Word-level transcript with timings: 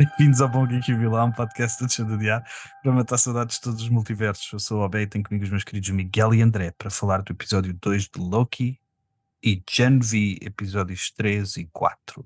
Bem-vindos 0.18 0.40
ao 0.40 0.48
Bom 0.48 0.66
Geek 0.66 0.94
Vilão, 0.94 1.30
podcast 1.30 1.76
do 1.78 1.86
Deixa 1.86 2.02
de 2.02 2.14
Odiar, 2.14 2.42
para 2.82 2.90
matar 2.90 3.18
saudades 3.18 3.56
de 3.56 3.60
todos 3.60 3.82
os 3.82 3.88
multiversos. 3.90 4.50
Eu 4.50 4.58
sou 4.58 4.80
o 4.80 4.82
Obey 4.82 5.02
e 5.02 5.06
tenho 5.06 5.22
comigo 5.22 5.44
os 5.44 5.50
meus 5.50 5.62
queridos 5.62 5.90
Miguel 5.90 6.32
e 6.32 6.40
André 6.40 6.70
para 6.70 6.88
falar 6.88 7.20
do 7.20 7.34
episódio 7.34 7.74
2 7.74 8.04
de 8.04 8.18
Loki 8.18 8.80
e 9.44 9.62
Gen 9.68 9.98
V, 9.98 10.38
episódios 10.40 11.10
3 11.10 11.58
e 11.58 11.66
4. 11.66 12.24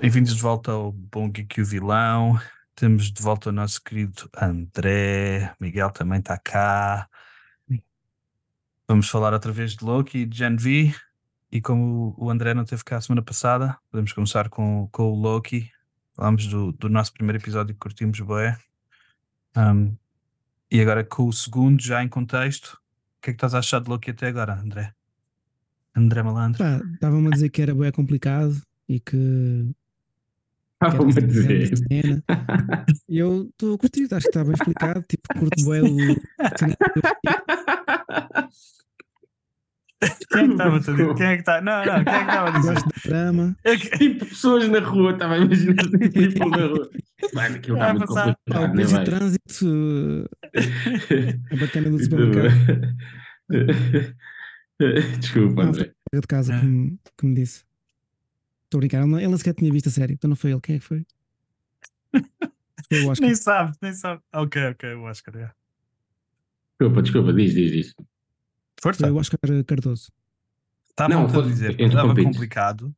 Bem-vindos 0.00 0.34
de 0.34 0.42
volta 0.42 0.72
ao 0.72 0.90
Bom 0.90 1.30
Geek 1.30 1.62
Vilão. 1.62 2.36
Temos 2.74 3.12
de 3.12 3.22
volta 3.22 3.50
o 3.50 3.52
nosso 3.52 3.80
querido 3.80 4.28
André. 4.36 5.54
Miguel 5.60 5.92
também 5.92 6.18
está 6.18 6.36
cá. 6.36 7.08
Vamos 8.88 9.08
falar 9.08 9.32
outra 9.32 9.50
vez 9.50 9.74
de 9.74 9.84
Loki 9.84 10.18
e 10.18 10.26
de 10.26 10.38
Gen 10.38 10.56
V. 10.56 10.94
E 11.50 11.60
como 11.60 12.14
o 12.18 12.30
André 12.30 12.54
não 12.54 12.64
teve 12.64 12.84
cá 12.84 12.96
a 12.96 13.00
semana 13.00 13.22
passada, 13.22 13.76
podemos 13.90 14.12
começar 14.12 14.48
com, 14.48 14.88
com 14.92 15.04
o 15.04 15.14
Loki. 15.14 15.70
Falamos 16.14 16.46
do, 16.46 16.72
do 16.72 16.88
nosso 16.88 17.12
primeiro 17.12 17.42
episódio 17.42 17.74
que 17.74 17.80
curtimos 17.80 18.20
bem. 18.20 18.56
Um, 19.56 19.96
e 20.70 20.80
agora 20.80 21.04
com 21.04 21.26
o 21.26 21.32
segundo, 21.32 21.82
já 21.82 22.02
em 22.02 22.08
contexto, 22.08 22.74
o 22.74 23.22
que 23.22 23.30
é 23.30 23.32
que 23.32 23.36
estás 23.36 23.54
a 23.54 23.58
achar 23.58 23.80
de 23.80 23.88
Loki 23.88 24.10
até 24.10 24.28
agora, 24.28 24.54
André? 24.54 24.92
André 25.94 26.22
Malandro. 26.22 26.62
Estavam-me 26.94 27.28
a 27.28 27.30
dizer 27.30 27.48
que 27.48 27.62
era 27.62 27.74
bem 27.74 27.90
complicado 27.90 28.60
e 28.88 29.00
que. 29.00 29.74
Estavam-me 30.82 31.12
a 31.16 31.20
dizer. 31.20 31.76
Cena. 31.76 32.22
E 33.08 33.16
eu 33.18 33.44
estou 33.50 33.74
a 33.74 33.78
curtir, 33.78 34.02
acho 34.12 34.22
que 34.22 34.28
está 34.28 34.44
bem 34.44 34.52
explicado. 34.52 35.02
Tipo, 35.08 35.28
curto 35.38 35.64
bem 35.70 35.82
o. 35.82 36.16
Quem 40.30 40.42
é 40.42 40.46
que 40.46 40.52
estava 40.52 40.76
a 40.76 40.78
dizer? 40.78 41.14
Quem 41.14 41.26
é 41.26 41.34
que 41.34 41.40
está? 41.40 41.60
Não, 41.62 41.78
não, 41.84 42.04
quem 42.04 42.12
é 42.12 42.18
que 42.18 42.30
estava 42.30 42.48
a 42.48 42.50
dizer? 42.58 42.74
Gosto 42.74 42.88
da 42.88 43.00
trama. 43.02 43.56
É 43.64 43.76
que- 43.76 43.90
Tipo, 43.98 44.26
pessoas 44.26 44.68
na 44.68 44.78
rua, 44.80 45.12
estava 45.12 45.34
a 45.34 45.38
imaginar 45.38 45.74
tipo 45.76 46.48
na 46.50 46.66
rua. 46.66 46.90
Mano, 47.32 47.56
aquilo 47.56 47.76
está 47.76 47.86
Vai 47.86 47.92
muito 47.94 48.06
passar. 48.14 48.24
Pá, 48.26 48.30
o 48.30 48.34
complicado, 48.36 48.68
né, 48.68 48.74
preço 48.74 48.88
de 48.88 48.94
vai? 48.96 49.04
trânsito. 49.04 50.30
A 51.52 51.56
bacana 51.56 51.90
do 51.90 51.98
supermercado. 52.04 52.96
Desculpa, 55.20 55.62
André. 55.62 55.92
o 56.14 56.20
de 56.20 56.26
casa 56.26 56.58
que 56.60 56.66
me, 56.66 56.98
que 57.18 57.26
me 57.26 57.34
disse. 57.34 57.64
Estou 58.66 58.78
a 58.78 58.80
brincar, 58.80 59.06
ele, 59.06 59.24
ele 59.24 59.38
sequer 59.38 59.54
tinha 59.54 59.72
visto 59.72 59.88
a 59.88 59.92
série, 59.92 60.14
então 60.14 60.28
não 60.28 60.36
foi 60.36 60.50
ele. 60.50 60.60
Quem 60.60 60.76
é 60.76 60.78
que 60.78 60.84
foi? 60.84 61.06
Foi 62.88 63.00
o 63.02 63.08
Oscar. 63.08 63.26
Nem 63.26 63.34
sabe, 63.34 63.76
nem 63.82 63.92
sabe. 63.92 64.22
Ok, 64.32 64.64
ok, 64.68 64.94
o 64.94 65.02
Oscar. 65.04 65.36
é. 65.36 65.50
Desculpa, 66.78 67.02
desculpa, 67.02 67.32
diz, 67.32 67.52
diz, 67.54 67.72
diz. 67.72 67.94
Força. 68.80 69.00
Foi 69.00 69.10
o 69.10 69.16
Oscar 69.16 69.40
Cardoso. 69.66 70.12
Estavam-te 70.88 71.36
a 71.36 71.42
dizer 71.42 71.76
que 71.76 71.82
estava 71.84 72.14
complicado. 72.14 72.94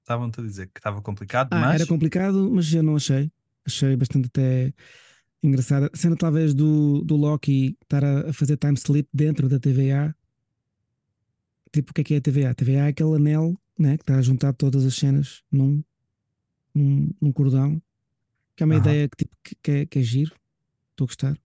Estavam-te 0.00 0.40
a 0.40 0.42
dizer 0.42 0.66
que 0.66 0.78
estava 0.78 1.00
complicado, 1.00 1.48
Ah, 1.52 1.60
mas 1.60 1.74
era 1.76 1.86
complicado, 1.86 2.50
mas 2.52 2.72
eu 2.74 2.82
não 2.82 2.96
achei. 2.96 3.30
Achei 3.64 3.96
bastante 3.96 4.26
até 4.26 4.74
engraçada. 5.42 5.88
A 5.92 5.96
cena 5.96 6.16
talvez 6.16 6.52
do, 6.52 7.02
do 7.02 7.16
Loki 7.16 7.78
estar 7.82 8.04
a, 8.04 8.30
a 8.30 8.32
fazer 8.32 8.56
time 8.56 8.74
sleep 8.76 9.08
dentro 9.14 9.48
da 9.48 9.58
TVA. 9.58 10.14
Tipo, 11.72 11.92
o 11.92 11.94
que 11.94 12.00
é 12.02 12.04
que 12.04 12.14
é 12.14 12.16
a 12.18 12.20
TVA? 12.20 12.50
A 12.50 12.54
TVA 12.54 12.72
é 12.72 12.88
aquele 12.88 13.16
anel 13.16 13.56
né, 13.78 13.96
que 13.96 14.02
está 14.02 14.16
a 14.16 14.22
juntar 14.22 14.52
todas 14.52 14.84
as 14.84 14.94
cenas 14.94 15.42
num, 15.50 15.82
num, 16.74 17.10
num 17.20 17.32
cordão. 17.32 17.80
Que 18.56 18.62
é 18.62 18.66
uma 18.66 18.74
Aham. 18.74 18.82
ideia 18.82 19.08
que, 19.08 19.16
tipo, 19.24 19.36
que, 19.42 19.54
que 19.62 19.70
é, 19.70 19.86
que 19.86 19.98
é 19.98 20.02
giro. 20.02 20.34
Estou 20.90 21.04
a 21.04 21.08
gostar. 21.08 21.38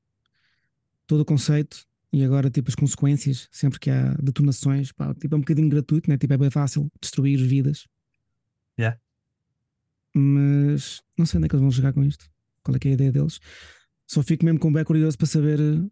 Todo 1.05 1.22
o 1.22 1.25
conceito 1.25 1.86
e 2.11 2.23
agora 2.23 2.50
tipo 2.50 2.70
as 2.70 2.75
consequências, 2.75 3.48
sempre 3.52 3.80
que 3.80 3.89
há 3.89 4.14
detonações, 4.22 4.92
pá, 4.92 5.14
tipo, 5.14 5.33
é 5.36 5.38
um 5.38 5.42
bocadinho 5.42 5.70
gratuito, 5.70 6.09
né? 6.09 6.17
tipo, 6.17 6.33
é 6.33 6.38
bem 6.38 6.50
fácil 6.50 6.89
destruir 7.02 7.38
vidas. 7.38 7.88
Yeah. 8.80 9.00
Mas 10.14 11.02
não 11.17 11.26
sei 11.26 11.38
onde 11.38 11.45
é 11.45 11.49
que 11.49 11.55
eles 11.55 11.61
vão 11.61 11.71
chegar 11.71 11.94
com 11.94 12.04
isto. 12.04 12.30
Qual 12.64 12.76
é 12.76 12.80
que 12.80 12.88
é 12.88 12.92
a 12.92 12.94
ideia 12.95 13.11
deles? 13.11 13.39
Só 14.05 14.21
fico 14.23 14.44
mesmo 14.45 14.59
com 14.59 14.71
bem 14.71 14.83
curioso 14.83 15.17
para 15.17 15.27
saber 15.27 15.59
eh, 15.59 15.88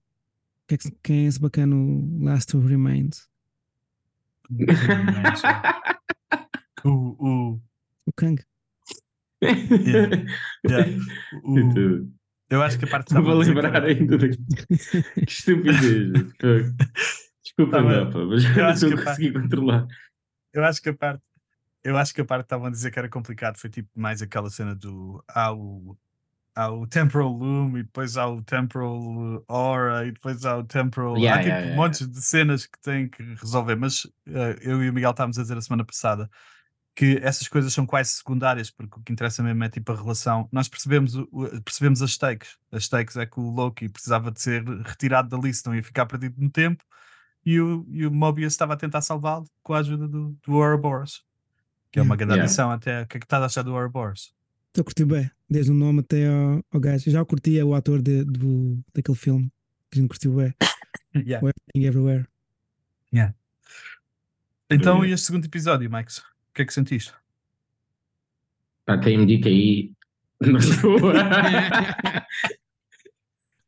que 0.67 0.75
é 0.75 0.77
que- 0.77 0.91
quem 1.03 1.25
é 1.25 1.27
esse 1.27 1.39
bacano 1.39 2.17
Last 2.23 2.55
Who 2.55 2.65
Remains. 2.65 3.27
o, 6.85 7.15
o, 7.19 7.61
O 8.07 8.13
Kang. 8.15 8.41
yeah, 9.43 10.89
o- 11.43 11.49
Muito- 11.51 12.11
eu 12.49 12.61
acho 12.61 12.77
que 12.79 12.85
a 12.85 12.87
parte 12.87 13.07
que 13.07 13.13
Estava 13.19 13.37
que 13.43 13.49
lembrar 13.49 13.75
era- 13.75 13.87
ainda 13.87 14.17
da 14.17 14.27
que 14.29 14.37
estupidez. 15.29 16.11
Desculpa, 17.43 17.71
Tava- 17.77 18.03
Rafa, 18.05 18.25
mas 18.25 18.43
eu 18.45 18.55
não 18.55 18.65
acho 18.65 18.85
estou 18.85 18.89
que 18.89 18.95
a 18.95 19.01
a 19.01 19.05
parte- 19.05 19.31
controlar. 19.31 19.87
eu 20.53 20.63
acho 20.63 20.81
que 20.81 20.89
a 20.89 20.93
parte 20.93 21.21
eu 21.83 21.95
acho 21.97 22.13
que 22.15 22.21
a 22.21 22.25
parte 22.25 22.41
que 22.41 22.45
estavam 22.47 22.65
a 22.65 22.71
dizer 22.71 22.89
que 22.91 22.97
era 22.97 23.07
complicado 23.09 23.57
foi 23.57 23.69
tipo 23.69 23.89
mais 23.95 24.19
aquela 24.21 24.49
cena 24.49 24.73
do 24.73 25.23
há 25.27 25.53
o, 25.53 25.95
há 26.55 26.71
o 26.71 26.87
temporal 26.87 27.29
loom 27.31 27.77
e 27.77 27.83
depois 27.83 28.17
há 28.17 28.27
o 28.27 28.41
temporal 28.41 29.43
aura 29.47 30.07
e 30.07 30.11
depois 30.11 30.43
há 30.45 30.57
o 30.57 30.63
temporal 30.63 31.15
Yeah, 31.17 31.35
há 31.39 31.43
tipo 31.43 31.49
yeah, 31.49 31.65
yeah, 31.67 31.75
montes 31.75 32.07
de 32.09 32.21
cenas 32.23 32.65
que 32.65 32.79
têm 32.81 33.07
que 33.07 33.21
resolver 33.35 33.75
mas 33.75 34.07
eh, 34.27 34.57
eu 34.61 34.83
e 34.83 34.89
o 34.89 34.93
Miguel 34.93 35.11
estávamos 35.11 35.37
a 35.37 35.43
dizer 35.43 35.57
a 35.57 35.61
semana 35.61 35.85
passada 35.85 36.27
que 36.95 37.19
essas 37.21 37.47
coisas 37.49 37.73
são 37.73 37.85
quase 37.85 38.11
secundárias 38.11 38.71
porque 38.71 38.97
o 38.99 39.03
que 39.03 39.11
interessa 39.11 39.43
mesmo 39.43 39.61
é 39.63 39.69
tipo 39.69 39.91
a 39.91 39.95
relação 39.95 40.47
nós 40.51 40.67
percebemos, 40.69 41.13
o- 41.15 41.27
percebemos 41.63 42.01
as 42.01 42.11
stakes 42.11 42.57
as 42.71 42.85
stakes 42.85 43.17
é 43.17 43.25
que 43.25 43.39
o 43.39 43.49
Loki 43.49 43.89
precisava 43.89 44.31
de 44.31 44.41
ser 44.41 44.63
retirado 44.83 45.27
da 45.29 45.37
lista 45.37 45.69
não 45.69 45.75
ia 45.75 45.83
ficar 45.83 46.05
perdido 46.05 46.35
no 46.41 46.49
tempo 46.49 46.83
e 47.45 47.59
o, 47.59 47.85
e 47.89 48.05
o 48.07 48.11
Mobius 48.11 48.53
estava 48.53 48.73
a 48.73 48.77
tentar 48.77 49.01
salvá-lo 49.01 49.45
com 49.61 49.73
a 49.73 49.79
ajuda 49.79 50.07
do, 50.07 50.35
do 50.45 50.53
Ouroboros 50.53 51.23
que 51.91 51.99
é 51.99 52.01
uma 52.01 52.15
grande 52.15 52.33
Yeah. 52.33 52.45
adição 52.45 52.71
até 52.71 53.01
o 53.03 53.07
que 53.07 53.17
é 53.17 53.19
que 53.19 53.25
estás 53.25 53.43
a 53.43 53.45
achar 53.45 53.61
do 53.63 53.73
Ouroboros? 53.73 54.33
Estou 54.67 54.81
a 54.81 54.85
curtir 54.85 55.05
bem, 55.05 55.31
desde 55.49 55.71
o 55.71 55.73
nome 55.73 56.01
até 56.01 56.27
ao, 56.27 56.61
ao 56.73 56.79
gajo. 56.81 57.09
Já 57.09 57.21
o 57.21 57.25
curtia 57.25 57.65
o 57.65 57.73
ator 57.73 58.01
de, 58.01 58.25
do, 58.25 58.77
daquele 58.93 59.17
filme 59.17 59.49
que 59.89 59.99
a 59.99 60.01
gente 60.01 60.09
curtiu 60.09 60.33
bem. 60.35 60.53
Yeah. 61.15 61.37
Everything 61.37 61.85
Everywhere. 61.87 62.25
Então, 64.69 64.95
Yeah. 64.97 65.07
e 65.07 65.11
este 65.13 65.27
segundo 65.27 65.45
episódio, 65.45 65.89
Max? 65.89 66.21
O 66.55 66.57
que 66.57 66.61
é 66.61 66.65
que 66.65 66.73
sentiste? 66.73 67.13
Pá, 68.85 68.97
tem-me 68.97 69.25
dito 69.25 69.49
aí 69.49 69.91
na 70.39 70.57
rua. 70.81 71.13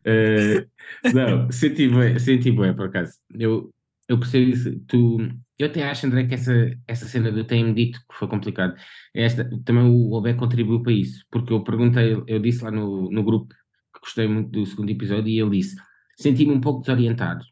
Eh, 0.05 0.65
não, 1.13 1.51
senti 1.51 1.89
bem, 1.89 2.17
senti 2.17 2.49
bem, 2.49 2.73
por 2.73 2.87
acaso. 2.87 3.19
Eu, 3.37 3.73
eu 4.07 4.17
percebo 4.17 4.49
isso. 4.49 4.79
Tu, 4.87 5.17
eu 5.59 5.67
até 5.67 5.83
acho, 5.83 6.07
André, 6.07 6.27
que 6.27 6.35
essa, 6.35 6.53
essa 6.87 7.05
cena 7.07 7.29
do 7.29 7.43
tem-me 7.43 7.73
dito 7.73 7.99
que 7.99 8.15
foi 8.15 8.29
complicado. 8.29 8.73
Esta, 9.13 9.43
também 9.65 9.83
o 9.83 10.13
Obé 10.13 10.33
contribuiu 10.33 10.81
para 10.81 10.93
isso, 10.93 11.25
porque 11.29 11.51
eu 11.51 11.65
perguntei, 11.65 12.23
eu 12.25 12.39
disse 12.39 12.63
lá 12.63 12.71
no, 12.71 13.11
no 13.11 13.21
grupo 13.21 13.53
que 13.93 13.99
gostei 14.01 14.29
muito 14.29 14.49
do 14.51 14.65
segundo 14.65 14.91
episódio 14.91 15.27
e 15.27 15.41
ele 15.41 15.57
disse: 15.57 15.75
senti-me 16.15 16.53
um 16.53 16.61
pouco 16.61 16.79
desorientado. 16.79 17.43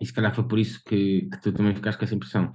E 0.00 0.06
se 0.06 0.12
calhar 0.14 0.34
foi 0.34 0.48
por 0.48 0.58
isso 0.58 0.82
que, 0.86 1.28
que 1.30 1.40
tu 1.42 1.52
também 1.52 1.74
ficaste 1.74 1.98
com 1.98 2.04
essa 2.06 2.14
impressão. 2.14 2.50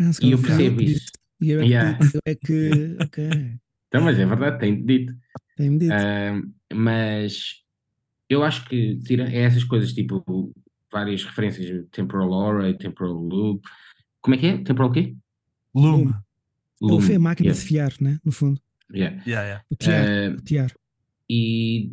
Ah, 0.00 0.10
E 0.22 0.32
eu 0.32 0.40
percebo 0.40 0.80
isso. 0.82 1.10
E 1.40 1.50
eu 1.50 1.60
é 1.60 1.64
Yeah. 1.66 1.98
que, 1.98 2.16
eu 2.16 2.20
é 2.24 2.34
que 2.34 2.96
ok, 3.04 3.58
Então, 3.88 4.02
mas 4.02 4.18
é 4.18 4.24
verdade, 4.26 4.58
tem 4.58 4.84
dito. 4.84 5.14
tem-me 5.56 5.78
dito. 5.78 5.92
Ah, 5.92 6.40
mas 6.74 7.62
eu 8.28 8.42
acho 8.42 8.64
que 8.66 8.98
tira 9.00 9.24
é 9.30 9.40
essas 9.42 9.64
coisas, 9.64 9.92
tipo 9.92 10.52
várias 10.92 11.24
referências, 11.24 11.86
temporal 11.92 12.32
aura, 12.32 12.76
temporal 12.76 13.12
loop. 13.14 13.62
Como 14.20 14.34
é 14.34 14.38
que 14.38 14.46
é? 14.46 14.58
Temporal 14.58 14.90
o 14.90 14.92
quê? 14.92 15.14
Loom. 15.74 16.12
Loom, 16.80 17.00
foi 17.00 17.14
a 17.16 17.20
máquina 17.20 17.48
yeah, 17.48 17.60
de 17.60 17.66
fiar, 17.66 17.92
né? 18.00 18.18
No 18.24 18.32
fundo. 18.32 18.60
yeah. 18.92 19.22
Yeah, 19.26 19.46
yeah. 19.46 19.64
O 19.70 19.76
tiar. 19.76 20.32
O 20.32 20.42
tiar. 20.42 20.72
e, 21.28 21.92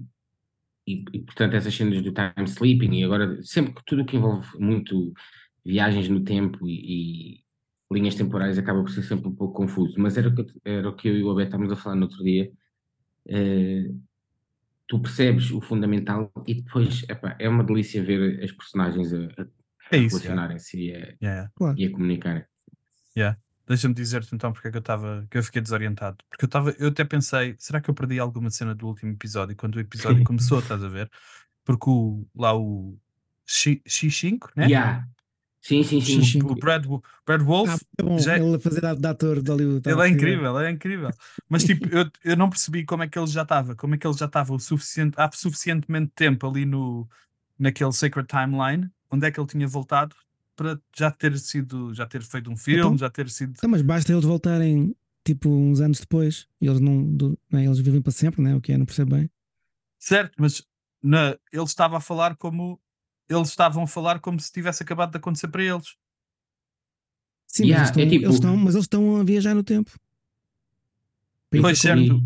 e, 0.87 1.03
e, 1.13 1.19
portanto 1.23 1.53
essas 1.55 1.73
cenas 1.75 2.01
do 2.01 2.11
time 2.13 2.47
sleeping 2.47 2.93
e 2.95 3.03
agora 3.03 3.41
sempre 3.43 3.73
que 3.73 3.81
tudo 3.85 4.05
que 4.05 4.15
envolve 4.15 4.47
muito 4.59 5.13
viagens 5.65 6.07
no 6.09 6.23
tempo 6.23 6.67
e 6.67 7.43
linhas 7.91 8.15
temporais 8.15 8.57
acaba 8.57 8.81
por 8.81 8.89
ser 8.91 9.03
sempre 9.03 9.27
um 9.27 9.35
pouco 9.35 9.53
confuso, 9.53 9.99
mas 9.99 10.17
era 10.17 10.27
o 10.29 10.35
que, 10.35 10.41
eu- 10.41 10.47
era 10.65 10.89
o 10.89 10.95
que 10.95 11.07
eu 11.07 11.15
e 11.17 11.23
o 11.23 11.31
Abel 11.31 11.45
estávamos 11.45 11.71
a 11.71 11.75
falar 11.75 11.95
no 11.95 12.03
outro 12.03 12.23
dia. 12.23 12.51
Eh, 13.29 13.91
tu 14.87 14.99
percebes 15.01 15.51
o 15.51 15.59
fundamental 15.61 16.31
e 16.47 16.55
depois 16.55 17.03
epá, 17.09 17.35
é 17.39 17.47
uma 17.49 17.63
delícia 17.63 18.03
ver 18.03 18.43
as 18.43 18.51
personagens 18.51 19.13
a, 19.13 19.17
a 19.17 19.45
É 19.91 19.97
isso. 19.97 20.17
Yeah. 20.17 20.27
relacionarem-se 20.27 20.77
e, 20.79 20.91
a, 20.91 20.97
Yeah, 20.97 21.15
yeah. 21.21 21.51
Claro. 21.55 21.77
e 21.79 21.85
a 21.85 21.91
comunicarem. 21.91 22.43
Deixa-me 23.67 23.93
dizer-te 23.93 24.33
então 24.33 24.53
porque 24.53 24.69
é 24.69 24.71
que 24.71 24.77
eu 24.77 24.79
estava 24.79 25.27
que 25.29 25.37
eu 25.37 25.43
fiquei 25.43 25.61
desorientado. 25.61 26.15
Porque 26.29 26.45
eu 26.45 26.47
estava, 26.47 26.71
eu 26.79 26.87
até 26.87 27.03
pensei, 27.03 27.53
será 27.59 27.81
que 27.81 27.89
eu 27.89 27.93
perdi 27.93 28.17
alguma 28.17 28.49
cena 28.49 28.73
do 28.73 28.87
último 28.87 29.11
episódio 29.11 29.57
quando 29.57 29.75
o 29.75 29.79
episódio 29.81 30.23
começou, 30.23 30.59
estás 30.59 30.81
a 30.81 30.87
ver? 30.87 31.11
Porque 31.65 31.89
o, 31.89 32.25
lá 32.33 32.55
o 32.57 32.97
X- 33.45 33.81
X5, 33.85 34.47
né? 34.55 34.67
Yeah. 34.67 35.05
Sim, 35.67 35.83
sim, 35.83 35.99
sim. 35.99 36.21
Xixi. 36.21 36.39
O 36.41 36.55
Brad, 36.55 36.85
Brad 37.25 37.41
Wolf, 37.41 37.69
Ah, 37.69 37.77
é 37.99 38.03
bom, 38.03 38.17
já- 38.19 38.37
ele 38.37 38.55
a 38.55 38.59
fazer 38.59 38.79
de 38.95 39.07
ator 39.07 39.41
de 39.41 39.51
Hollywood. 39.51 39.81
tá 39.81 39.91
Ele 39.91 39.99
é 39.99 40.03
a 40.05 40.07
incrível, 40.07 40.57
ele 40.59 40.67
é 40.69 40.71
incrível. 40.71 41.09
Mas 41.49 41.65
tipo, 41.65 41.89
eu, 41.89 42.09
eu 42.23 42.37
não 42.37 42.49
percebi 42.49 42.85
como 42.85 43.03
é 43.03 43.07
que 43.09 43.19
ele 43.19 43.27
já 43.27 43.41
estava, 43.41 43.75
como 43.75 43.93
é 43.93 43.97
que 43.97 44.07
ele 44.07 44.17
já 44.17 44.27
estava 44.27 44.53
o 44.53 44.59
suficiente, 44.59 45.15
há 45.19 45.29
suficientemente 45.33 46.13
tempo 46.15 46.47
ali 46.47 46.65
no, 46.65 47.05
naquele 47.59 47.91
Sacred 47.91 48.27
Timeline, 48.29 48.89
onde 49.11 49.27
é 49.27 49.31
que 49.31 49.37
ele 49.39 49.47
tinha 49.47 49.67
voltado 49.67 50.15
para 50.55 50.79
já 50.95 51.11
ter 51.11 51.37
sido, 51.37 51.93
já 51.93 52.05
ter 52.05 52.21
feito 52.23 52.49
um 52.49 52.55
filme, 52.55 52.79
Então? 52.79 52.97
já 52.97 53.09
ter 53.09 53.29
sido. 53.29 53.51
Então, 53.57 53.69
mas 53.69 53.81
basta 53.81 54.09
eles 54.13 54.23
voltarem 54.23 54.95
tipo 55.25 55.49
uns 55.49 55.81
anos 55.81 55.99
depois 55.99 56.47
e 56.61 56.67
eles 56.67 56.79
não, 56.79 57.03
do- 57.03 57.37
né, 57.51 57.65
eles 57.65 57.79
vivem 57.79 58.01
para 58.01 58.13
sempre, 58.13 58.41
né? 58.41 58.55
O 58.55 58.61
que 58.61 58.71
é, 58.71 58.77
não 58.77 58.85
percebo 58.85 59.17
bem. 59.17 59.29
Certo, 59.99 60.31
mas 60.39 60.63
na, 61.03 61.37
ele 61.51 61.63
estava 61.63 61.97
a 61.97 62.01
falar 62.01 62.37
como 62.37 62.79
eles 63.29 63.49
estavam 63.49 63.83
a 63.83 63.87
falar 63.87 64.19
como 64.19 64.39
se 64.39 64.51
tivesse 64.51 64.83
acabado 64.83 65.11
de 65.11 65.17
acontecer 65.17 65.47
para 65.47 65.63
eles. 65.63 65.95
Sim, 67.47 67.65
Yeah, 67.65 67.89
mas, 67.89 67.89
eles 67.89 67.89
estão, 67.89 68.03
é 68.03 68.09
tipo- 68.09 68.25
eles 68.25 68.35
estão, 68.35 68.57
mas 68.57 68.75
eles 68.75 68.83
estão 68.85 69.15
a 69.19 69.23
viajar 69.23 69.53
no 69.55 69.63
tempo. 69.63 69.91
Para 71.49 71.61
Pois 71.61 71.79
certo. 71.79 72.21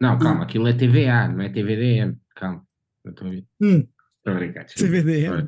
Não, 0.00 0.18
calma, 0.18 0.44
aquilo 0.44 0.66
é 0.68 0.72
TVA, 0.72 1.28
não 1.28 1.42
é 1.42 1.48
TVDM. 1.48 2.16
Calma. 2.34 2.66
Eu 3.04 3.10
Estou 3.10 3.26
a 3.26 3.30
ver. 3.30 3.44
Hum. 3.60 3.86
Estou 4.18 4.32
a 4.32 4.36
brincar. 4.36 4.66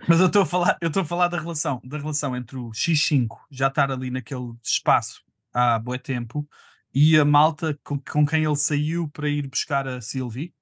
Mas 0.09 0.21
eu 0.21 0.27
estou 0.27 0.43
a 0.43 0.47
falar, 0.47 0.79
eu 0.81 0.89
estou 0.89 1.03
a 1.03 1.07
falar 1.07 1.29
da 1.29 1.39
relação, 1.39 1.81
da 1.85 1.99
relação 1.99 2.37
entre 2.37 2.57
o 2.57 2.71
X5 2.71 3.29
já 3.51 3.69
estar 3.69 3.91
ali 3.91 4.11
naquele 4.11 4.53
espaço 4.63 5.23
há 5.53 5.79
bué 5.79 5.99
tempo 5.99 6.49
e 6.95 7.19
a 7.19 7.25
malta 7.25 7.79
com, 7.85 7.99
com 7.99 8.25
quem 8.27 8.45
ele 8.45 8.57
saiu 8.57 9.09
para 9.09 9.29
ir 9.29 9.47
buscar 9.49 9.87
a 9.87 10.01
Sylvie. 10.01 10.53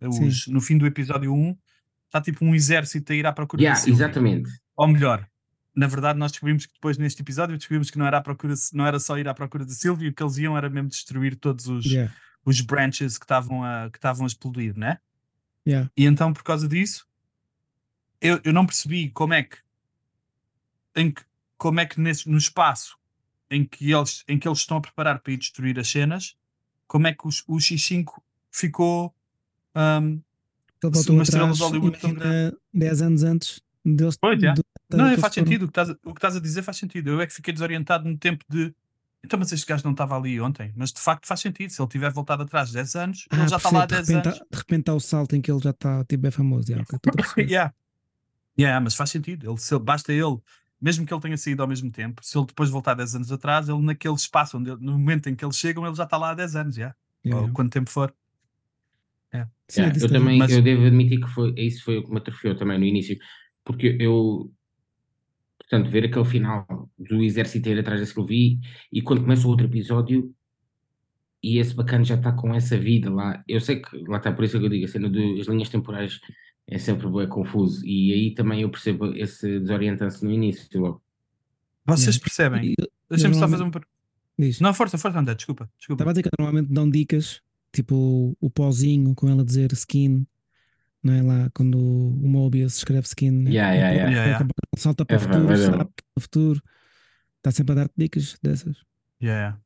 Os- 0.00 0.46
no 0.48 0.60
fim 0.60 0.76
do 0.78 0.86
episódio 0.86 1.32
1 1.32 1.56
está 2.12 2.20
tipo 2.20 2.44
um 2.44 2.54
exército 2.54 3.10
a 3.10 3.16
ir 3.16 3.26
à 3.26 3.32
procura 3.32 3.62
Yeah, 3.62 3.78
da 3.78 3.82
Sylvie. 3.84 4.02
exatamente. 4.02 4.50
Ou 4.76 4.86
melhor, 4.86 5.26
na 5.74 5.86
verdade, 5.86 6.18
nós 6.18 6.30
descobrimos 6.32 6.66
que 6.66 6.74
depois 6.74 6.98
neste 6.98 7.22
episódio 7.22 7.56
descobrimos 7.56 7.90
que 7.90 7.98
não 7.98 8.06
era, 8.06 8.18
à 8.18 8.20
procura, 8.20 8.54
não 8.74 8.86
era 8.86 9.00
só 9.00 9.16
ir 9.18 9.26
à 9.26 9.32
procura 9.32 9.64
da 9.64 9.72
Sylvie, 9.72 10.08
o 10.08 10.12
que 10.14 10.22
eles 10.22 10.36
iam 10.36 10.56
era 10.56 10.68
mesmo 10.68 10.90
destruir 10.90 11.34
todos 11.36 11.66
os, 11.68 11.86
Yeah, 11.86 12.12
os 12.44 12.60
branches 12.60 13.16
que 13.16 13.24
estavam 13.24 13.64
a, 13.64 13.88
que 13.90 13.96
estavam 13.96 14.24
a 14.24 14.26
explodir, 14.26 14.76
né? 14.76 14.98
yeah. 15.66 15.90
E 15.96 16.04
então, 16.04 16.32
por 16.34 16.42
causa 16.42 16.68
disso, 16.68 17.06
eu, 18.20 18.38
eu 18.44 18.52
não 18.52 18.66
percebi 18.66 19.08
como 19.10 19.32
é 19.32 19.42
que, 19.44 19.56
em 20.94 21.10
que 21.10 21.22
como 21.56 21.80
é 21.80 21.86
que 21.86 21.98
nesse, 22.00 22.28
no 22.28 22.36
espaço 22.36 22.98
em 23.50 23.64
que, 23.64 23.90
eles, 23.92 24.24
em 24.28 24.38
que 24.38 24.46
eles 24.48 24.58
estão 24.58 24.76
a 24.76 24.80
preparar 24.80 25.20
para 25.20 25.32
ir 25.32 25.36
destruir 25.38 25.78
as 25.78 25.88
cenas, 25.88 26.36
como 26.86 27.06
é 27.06 27.14
que 27.14 27.26
os, 27.26 27.42
o 27.46 27.56
X5 27.56 28.20
ficou. 28.50 29.14
um, 29.74 30.20
Ele 30.82 30.92
voltou 30.92 31.22
estrela 31.22 31.44
atrás, 31.44 31.60
Hollywood 31.60 31.98
imagina 32.02 32.54
10 32.74 33.02
anos 33.02 33.22
antes 33.22 33.60
deles. 33.84 34.16
Pois, 34.20 34.40
yeah. 34.40 34.60
do- 34.60 34.96
não, 34.96 35.10
que 35.14 35.20
faz 35.20 35.34
foram. 35.34 35.46
sentido. 35.46 35.62
O 35.62 35.66
que, 35.66 35.70
estás 35.70 35.90
a, 35.90 35.92
o 36.04 36.12
que 36.12 36.18
estás 36.18 36.36
a 36.36 36.40
dizer 36.40 36.62
faz 36.62 36.76
sentido. 36.76 37.10
Eu 37.10 37.20
é 37.20 37.26
que 37.26 37.32
fiquei 37.32 37.52
desorientado 37.52 38.08
no 38.08 38.16
tempo 38.18 38.44
de. 38.48 38.74
Então, 39.24 39.38
mas 39.38 39.52
este 39.52 39.64
gajo 39.66 39.84
não 39.84 39.92
estava 39.92 40.16
ali 40.16 40.40
ontem. 40.40 40.72
Mas 40.76 40.92
de 40.92 41.00
facto 41.00 41.26
faz 41.26 41.40
sentido. 41.40 41.70
Se 41.70 41.80
ele 41.80 41.88
tiver 41.88 42.10
voltado 42.12 42.42
atrás 42.42 42.72
10 42.72 42.96
anos, 42.96 43.26
Ah, 43.30 43.36
ele 43.36 43.48
já 43.48 43.56
está 43.56 43.70
lá 43.70 43.84
há 43.84 43.86
percebo, 43.86 44.06
10 44.06 44.06
de 44.06 44.12
repente, 44.14 44.26
anos. 44.36 44.48
De 44.50 44.58
repente 44.58 44.88
há 44.90 44.94
o 44.94 45.00
salto 45.00 45.36
em 45.36 45.40
que 45.40 45.50
ele 45.50 45.60
já 45.60 45.70
está 45.70 46.04
tipo, 46.04 46.26
é 46.26 46.30
famoso. 46.30 46.70
Yeah, 46.72 46.86
yeah. 47.38 47.74
Yeah, 48.58 48.80
mas 48.80 48.94
faz 48.94 49.10
sentido. 49.10 49.48
Ele, 49.50 49.58
se 49.58 49.78
basta 49.78 50.12
ele, 50.12 50.38
mesmo 50.80 51.06
que 51.06 51.14
ele 51.14 51.20
tenha 51.20 51.38
saído 51.38 51.62
ao 51.62 51.68
mesmo 51.68 51.90
tempo, 51.90 52.20
se 52.24 52.36
ele 52.36 52.46
depois 52.46 52.68
voltar 52.68 52.94
10 52.94 53.14
anos 53.14 53.32
atrás, 53.32 53.68
ele 53.68 53.80
naquele 53.80 54.14
espaço, 54.14 54.58
onde 54.58 54.70
no 54.76 54.92
momento 54.92 55.28
em 55.28 55.34
que 55.34 55.44
eles 55.44 55.56
chegam, 55.56 55.86
ele 55.86 55.94
já 55.94 56.04
está 56.04 56.16
lá 56.16 56.30
há 56.30 56.34
10 56.34 56.56
anos, 56.56 56.74
já. 56.74 56.94
Yeah, 57.24 57.46
Ou 57.46 57.52
quanto 57.52 57.70
tempo 57.72 57.88
for. 57.88 58.12
Sim, 59.68 59.80
Yeah, 59.80 59.92
disse 59.94 60.06
eu 60.06 60.12
também. 60.12 60.38
Mas- 60.38 60.52
eu 60.52 60.60
devo 60.62 60.84
admitir 60.86 61.20
que 61.20 61.28
foi, 61.28 61.54
isso 61.56 61.82
foi 61.84 61.98
o 61.98 62.04
que 62.04 62.10
me 62.10 62.18
atrofiou 62.18 62.54
também 62.54 62.78
no 62.78 62.84
início, 62.84 63.16
porque 63.64 63.96
eu, 63.98 64.52
portanto, 65.58 65.90
ver 65.90 66.04
aquele 66.04 66.24
final 66.26 66.90
do 66.98 67.22
exército 67.22 67.68
ir 67.70 67.78
atrás 67.78 68.00
da 68.00 68.06
Sylvie 68.06 68.58
e 68.92 69.00
quando 69.00 69.22
começa 69.22 69.46
o 69.46 69.50
outro 69.50 69.66
episódio 69.66 70.34
e 71.42 71.58
esse 71.58 71.74
bacana 71.74 72.04
já 72.04 72.14
está 72.16 72.32
com 72.32 72.54
essa 72.54 72.76
vida 72.78 73.10
lá, 73.10 73.42
eu 73.48 73.60
sei 73.60 73.80
que 73.80 73.96
lá 74.06 74.18
está, 74.18 74.32
por 74.32 74.44
isso 74.44 74.56
é 74.56 74.60
que 74.60 74.66
eu 74.66 74.70
digo, 74.70 74.84
a 74.84 74.88
cena 74.88 75.08
das 75.08 75.46
linhas 75.48 75.68
temporais 75.70 76.20
é 76.68 76.78
sempre 76.78 77.08
bem 77.10 77.26
confuso 77.28 77.84
e 77.86 78.12
aí 78.12 78.34
também 78.34 78.60
eu 78.62 78.70
percebo 78.70 79.06
esse 79.16 79.58
desorientante 79.60 80.22
no 80.22 80.30
início 80.30 80.68
logo. 80.80 81.02
Vocês 81.86 82.14
Yeah. 82.16 82.22
percebem? 82.24 82.72
E- 82.72 82.90
Deixa-me 83.10 83.34
só 83.34 83.48
fazer 83.48 83.64
um. 83.64 83.70
Diz. 84.38 84.60
Não, 84.60 84.72
força, 84.72 84.96
força, 84.96 85.18
André, 85.18 85.34
desculpa. 85.34 85.68
desculpa. 85.78 86.02
Estava 86.02 86.10
a 86.10 86.12
dizer 86.12 86.22
que 86.22 86.30
normalmente 86.38 86.72
dão 86.72 86.88
dicas, 86.88 87.40
tipo 87.72 87.94
o, 87.96 88.36
o 88.40 88.50
pozinho 88.50 89.14
com 89.14 89.28
ela 89.28 89.44
dizer 89.44 89.72
skin, 89.72 90.26
não 91.02 91.12
é 91.14 91.22
lá 91.22 91.50
quando 91.54 91.76
o 91.78 92.28
Mobius 92.28 92.76
escreve 92.76 93.06
skin, 93.06 93.30
né? 93.30 93.50
Yeah, 93.50 93.72
yeah, 93.74 93.94
yeah. 93.94 94.10
Yeah, 94.12 94.30
yeah. 94.38 94.48
salta 94.76 95.04
para 95.04 95.16
É 95.16 95.18
o 95.18 95.20
futuro, 95.20 95.52
é 95.52 95.84
que 95.84 96.04
no 96.16 96.22
futuro 96.22 96.62
está 97.38 97.50
sempre 97.50 97.72
a 97.72 97.74
dar-te 97.76 97.94
dicas 97.96 98.38
dessas. 98.42 98.76
Yeah. 99.20 99.58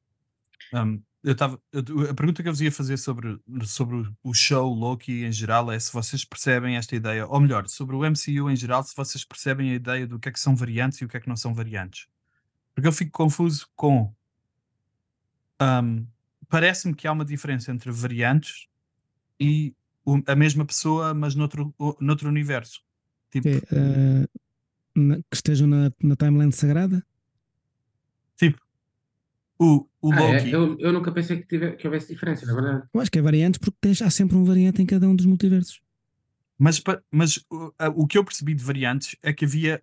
Um, 0.73 1.03
eu 1.23 1.35
tava, 1.35 1.61
eu- 1.73 2.09
a 2.11 2.15
pergunta 2.15 2.43
que 2.43 2.49
eu 2.49 2.53
vos 2.53 2.61
ia 2.61 2.71
fazer 2.71 2.97
sobre, 2.97 3.39
sobre 3.65 3.97
o- 3.97 4.17
o 4.23 4.33
show 4.33 4.73
Loki 4.73 5.25
em 5.25 5.33
geral 5.33 5.71
é 5.73 5.79
se 5.79 5.93
vocês 5.93 6.25
percebem 6.25 6.77
esta 6.77 6.95
ideia, 6.95 7.27
ou 7.27 7.41
melhor, 7.41 7.69
sobre 7.69 7.97
o 7.97 8.05
MCU 8.05 8.49
em 8.49 8.57
geral, 8.57 8.83
se 8.85 8.95
vocês 8.97 9.25
percebem 9.25 9.71
a 9.73 9.75
ideia 9.75 10.07
do 10.07 10.19
que 10.19 10.29
é 10.29 10.33
que 10.33 10.39
são 10.41 10.55
variantes 10.55 11.01
e 11.01 11.05
o 11.05 11.09
que 11.09 11.17
é 11.17 11.21
que 11.21 11.29
não 11.29 11.37
são 11.37 11.53
variantes. 11.53 12.07
Porque 12.75 12.87
eu 12.89 12.93
fico 12.93 13.11
confuso 13.11 13.67
com. 13.75 14.15
um, 15.61 16.07
Parece-me 16.49 16.95
que 16.95 17.07
há 17.09 17.13
uma 17.13 17.25
diferença 17.25 17.71
entre 17.73 17.91
variantes 17.91 18.67
e 19.41 19.75
o- 20.05 20.23
a 20.27 20.37
mesma 20.37 20.65
pessoa, 20.65 21.13
mas 21.15 21.35
noutro, 21.35 21.75
o- 21.79 21.97
noutro 22.01 22.29
universo. 22.29 22.83
Tipo, 23.31 23.49
Que, 23.49 23.57
é, 23.75 23.79
eh, 23.79 24.27
na- 24.95 25.17
que 25.17 25.25
estejam 25.35 25.67
na, 25.67 25.91
na 26.03 26.17
timeline 26.17 26.53
sagrada. 26.53 27.05
tipo 28.37 28.61
o, 29.59 29.89
o 30.03 30.13
Ah, 30.13 30.23
é? 30.23 30.33
Loki. 30.39 30.51
eu, 30.53 30.79
eu 30.79 30.93
nunca 30.93 31.11
pensei 31.11 31.39
que, 31.41 31.47
tive, 31.47 31.73
que 31.77 31.87
houvesse 31.87 32.13
diferença, 32.13 32.45
na 32.45 32.53
verdade. 32.55 32.87
Eu 32.93 33.01
acho 33.01 33.11
que 33.11 33.19
é 33.19 33.23
variantes 33.23 33.59
porque 33.59 33.77
tens, 33.81 34.03
há 34.03 34.11
sempre 34.11 34.37
um 34.37 34.45
variante 34.45 34.83
em 34.83 34.87
cada 34.87 35.09
um 35.09 35.17
dos 35.17 35.25
multiversos. 35.27 35.81
Mas, 36.59 36.83
mas 37.11 37.39
o, 37.51 37.73
o 37.97 38.07
que 38.07 38.17
eu 38.19 38.25
percebi 38.25 38.55
de 38.55 38.63
variantes 38.63 39.17
é 39.23 39.33
que 39.33 39.45
havia. 39.47 39.83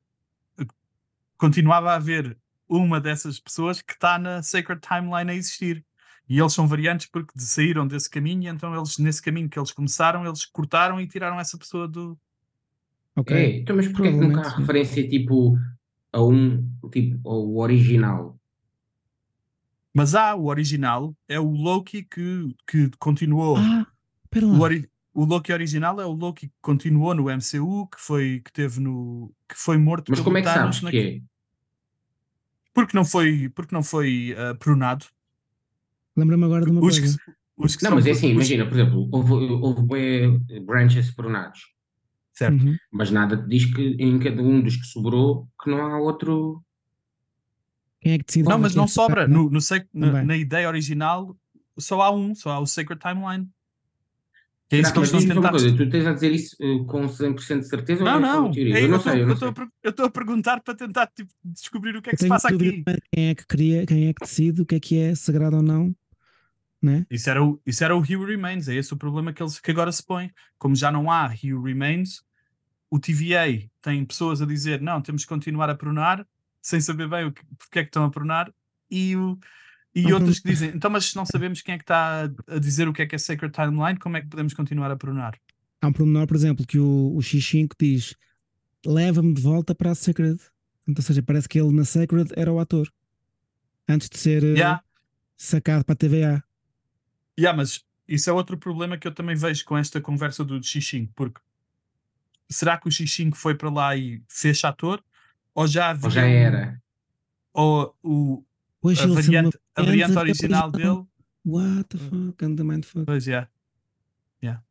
Continuava 1.38 1.92
a 1.92 1.96
haver 1.96 2.38
uma 2.70 3.02
dessas 3.02 3.40
pessoas 3.40 3.82
que 3.82 3.94
está 3.94 4.18
na 4.18 4.42
Sacred 4.42 4.80
Timeline 4.82 5.32
a 5.32 5.36
existir. 5.36 5.84
E 6.28 6.40
eles 6.40 6.54
são 6.54 6.68
variantes 6.68 7.08
porque 7.08 7.34
saíram 7.38 7.86
desse 7.86 8.10
caminho, 8.10 8.44
e 8.44 8.48
então 8.48 8.76
eles, 8.76 8.98
nesse 8.98 9.22
caminho 9.22 9.50
que 9.50 9.60
eles 9.60 9.72
começaram, 9.72 10.26
eles 10.26 10.46
cortaram 10.46 11.00
e 11.02 11.08
tiraram 11.08 11.40
essa 11.40 11.58
pessoa 11.58 11.88
do. 11.88 12.18
Ok. 13.16 13.36
É, 13.36 13.58
então, 13.58 13.76
mas 13.76 13.88
porquê 13.90 14.12
que 14.12 14.18
nunca 14.18 14.42
há 14.42 14.56
referência 14.58 15.08
tipo 15.08 15.58
a 16.12 16.24
um, 16.24 16.68
tipo, 16.92 17.30
ao 17.30 17.56
original? 17.58 18.40
Mas 19.94 20.16
há 20.16 20.34
o 20.34 20.46
original, 20.46 21.16
é 21.28 21.40
o 21.40 21.52
Loki 21.52 22.04
que, 22.04 22.56
que 22.66 22.90
continuou. 22.98 23.58
Ah, 23.58 23.86
lá. 24.36 24.48
O, 24.48 24.62
ori- 24.62 24.90
o 25.14 25.26
Loki 25.26 25.54
original 25.54 26.02
é 26.02 26.06
o 26.06 26.12
Loki 26.12 26.48
que 26.48 26.54
continuou 26.62 27.14
no 27.14 27.30
MCU, 27.30 27.88
que 27.88 28.00
foi 28.02 28.42
que 28.44 28.52
teve 28.52 28.80
no. 28.80 29.32
que 29.48 29.56
foi 29.56 29.78
morto 29.78 30.10
Mas 30.10 30.20
pelo 30.20 30.26
como 30.26 30.38
é 30.40 30.42
que 30.42 30.48
Thanos 30.48 30.78
sabes 30.78 30.82
na- 30.82 30.90
que 30.92 30.98
é? 30.98 31.22
Porque 32.74 32.98
não 32.98 33.06
foi, 33.06 33.50
porque 33.50 33.76
não 33.76 33.84
foi 33.84 34.36
ah, 34.36 34.56
pronado. 34.56 35.06
Lembra-me 36.16 36.46
agora 36.46 36.66
de 36.66 36.72
uma 36.72 36.82
Os 36.82 36.96
que, 36.96 37.02
coisa. 37.02 37.18
os 37.58 37.76
que 37.76 37.84
Não, 37.84 37.96
mas 37.96 38.06
é 38.06 38.12
assim, 38.12 38.28
os- 38.28 38.34
imagina, 38.34 38.66
por 38.66 38.74
exemplo, 38.74 39.10
houve, 39.12 39.34
houve 39.34 40.60
branches 40.66 41.12
pronados, 41.12 41.62
Certo. 42.34 42.64
Uhum. 42.64 42.76
mas 42.92 43.12
nada 43.12 43.38
te 43.38 43.48
diz 43.48 43.66
que 43.66 43.96
em 44.00 44.20
cada 44.20 44.42
um 44.42 44.62
dos 44.62 44.76
que 44.76 44.86
sobrou 44.88 45.48
que 45.64 45.70
não 45.70 45.86
há 45.86 46.00
outro. 46.00 46.64
Quem 48.02 48.14
é 48.14 48.18
que 48.18 48.26
decide? 48.26 48.50
Não, 48.50 48.58
mas 48.60 48.76
não 48.76 48.84
é 48.84 48.88
que 48.88 48.92
sobra. 48.94 49.28
não? 49.28 49.44
No, 49.46 49.50
no 49.52 49.62
sec- 49.62 49.88
na, 49.94 50.24
na 50.24 50.36
ideia 50.38 50.68
original 50.68 51.38
só 51.78 52.02
há 52.02 52.12
um, 52.12 52.34
só 52.36 52.52
há 52.52 52.60
o 52.60 52.66
Sacred 52.66 53.00
Timeline. 53.02 53.48
Que 54.70 54.78
é 54.78 54.80
isso 54.80 54.90
Será 54.90 54.94
que 54.94 55.00
eles 55.14 55.24
estão 55.24 55.36
tentar. 55.36 55.50
coisa, 55.52 55.76
tu 55.78 55.90
tens 55.90 56.06
a 56.08 56.14
dizer 56.14 56.32
isso 56.32 56.56
eh, 56.60 56.84
com 56.88 57.08
100% 57.08 57.60
de 57.60 57.68
certeza 57.68 58.04
Não, 58.04 58.14
ou 58.14 58.20
é 58.20 58.22
só 58.28 58.34
não. 58.34 58.46
uma 58.46 58.54
teoria? 58.54 58.78
é- 58.80 58.84
eu 58.84 58.90
não 58.90 58.98
estou- 58.98 59.12
sei, 59.14 59.22
eu 59.22 59.28
não 59.28 59.34
estou 59.36 59.54
sei. 59.56 59.68
eu 59.84 59.90
estou 59.92 60.06
a 60.06 60.10
perguntar 60.10 60.62
para 60.62 60.74
tentar 60.76 61.08
tipo, 61.08 61.32
descobrir 61.44 61.96
o 61.96 62.02
que 62.02 62.10
é 62.10 62.14
que 62.14 62.18
se 62.20 62.28
passa 62.28 62.48
aqui. 62.50 62.84
quem 63.14 63.30
é 63.30 63.36
que 63.36 63.46
cria, 63.46 63.86
quem 63.86 64.08
é 64.08 64.14
que 64.14 64.22
decide 64.26 64.62
o 64.62 64.66
que 64.66 64.76
é 64.76 64.80
que 64.80 64.98
é 64.98 65.14
sagrado 65.16 65.58
ou 65.58 65.62
não, 65.64 65.96
né? 66.84 67.06
Isso 67.10 67.30
era, 67.30 67.44
o, 67.44 67.60
isso 67.66 67.84
era 67.84 67.96
o 67.96 68.00
Who 68.00 68.26
Remains. 68.26 68.68
É 68.68 68.76
esse 68.76 68.94
o 68.94 68.98
problema 68.98 69.32
que, 69.32 69.42
eles, 69.42 69.60
que 69.60 69.72
agora 69.72 69.92
se 69.92 70.04
põe. 70.04 70.30
Como 70.58 70.76
já 70.76 70.92
não 70.92 71.10
há 71.10 71.28
Who 71.28 71.62
Remains, 71.64 72.22
o 72.92 73.00
TVA 73.00 73.68
tem 73.82 74.04
pessoas 74.06 74.42
a 74.42 74.46
dizer 74.46 74.82
não, 74.82 75.02
temos 75.02 75.24
que 75.24 75.30
continuar 75.30 75.70
a 75.70 75.76
pronar, 75.76 76.28
sem 76.62 76.80
saber 76.82 77.10
bem 77.10 77.26
o 77.26 77.32
que, 77.32 77.42
porque 77.58 77.80
é 77.80 77.84
que 77.84 77.90
estão 77.90 78.04
a 78.04 78.10
pronar, 78.12 78.54
e, 78.92 79.16
o, 79.16 79.40
e 79.96 80.04
Não, 80.04 80.14
outros 80.14 80.40
que 80.40 80.50
dizem 80.50 80.70
então, 80.76 80.92
mas 80.92 81.06
se 81.06 81.16
não 81.16 81.26
sabemos 81.26 81.62
quem 81.62 81.76
é 81.76 81.78
que 81.78 81.84
está 81.84 82.26
a, 82.26 82.56
a 82.56 82.60
dizer 82.60 82.88
o 82.88 82.94
que 82.94 83.02
é 83.02 83.08
que 83.08 83.16
é 83.16 83.18
Sacred 83.18 83.52
Timeline, 83.54 83.98
como 83.98 84.18
é 84.18 84.22
que 84.22 84.28
podemos 84.28 84.54
continuar 84.54 84.92
a 84.92 84.96
pronar? 84.96 85.36
Há 85.82 85.88
um 85.88 85.94
pormenor, 85.94 86.28
por 86.28 86.36
exemplo, 86.36 86.66
que 86.68 86.78
o, 86.78 87.16
o 87.16 87.20
X5 87.20 87.72
diz: 87.80 88.16
leva-me 88.86 89.34
de 89.34 89.42
volta 89.42 89.74
para 89.74 89.92
a 89.92 89.96
Sacred. 89.96 90.40
Então, 90.88 91.02
ou 91.02 91.04
seja, 91.04 91.24
parece 91.24 91.48
que 91.50 91.60
ele 91.60 91.74
na 91.74 91.86
Sacred 91.86 92.32
era 92.36 92.52
o 92.52 92.60
ator 92.60 92.92
antes 93.88 94.10
de 94.10 94.18
ser 94.18 94.44
eh, 94.44 94.54
Yeah. 94.54 94.84
sacado 95.36 95.84
para 95.84 95.94
a 95.94 95.96
TVA. 95.96 96.44
Yeah, 97.40 97.56
mas 97.58 97.84
isso 98.08 98.30
é 98.30 98.34
outro 98.34 98.58
problema 98.58 98.98
que 98.98 99.08
eu 99.08 99.14
também 99.14 99.36
vejo 99.36 99.66
com 99.66 99.78
esta 99.78 100.00
conversa 100.02 100.44
do 100.44 100.60
X5, 100.60 101.10
porque 101.16 101.40
será 102.50 102.78
que 102.78 102.88
o 102.88 102.92
X5 102.92 103.34
foi 103.36 103.56
para 103.56 103.70
lá 103.70 103.96
e 103.96 104.22
fez 104.28 104.64
ator? 104.64 105.04
Ou 105.56 105.68
já 105.68 105.90
havia 105.90 106.06
Ou 106.06 106.12
já 106.12 106.22
um- 106.22 106.26
era. 106.26 106.82
ou 107.54 107.96
o, 108.04 108.44
Pois 108.82 109.00
a 109.00 109.08
variante, 109.08 109.58
a 109.76 109.82
variante 109.82 110.18
original 110.18 110.72
dele? 110.72 111.06
What 111.46 111.86
the 111.90 111.98
fuck, 111.98 112.46
anda 112.46 112.64
mindfuck. 112.64 113.06
Pois 113.06 113.28
é. 113.28 113.48
Yeah. 114.42 114.64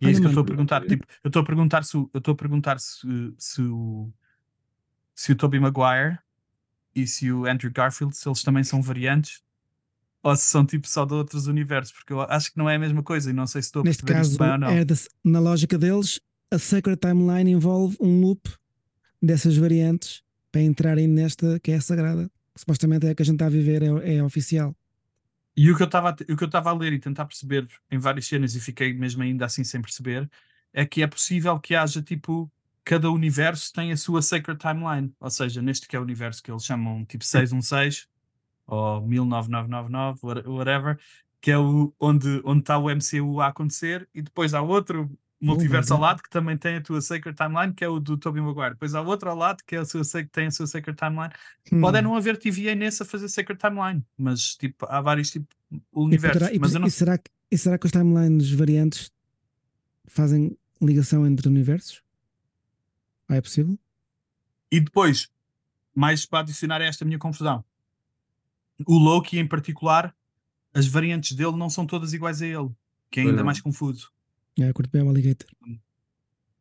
E 0.00 0.06
é 0.06 0.10
isso 0.10 0.20
que 0.20 0.26
eu 0.26 0.30
estou 0.30 0.42
a 0.42 0.46
perguntar. 0.46 0.86
Tipo, 0.86 1.06
eu 1.24 1.28
estou 1.28 1.42
a 1.42 1.44
perguntar 1.44 1.84
se, 1.84 1.96
o- 1.96 2.10
eu 2.12 2.18
estou 2.18 2.32
a 2.32 2.36
perguntar 2.36 2.78
se, 2.80 3.34
se, 3.38 3.62
o, 3.62 4.12
se 5.14 5.32
o 5.32 5.36
Tobey 5.36 5.60
Maguire 5.60 6.18
e 6.94 7.06
se 7.06 7.30
o 7.32 7.46
Andrew 7.46 7.72
Garfield, 7.72 8.16
se 8.16 8.28
eles 8.28 8.42
também 8.42 8.64
são 8.64 8.82
variantes 8.82 9.42
ou 10.26 10.36
se 10.36 10.44
são 10.44 10.64
tipo 10.66 10.88
só 10.88 11.04
de 11.04 11.14
outros 11.14 11.46
universos, 11.46 11.92
porque 11.92 12.12
eu 12.12 12.20
acho 12.20 12.50
que 12.52 12.58
não 12.58 12.68
é 12.68 12.74
a 12.76 12.78
mesma 12.78 13.02
coisa 13.02 13.30
e 13.30 13.32
não 13.32 13.46
sei 13.46 13.62
se 13.62 13.68
estou 13.68 13.80
a 13.80 13.84
Neste 13.84 14.02
perceber 14.02 14.18
caso, 14.18 14.30
isto 14.32 14.38
bem 14.42 14.52
ou 14.52 14.58
não. 14.58 14.68
é 14.68 14.84
da- 14.84 14.94
na 15.24 15.38
lógica 15.38 15.78
deles, 15.78 16.20
a 16.50 16.58
Sacred 16.58 16.98
Timeline 16.98 17.50
envolve 17.52 17.96
um 18.00 18.20
loop 18.20 18.48
dessas 19.22 19.56
variantes 19.56 20.22
para 20.50 20.62
entrarem 20.62 21.06
nesta 21.06 21.60
que 21.60 21.70
é 21.72 21.76
a 21.76 21.80
sagrada. 21.80 22.30
Supostamente 22.56 23.06
é 23.06 23.10
a 23.10 23.14
que 23.14 23.22
a 23.22 23.24
gente 23.24 23.34
está 23.36 23.46
a 23.46 23.50
viver, 23.50 23.82
é, 23.82 24.16
é 24.16 24.22
oficial. 24.22 24.74
E 25.56 25.70
o 25.70 25.76
que 25.76 25.82
eu 25.82 25.86
estava 25.86 26.08
a 26.10 26.12
te- 26.12 26.24
o 26.30 26.36
que 26.36 26.42
eu 26.44 26.46
estava 26.46 26.70
a 26.70 26.74
ler 26.74 26.92
e 26.92 26.98
tentar 26.98 27.24
perceber 27.26 27.66
em 27.90 27.98
várias 27.98 28.26
cenas 28.26 28.54
e 28.54 28.60
fiquei 28.60 28.92
mesmo 28.94 29.22
ainda 29.22 29.44
assim 29.46 29.64
sem 29.64 29.80
perceber 29.80 30.28
é 30.72 30.84
que 30.84 31.02
é 31.02 31.06
possível 31.06 31.58
que 31.60 31.74
haja 31.74 32.02
tipo 32.02 32.50
cada 32.84 33.10
universo 33.10 33.72
tem 33.72 33.90
a 33.92 33.96
sua 33.96 34.22
sacred 34.22 34.58
timeline, 34.60 35.12
ou 35.18 35.30
seja, 35.30 35.60
neste 35.62 35.88
que 35.88 35.96
é 35.96 35.98
o 35.98 36.02
universo 36.02 36.42
que 36.42 36.50
eles 36.50 36.64
chamam 36.64 37.04
tipo 37.04 37.24
616 37.24 38.06
ou 38.66 39.00
19999 39.00 40.18
what- 40.22 40.48
whatever, 40.48 40.98
que 41.40 41.50
é 41.50 41.58
o 41.58 41.94
onde 42.00 42.40
onde 42.44 42.60
está 42.60 42.78
o 42.78 42.90
MCU 42.90 43.40
a 43.40 43.48
acontecer 43.48 44.08
e 44.14 44.20
depois 44.22 44.52
há 44.54 44.60
outro 44.62 45.10
multiverso 45.40 45.92
ao 45.92 46.00
lado 46.00 46.22
que 46.22 46.30
também 46.30 46.56
tem 46.56 46.76
a 46.76 46.80
tua 46.80 47.00
sacred 47.00 47.36
timeline, 47.36 47.72
que 47.74 47.84
é 47.84 47.88
o 47.88 48.00
do 48.00 48.16
Tobey 48.16 48.40
Maguire. 48.42 48.70
Depois 48.70 48.94
há 48.94 49.02
outro 49.02 49.28
ao 49.30 49.36
lado 49.36 49.62
que 49.66 49.76
é 49.76 49.78
a 49.80 49.84
sua, 49.84 50.00
tem 50.32 50.46
a 50.46 50.50
sua 50.50 50.66
sacred 50.66 50.96
timeline. 50.96 51.32
Pode 51.80 51.98
é 51.98 52.00
Hum. 52.00 52.04
não 52.04 52.16
haver 52.16 52.38
TVA 52.38 52.74
nesse 52.74 53.02
a 53.02 53.06
fazer 53.06 53.28
Sacred 53.28 53.60
Timeline, 53.60 54.02
mas 54.16 54.56
tipo, 54.56 54.86
há 54.88 55.00
vários 55.00 55.30
tipo 55.30 55.46
E, 55.70 55.80
universos. 55.92 56.32
poderá- 56.40 56.54
e- 56.54 56.58
mas 56.58 56.72
eu 56.74 56.80
não 56.80 56.88
e 56.88 56.90
será, 56.90 57.18
que- 57.18 57.30
e 57.50 57.58
será 57.58 57.76
que 57.78 57.84
os 57.86 57.92
timelines 57.92 58.50
variantes 58.50 59.12
fazem 60.06 60.56
ligação 60.80 61.26
entre 61.26 61.48
universos? 61.48 62.02
Ah, 63.28 63.36
é 63.36 63.40
possível? 63.40 63.78
E 64.72 64.80
depois, 64.80 65.28
mais 65.94 66.24
para 66.24 66.40
adicionar 66.40 66.80
a 66.80 66.84
esta 66.86 67.04
minha 67.04 67.18
confusão, 67.18 67.64
o 68.84 68.98
Loki 68.98 69.38
em 69.38 69.46
particular, 69.46 70.14
as 70.74 70.86
variantes 70.86 71.32
dele 71.32 71.56
não 71.56 71.70
são 71.70 71.86
todas 71.86 72.12
iguais 72.12 72.42
a 72.42 72.46
ele, 72.46 72.70
que 73.10 73.20
é 73.20 73.22
ainda 73.22 73.38
não. 73.38 73.44
mais 73.44 73.60
confuso. 73.60 74.12
É, 74.58 74.72
curto 74.72 74.90
bem 74.90 75.02
o 75.02 75.08
Alligator. 75.08 75.48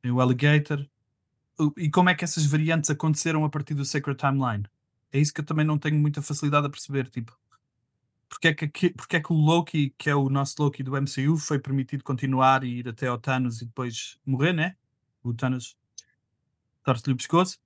Tem 0.02 0.12
o 0.12 0.22
Alligator. 0.22 0.88
E 1.78 1.90
como 1.90 2.10
é 2.10 2.16
que 2.16 2.24
essas 2.24 2.46
variantes 2.46 2.90
aconteceram 2.90 3.46
a 3.46 3.50
partir 3.50 3.74
do 3.74 3.86
Sacred 3.86 4.20
Timeline? 4.20 4.66
É 5.12 5.20
isso 5.20 5.34
que 5.34 5.40
eu 5.40 5.46
também 5.46 5.66
não 5.66 5.78
tenho 5.78 5.98
muita 5.98 6.22
facilidade 6.22 6.68
a 6.68 6.70
perceber. 6.70 7.10
Tipo, 7.10 7.38
porque 8.28 8.50
é 8.50 8.54
que, 8.54 8.90
porque 8.90 9.16
é 9.16 9.22
que 9.22 9.32
o 9.32 9.36
Loki, 9.36 9.94
que 9.98 10.10
é 10.10 10.16
o 10.16 10.30
nosso 10.30 10.62
Loki 10.62 10.84
do 10.84 10.92
MCU, 10.92 11.38
foi 11.38 11.58
permitido 11.60 12.04
continuar 12.04 12.64
e 12.64 12.80
ir 12.80 12.90
até 12.90 13.08
ao 13.08 13.18
Thanos 13.18 13.62
e 13.62 13.66
depois 13.66 14.20
morrer, 14.26 14.52
né? 14.52 14.76
O 15.24 15.34
Thanos 15.34 15.78
torce-lhe 16.84 17.14
o 17.14 17.18
pescoço. 17.18 17.60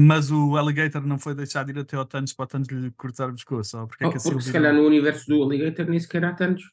Mas 0.00 0.30
o 0.30 0.56
Alligator 0.56 1.04
não 1.04 1.18
foi 1.18 1.34
deixado 1.34 1.70
ir 1.70 1.78
até 1.78 1.96
ao 1.96 2.04
Thanos 2.04 2.32
para 2.32 2.44
o 2.44 2.46
Thanos 2.46 2.68
lhe 2.68 2.90
cortar 2.92 3.28
o 3.30 3.32
pescoço. 3.32 3.78
Ou 3.78 3.86
porque 3.88 4.04
é 4.04 4.06
Oh, 4.06 4.10
que 4.12 4.18
a 4.18 4.20
porque 4.20 4.42
se 4.42 4.52
calhar 4.52 4.72
no 4.72 4.86
universo 4.86 5.26
do 5.26 5.42
Alligator 5.42 5.86
nem 5.86 5.98
sequer 5.98 6.24
há 6.24 6.32
tantos. 6.32 6.70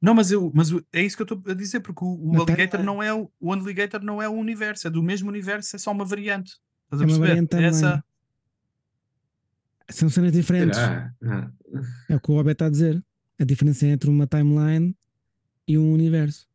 Não, 0.00 0.14
mas, 0.14 0.30
eu, 0.30 0.52
mas 0.54 0.70
é 0.92 1.02
isso 1.02 1.16
que 1.16 1.22
eu 1.22 1.34
estou 1.34 1.42
a 1.50 1.54
dizer, 1.54 1.80
porque 1.80 2.04
o, 2.04 2.28
o 2.28 2.32
Na 2.32 2.40
Alligator 2.40 2.82
não 2.82 3.02
é 3.02 3.12
o, 3.12 3.28
o 3.40 3.52
Alligator 3.52 4.02
não 4.02 4.22
é 4.22 4.28
o 4.28 4.32
universo, 4.34 4.86
é 4.86 4.90
do 4.90 5.02
mesmo 5.02 5.28
universo, 5.28 5.74
é 5.74 5.78
só 5.78 5.90
uma 5.90 6.04
variante. 6.04 6.58
Estás 6.84 7.00
a 7.00 7.04
É 7.04 7.06
uma 7.06 7.06
perceber? 7.06 7.26
variante 7.26 7.48
timeline. 7.48 7.68
Essa, 7.76 8.04
São 9.90 10.08
cenas 10.08 10.30
diferentes. 10.32 10.78
Não. 11.20 11.52
É 12.08 12.14
o 12.16 12.20
que 12.20 12.30
o 12.30 12.34
Obed 12.36 12.52
está 12.52 12.66
a 12.66 12.70
dizer. 12.70 13.02
A 13.40 13.44
diferença 13.44 13.86
entre 13.86 14.08
uma 14.10 14.26
timeline 14.28 14.94
e 15.66 15.76
um 15.76 15.92
universo. 15.92 16.46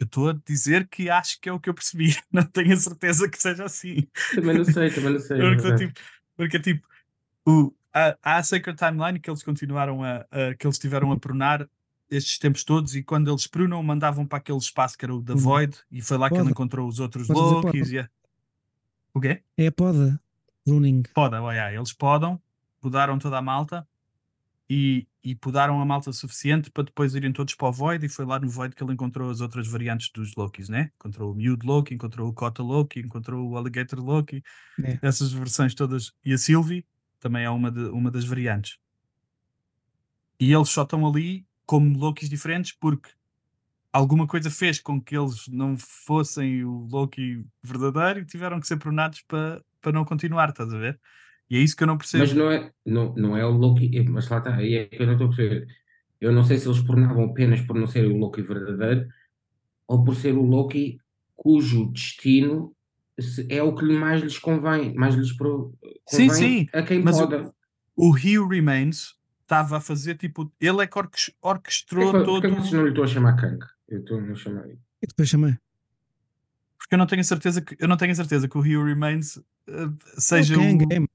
Eu 0.00 0.04
estou 0.06 0.30
a 0.30 0.32
dizer 0.46 0.88
que 0.88 1.08
acho 1.10 1.38
que 1.40 1.48
é 1.48 1.52
o 1.52 1.60
que 1.60 1.68
eu 1.70 1.74
percebi. 1.74 2.16
Não 2.32 2.42
tenho 2.42 2.72
a 2.72 2.76
certeza 2.76 3.28
que 3.28 3.40
seja 3.40 3.64
assim. 3.66 4.08
Também 4.34 4.56
não 4.56 4.64
sei, 4.64 4.90
também 4.90 5.12
não 5.12 5.20
sei. 5.20 5.36
é 5.38 5.40
Porque, 5.42 5.62
verdade. 5.62 5.86
tipo, 5.86 6.00
porque 6.36 6.58
tipo, 6.60 6.88
o, 7.46 7.72
há, 7.92 8.16
há 8.22 8.36
a 8.38 8.42
Sacred 8.42 8.76
Timeline 8.78 9.20
que 9.20 9.30
eles 9.30 9.42
continuaram 9.42 10.02
a, 10.02 10.26
a- 10.30 10.54
que 10.58 10.66
eles 10.66 10.78
tiveram 10.78 11.12
a 11.12 11.18
prunar 11.18 11.68
estes 12.10 12.38
tempos 12.38 12.64
todos 12.64 12.96
e 12.96 13.02
quando 13.04 13.30
eles 13.30 13.46
prunam 13.46 13.80
mandavam 13.82 14.26
para 14.26 14.38
aquele 14.38 14.58
espaço 14.58 14.98
que 14.98 15.04
era 15.04 15.14
o 15.14 15.22
The 15.22 15.34
Hum. 15.34 15.36
Void 15.36 15.76
e 15.92 16.02
foi 16.02 16.16
lá 16.18 16.28
que 16.28 16.34
ele 16.34 16.40
Poda. 16.42 16.50
encontrou 16.50 16.88
os 16.88 16.98
outros 16.98 17.28
Podes 17.28 17.42
Lokis 17.52 17.80
poda. 17.88 17.94
e 17.94 17.98
a... 18.00 18.08
o 19.14 19.20
quê? 19.20 19.42
É 19.56 19.66
a 19.68 19.72
poda. 19.72 20.20
Runing. 20.66 21.02
Poda, 21.14 21.40
olha, 21.42 21.72
eles 21.72 21.92
podam, 21.92 22.40
podaram 22.80 23.18
toda 23.18 23.38
a 23.38 23.42
malta 23.42 23.86
e, 24.70 25.08
e 25.24 25.34
podaram 25.34 25.80
a 25.80 25.84
malta 25.84 26.12
suficiente 26.12 26.70
para 26.70 26.84
depois 26.84 27.16
irem 27.16 27.32
todos 27.32 27.56
para 27.56 27.68
o 27.68 27.72
Void 27.72 28.06
e 28.06 28.08
foi 28.08 28.24
lá 28.24 28.38
no 28.38 28.48
Void 28.48 28.74
que 28.76 28.84
ele 28.84 28.92
encontrou 28.92 29.28
as 29.28 29.40
outras 29.40 29.66
variantes 29.66 30.10
dos 30.14 30.34
Lokis, 30.36 30.68
né? 30.68 30.92
Encontrou 31.00 31.32
o 31.32 31.34
Mewed 31.34 31.66
Loki, 31.66 31.92
encontrou 31.94 32.28
o 32.28 32.32
Kota 32.32 32.62
Loki, 32.62 33.00
encontrou 33.00 33.50
o 33.50 33.56
Alligator 33.56 33.98
Loki, 34.00 34.42
É. 34.82 34.98
essas 35.02 35.32
versões 35.32 35.74
todas. 35.74 36.12
E 36.24 36.32
a 36.32 36.38
Sylvie 36.38 36.86
também 37.18 37.44
é 37.44 37.50
uma, 37.50 37.70
de- 37.70 37.90
uma 37.90 38.12
das 38.12 38.24
variantes. 38.24 38.78
E 40.38 40.52
eles 40.52 40.68
só 40.70 40.82
estão 40.84 41.06
ali 41.06 41.44
como 41.66 41.98
Lokis 41.98 42.28
diferentes 42.28 42.72
porque 42.72 43.10
alguma 43.92 44.26
coisa 44.26 44.50
fez 44.50 44.80
com 44.80 45.00
que 45.00 45.16
eles 45.16 45.48
não 45.48 45.76
fossem 45.76 46.64
o 46.64 46.86
Loki 46.90 47.44
verdadeiro 47.62 48.20
e 48.20 48.26
tiveram 48.26 48.60
que 48.60 48.66
ser 48.68 48.76
prunados 48.78 49.22
para, 49.22 49.62
para 49.80 49.92
não 49.92 50.04
continuar, 50.04 50.50
estás 50.50 50.72
a 50.72 50.78
ver? 50.78 51.00
E 51.50 51.56
é 51.56 51.60
isso 51.60 51.76
que 51.76 51.82
eu 51.82 51.86
não 51.88 51.98
percebo. 51.98 52.22
Mas 52.24 52.32
não 52.32 52.50
é, 52.50 52.70
não, 52.86 53.12
não 53.16 53.36
é 53.36 53.44
o 53.44 53.50
Loki, 53.50 53.90
é, 53.98 54.02
mas 54.04 54.28
lá 54.28 54.38
está, 54.38 54.54
aí 54.54 54.74
é 54.74 54.84
que 54.86 55.02
eu 55.02 55.06
não 55.06 55.14
estou 55.14 55.26
a 55.28 55.30
perceber. 55.34 55.66
Eu 56.20 56.32
não 56.32 56.44
sei 56.44 56.58
se 56.58 56.68
eles 56.68 56.80
pornavam 56.80 57.24
apenas 57.24 57.60
por 57.62 57.74
não 57.76 57.86
ser 57.86 58.06
o 58.06 58.16
Loki 58.16 58.42
verdadeiro 58.42 59.08
ou 59.88 60.04
por 60.04 60.14
ser 60.14 60.32
o 60.34 60.42
Loki 60.42 61.00
cujo 61.34 61.90
destino 61.90 62.74
é 63.48 63.62
o 63.62 63.74
que 63.74 63.84
mais 63.84 64.22
lhes 64.22 64.38
convém, 64.38 64.94
mais 64.94 65.14
lhes 65.14 65.32
pro- 65.32 65.74
Sim, 66.08 66.28
convém 66.28 66.30
sim, 66.30 66.68
a 66.72 66.82
quem 66.82 67.02
mas 67.02 67.16
o- 67.16 67.20
poda. 67.20 67.52
O 67.96 68.10
Who 68.14 68.48
Remains 68.48 69.14
estava 69.42 69.76
a 69.78 69.80
fazer 69.80 70.14
tipo. 70.16 70.50
Ele 70.60 70.82
é 70.82 70.86
que 70.86 70.98
orquestrou 71.42 72.12
que- 72.12 72.24
todo. 72.24 72.40
porquê 72.42 72.48
que 72.48 72.54
vocês 72.60 72.72
não 72.72 72.82
lhe 72.84 72.90
estão 72.90 73.04
a 73.04 73.06
chamar 73.06 73.36
Kang? 73.36 73.58
Eu 73.88 73.98
estou 74.00 74.20
a 74.20 74.34
chamar. 74.34 74.68
E 74.68 75.06
depois 75.06 75.28
chamei. 75.28 75.54
Porque 76.78 76.94
eu 76.94 76.98
não 76.98 77.06
tenho 77.06 77.20
a 77.20 77.24
certeza 77.24 77.60
que 77.60 77.76
eu 77.78 77.88
não 77.88 77.96
tenho 77.96 78.12
a 78.12 78.14
certeza 78.14 78.48
que 78.48 78.56
o 78.56 78.60
Who 78.60 78.84
Remains 78.84 79.36
eh, 79.68 79.88
seja 80.16 80.54
É 80.54 80.56
o 80.56 80.60
Kang, 80.60 80.84
o. 80.84 80.88
é, 80.92 81.06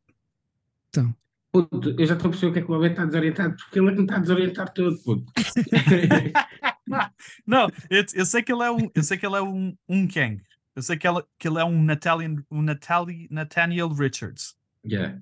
Então, 0.99 1.15
Puto, 1.51 1.95
eu 1.97 2.05
já 2.05 2.15
estou 2.15 2.27
a 2.27 2.31
perceber 2.31 2.49
o 2.49 2.53
que 2.53 2.59
é 2.59 2.61
que 2.63 2.71
o 2.71 2.75
Abel 2.75 2.91
está 2.91 3.05
desorientado, 3.05 3.55
porque 3.55 3.79
ele 3.79 3.87
é 3.87 3.91
que 3.91 3.97
me 3.97 4.03
está 4.03 4.15
a 4.17 4.19
desorientar 4.19 4.73
todo, 4.73 4.97
puto. 5.03 5.31
Não, 7.47 7.69
eu, 7.89 8.05
eu 8.13 8.25
sei 8.25 8.43
que 8.43 8.51
ele 8.51 8.63
é 8.63 8.71
um, 8.71 8.89
eu 8.93 9.03
sei 9.03 9.17
que 9.17 9.25
ele 9.25 9.35
é 9.35 9.41
um, 9.41 9.75
um 9.87 10.07
Kang. 10.07 10.41
Eu 10.75 10.81
sei 10.81 10.97
que 10.97 11.07
ele, 11.07 11.23
que 11.39 11.47
ele 11.47 11.59
é 11.59 11.63
um 11.63 11.81
Natalian, 11.81 12.43
um 12.51 12.61
Natali, 12.61 13.27
Nathaniel 13.31 13.89
Richards. 13.93 14.55
Yeah. 14.85 15.19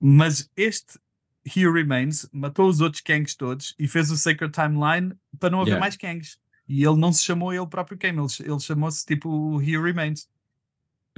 Mas 0.00 0.48
este 0.56 0.98
He 1.44 1.66
Who 1.66 1.72
Remains 1.74 2.28
matou 2.32 2.68
os 2.68 2.80
outros 2.80 3.02
Kangs 3.02 3.34
todos 3.34 3.74
e 3.78 3.88
fez 3.88 4.10
o 4.10 4.16
Sacred 4.16 4.52
Timeline 4.52 5.12
para 5.40 5.50
não 5.50 5.60
haver 5.62 5.70
Yeah. 5.72 5.80
mais 5.80 5.96
Kangs. 5.96 6.38
E 6.68 6.84
ele 6.84 6.96
não 6.96 7.12
se 7.12 7.24
chamou 7.24 7.52
ele 7.52 7.66
próprio 7.66 7.98
Kang, 7.98 8.16
ele, 8.18 8.50
ele 8.52 8.60
chamou-se 8.60 9.04
tipo 9.04 9.28
o 9.28 9.60
He 9.60 9.76
Who 9.76 9.84
Remains. 9.84 10.28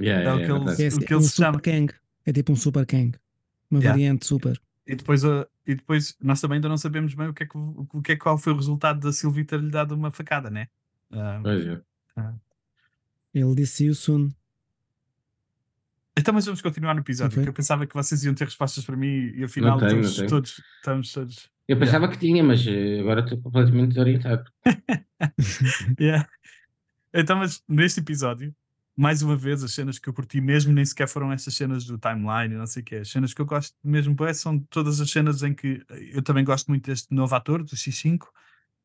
Yeah, 0.01 0.21
É 0.21 0.23
yeah, 0.23 0.35
o 0.55 0.75
que 0.75 0.83
é, 0.83 0.87
o 0.89 0.97
que 0.99 1.13
é 1.13 1.15
ele 1.15 1.17
um 1.17 1.21
se 1.21 1.35
chama. 1.35 1.53
super 1.59 1.71
Kang. 1.71 1.93
É 2.25 2.33
tipo 2.33 2.51
um 2.51 2.55
super 2.55 2.85
Kang. 2.85 3.17
Uma 3.69 3.79
Yeah. 3.79 3.91
variante 3.97 4.25
super. 4.25 4.59
E 4.85 4.95
depois, 4.95 5.23
uh, 5.23 5.45
e 5.65 5.75
depois 5.75 6.15
nós 6.21 6.39
também 6.39 6.55
ainda 6.57 6.69
não 6.69 6.77
sabemos 6.77 7.13
bem 7.13 7.27
o 7.27 7.33
que 7.33 7.43
é 7.43 7.45
que, 7.45 7.57
o, 7.57 8.01
que 8.01 8.11
é 8.13 8.15
qual 8.15 8.37
foi 8.37 8.53
o 8.53 8.55
resultado 8.55 8.99
da 9.01 9.11
Sylvie 9.11 9.43
ter 9.43 9.59
lhe 9.59 9.69
dado 9.69 9.93
uma 9.93 10.11
facada, 10.11 10.49
né? 10.49 10.67
Ah, 11.11 11.39
Pois 11.43 11.65
é. 11.67 11.81
Ele 13.33 13.55
disse 13.55 13.85
you 13.85 13.93
soon. 13.93 14.29
então, 16.17 16.33
mas 16.33 16.45
vamos 16.45 16.61
continuar 16.61 16.93
no 16.93 17.01
episódio, 17.01 17.33
foi? 17.33 17.43
porque 17.43 17.49
eu 17.49 17.53
pensava 17.53 17.85
que 17.85 17.93
vocês 17.93 18.23
iam 18.23 18.33
ter 18.33 18.45
respostas 18.45 18.83
para 18.85 18.95
mim 18.95 19.31
e 19.35 19.43
afinal 19.43 19.77
tenho, 19.77 20.01
todos, 20.01 20.15
todos 20.27 20.61
estamos 20.77 21.11
todos. 21.11 21.49
Eu 21.67 21.77
pensava 21.77 22.07
que 22.07 22.17
tinha, 22.17 22.41
mas 22.43 22.65
eh, 22.65 23.01
agora 23.01 23.19
estou 23.21 23.37
completamente 23.41 23.89
desorientado. 23.89 24.49
Yeah. 25.99 26.27
Então, 27.13 27.37
mas 27.37 27.63
neste 27.67 27.99
episódio, 27.99 28.55
mais 28.97 29.21
uma 29.21 29.35
vez, 29.35 29.63
as 29.63 29.71
cenas 29.73 29.99
que 29.99 30.09
eu 30.09 30.13
curti 30.13 30.41
mesmo 30.41 30.73
nem 30.73 30.83
sequer 30.83 31.07
foram 31.07 31.31
essas 31.31 31.53
cenas 31.53 31.85
do 31.85 31.97
timeline 31.99 32.55
e 32.55 32.57
não 32.57 32.65
sei 32.65 32.81
o 32.81 32.85
que. 32.85 32.95
As 32.95 33.09
cenas 33.09 33.31
que 33.33 33.39
eu 33.41 33.45
gosto 33.45 33.75
mesmo 33.83 34.15
bué 34.15 34.33
são 34.33 34.57
todas 34.59 34.99
as 34.99 35.09
cenas 35.11 35.43
em 35.43 35.53
que 35.53 35.83
eu 36.11 36.21
também 36.23 36.43
gosto 36.43 36.67
muito 36.69 36.85
deste 36.87 37.13
novo 37.13 37.33
ator, 37.35 37.63
do 37.63 37.75
X5, 37.75 38.25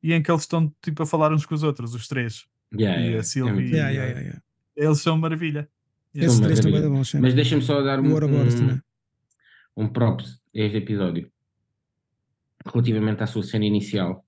e 0.03 0.13
em 0.13 0.23
que 0.23 0.31
eles 0.31 0.43
estão 0.43 0.71
tipo 0.83 1.03
a 1.03 1.07
falar 1.07 1.33
uns 1.33 1.47
com 1.47 1.55
os 1.55 1.63
outros, 1.63 1.95
os 1.95 2.07
três. 2.07 2.45
Yeah, 2.79 3.01
E 3.07 3.17
a 3.17 3.23
Sylvie- 3.23 3.51
é 3.51 3.55
muito- 3.55 3.71
Yeah, 3.75 3.91
yeah, 3.91 4.05
yeah, 4.11 4.21
yeah. 4.21 4.43
Eles 4.77 5.01
são 5.01 5.17
maravilha. 5.17 5.69
Esses 6.15 6.41
três 6.41 6.61
também 6.61 6.77
é 6.85 6.89
bom. 6.89 7.03
Mas 7.21 7.35
deixa-me 7.35 7.63
só 7.63 7.81
dar 7.83 7.99
um, 7.99 8.05
um, 8.05 8.81
um 9.77 9.89
props 9.89 10.41
a 10.55 10.59
este 10.59 10.77
episódio 10.77 11.33
relativamente 12.67 13.23
à 13.23 13.27
sua 13.27 13.43
cena 13.43 13.65
inicial, 13.65 14.27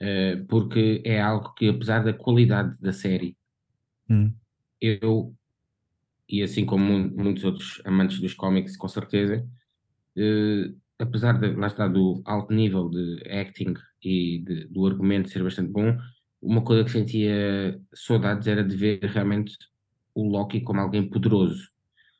eh, 0.00 0.36
porque 0.48 1.02
é 1.04 1.20
algo 1.20 1.52
que, 1.54 1.68
apesar 1.68 2.02
da 2.02 2.12
qualidade 2.14 2.78
da 2.80 2.92
série, 2.92 3.36
Hum. 4.08 4.32
Eu, 5.02 5.34
e 6.28 6.42
assim 6.42 6.64
como 6.64 6.84
mu- 6.84 7.10
muitos 7.24 7.44
outros 7.44 7.80
amantes 7.84 8.20
dos 8.20 8.34
cómics, 8.34 8.76
com 8.76 8.88
certeza, 8.88 9.46
eh, 10.16 10.72
apesar 10.98 11.38
de, 11.38 11.54
lá 11.54 11.66
está, 11.66 11.88
do 11.88 12.22
alto 12.24 12.52
nível 12.54 12.88
de 12.90 13.22
acting 13.30 13.74
e 14.02 14.40
de- 14.44 14.66
do 14.68 14.86
argumento 14.86 15.28
ser 15.30 15.42
bastante 15.42 15.70
bom, 15.72 15.96
uma 16.40 16.62
coisa 16.62 16.84
que 16.84 16.90
sentia 16.90 17.80
saudades 17.94 18.46
era 18.46 18.62
de 18.62 18.76
ver 18.76 19.00
realmente 19.04 19.56
o 20.14 20.28
Loki 20.28 20.60
como 20.60 20.80
alguém 20.80 21.08
poderoso. 21.08 21.68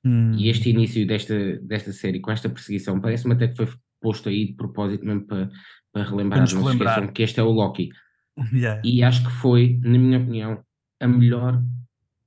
Hum, 0.04 0.34
E 0.36 0.48
este 0.48 0.70
início 0.70 1.06
desta, 1.06 1.58
desta 1.60 1.92
série, 1.92 2.20
com 2.20 2.30
esta 2.30 2.48
perseguição, 2.48 3.00
parece-me 3.00 3.34
até 3.34 3.48
que 3.48 3.56
foi 3.56 3.68
posto 4.00 4.28
aí 4.28 4.46
de 4.48 4.54
propósito 4.54 5.04
mesmo 5.04 5.26
para, 5.26 5.50
para 5.92 6.04
relembrar, 6.04 6.42
nos 6.42 6.52
não 6.52 6.62
relembrar. 6.62 7.12
que 7.12 7.22
este 7.22 7.40
é 7.40 7.42
o 7.42 7.50
Loki. 7.50 7.90
yeah. 8.52 8.82
E 8.84 9.02
acho 9.02 9.24
que 9.24 9.30
foi, 9.30 9.78
na 9.82 9.98
minha 9.98 10.18
opinião, 10.18 10.62
a 11.00 11.06
melhor 11.08 11.62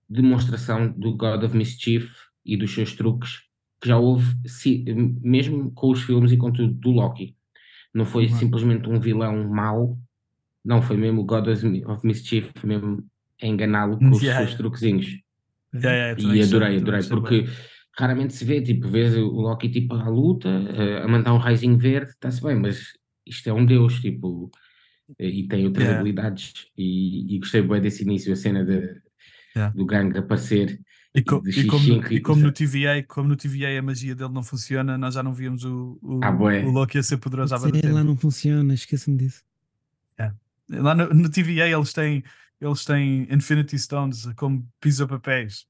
demonstração 0.09 0.91
do 0.91 1.15
God 1.15 1.43
of 1.43 1.55
Mischief 1.55 2.09
e 2.45 2.57
dos 2.57 2.73
seus 2.73 2.93
truques 2.93 3.41
que 3.81 3.87
já 3.89 3.97
houve, 3.97 4.35
si- 4.47 4.83
mesmo 5.21 5.71
com 5.71 5.91
os 5.91 6.01
filmes 6.03 6.31
e 6.31 6.37
com 6.37 6.51
tudo, 6.51 6.73
do 6.73 6.91
Loki. 6.91 7.35
Não 7.93 8.05
foi 8.05 8.25
Uhum. 8.25 8.29
simplesmente 8.29 8.89
um 8.89 8.99
vilão 8.99 9.47
mau, 9.49 9.97
não, 10.65 10.81
foi 10.81 10.97
mesmo 10.97 11.21
o 11.21 11.25
God 11.25 11.47
of 11.47 12.05
Mischief, 12.07 12.51
mesmo 12.65 13.03
a 13.41 13.45
enganá-lo 13.47 13.97
com 13.97 14.11
os 14.11 14.21
Yeah, 14.23 14.45
seus 14.45 14.55
truquezinhos. 14.57 15.05
Yeah, 15.73 16.15
yeah, 16.17 16.35
E 16.35 16.41
adorei, 16.41 16.77
adorei, 16.77 17.03
porque 17.03 17.45
raramente 17.97 18.33
se 18.33 18.45
vê, 18.45 18.61
tipo, 18.61 18.87
vês 18.87 19.15
o 19.15 19.25
Loki 19.27 19.69
tipo 19.69 19.93
à 19.95 20.07
luta, 20.09 20.49
eh, 20.49 21.03
a 21.03 21.07
mandar 21.07 21.33
um 21.33 21.37
raizinho 21.37 21.77
verde, 21.77 22.11
está-se 22.11 22.41
bem, 22.41 22.55
mas 22.55 22.93
isto 23.25 23.47
é 23.49 23.53
um 23.53 23.65
deus, 23.65 23.99
tipo, 24.01 24.49
eh, 25.19 25.27
e 25.29 25.47
tem 25.47 25.65
outras 25.65 25.89
habilidades, 25.89 26.53
e, 26.77 27.35
e 27.35 27.39
gostei 27.39 27.61
bem 27.61 27.81
desse 27.81 28.03
início, 28.03 28.33
a 28.33 28.35
cena 28.35 28.65
de, 28.65 29.01
Yeah. 29.57 29.75
do 29.75 29.85
gangue 29.85 30.17
aparecer, 30.19 30.79
E, 31.15 31.21
co- 31.21 31.41
e 31.45 31.65
como, 31.65 31.87
no, 31.87 32.01
X5 32.01 32.11
e 32.11 32.21
como 32.21 32.41
no 32.43 32.51
TVA, 32.51 33.03
como 33.07 33.29
no 33.29 33.35
TVA 33.35 33.79
a 33.79 33.81
magia 33.81 34.13
dele 34.15 34.31
não 34.33 34.43
funciona, 34.43 34.97
nós 34.97 35.15
já 35.15 35.23
não 35.23 35.33
víamos 35.33 35.63
o, 35.63 35.97
o, 36.01 36.19
Ah, 36.23 36.29
o 36.31 36.69
Loki 36.69 36.97
a 36.97 37.03
ser 37.03 37.17
poderoso 37.17 37.57
muito 37.59 37.91
lá 37.91 38.03
não 38.03 38.15
funciona, 38.15 38.73
esqueça-me 38.73 39.17
disso. 39.17 39.43
Lá 40.69 40.93
no, 40.93 41.07
no 41.13 41.29
TVA 41.29 41.69
eles 41.69 41.93
têm, 41.93 42.21
eles 42.59 42.83
têm 42.83 43.25
Infinity 43.33 43.79
Stones 43.79 44.25
como 44.35 44.67
piso-papéis. 44.81 45.65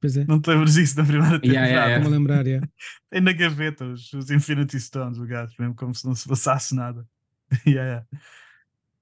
Pois 0.00 0.16
é, 0.16 0.24
Não 0.26 0.40
te 0.40 0.48
lembras 0.48 0.72
disso 0.74 0.96
da 0.96 1.04
primeira 1.04 1.38
Yeah, 1.44 1.66
yeah, 1.66 1.68
temporada? 1.68 1.90
yeah. 1.90 2.02
como 2.02 2.14
a 2.14 2.18
lembrar, 2.18 2.46
yeah. 2.46 2.68
Tem 3.10 3.20
na 3.20 3.32
gaveta 3.34 3.84
os, 3.84 4.10
os 4.14 4.30
Infinity 4.30 4.80
Stones, 4.80 5.18
o 5.18 5.26
gajo, 5.26 5.52
mesmo 5.58 5.74
como 5.74 5.94
se 5.94 6.06
não 6.06 6.14
se 6.14 6.26
passasse 6.26 6.74
nada. 6.74 7.06
Yeah, 7.66 8.06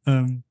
yeah. 0.08 0.24
Um, 0.26 0.42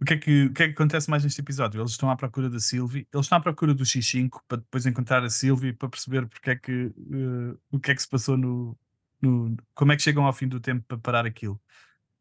o, 0.00 0.04
que 0.04 0.14
é 0.14 0.16
que, 0.18 0.44
o 0.46 0.52
que 0.52 0.62
é 0.62 0.66
que 0.66 0.72
acontece 0.72 1.08
mais 1.08 1.24
neste 1.24 1.40
episódio? 1.40 1.80
Eles 1.80 1.92
estão 1.92 2.10
à 2.10 2.16
procura 2.16 2.50
da 2.50 2.58
Sylvie, 2.58 3.06
eles 3.12 3.26
estão 3.26 3.38
à 3.38 3.40
procura 3.40 3.72
do 3.74 3.84
X5 3.84 4.40
para 4.48 4.58
depois 4.58 4.86
encontrar 4.86 5.22
a 5.24 5.30
Sylvie 5.30 5.72
para 5.72 5.88
perceber 5.88 6.26
porque 6.26 6.50
é 6.50 6.56
que, 6.56 6.86
uh, 6.86 7.58
o 7.70 7.78
que 7.78 7.90
é 7.90 7.94
que 7.94 8.02
se 8.02 8.08
passou 8.08 8.36
no, 8.36 8.76
no. 9.20 9.56
Como 9.74 9.92
é 9.92 9.96
que 9.96 10.02
chegam 10.02 10.24
ao 10.24 10.32
fim 10.32 10.48
do 10.48 10.60
tempo 10.60 10.84
para 10.86 10.98
parar 10.98 11.26
aquilo. 11.26 11.60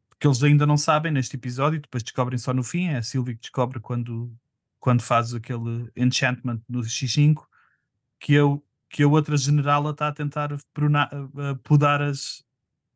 Porque 0.09 0.27
eles 0.27 0.41
ainda 0.43 0.65
não 0.65 0.77
sabem 0.77 1.11
neste 1.11 1.35
episódio, 1.35 1.81
depois 1.81 2.03
descobrem 2.03 2.37
só 2.37 2.53
no 2.53 2.63
fim. 2.63 2.87
É 2.87 2.97
a 2.97 3.03
Sylvie 3.03 3.35
que 3.35 3.41
descobre 3.41 3.79
quando, 3.79 4.33
quando 4.79 5.01
faz 5.01 5.33
aquele 5.33 5.91
enchantment 5.95 6.61
no 6.69 6.81
X5 6.81 7.43
que, 8.19 8.33
eu, 8.33 8.63
que 8.89 9.03
a 9.03 9.07
outra 9.07 9.35
generala 9.35 9.91
está 9.91 10.07
a 10.07 10.13
tentar 10.13 10.55
pruna- 10.73 11.09
uh, 11.13 11.57
podar 11.57 12.01
as, 12.01 12.45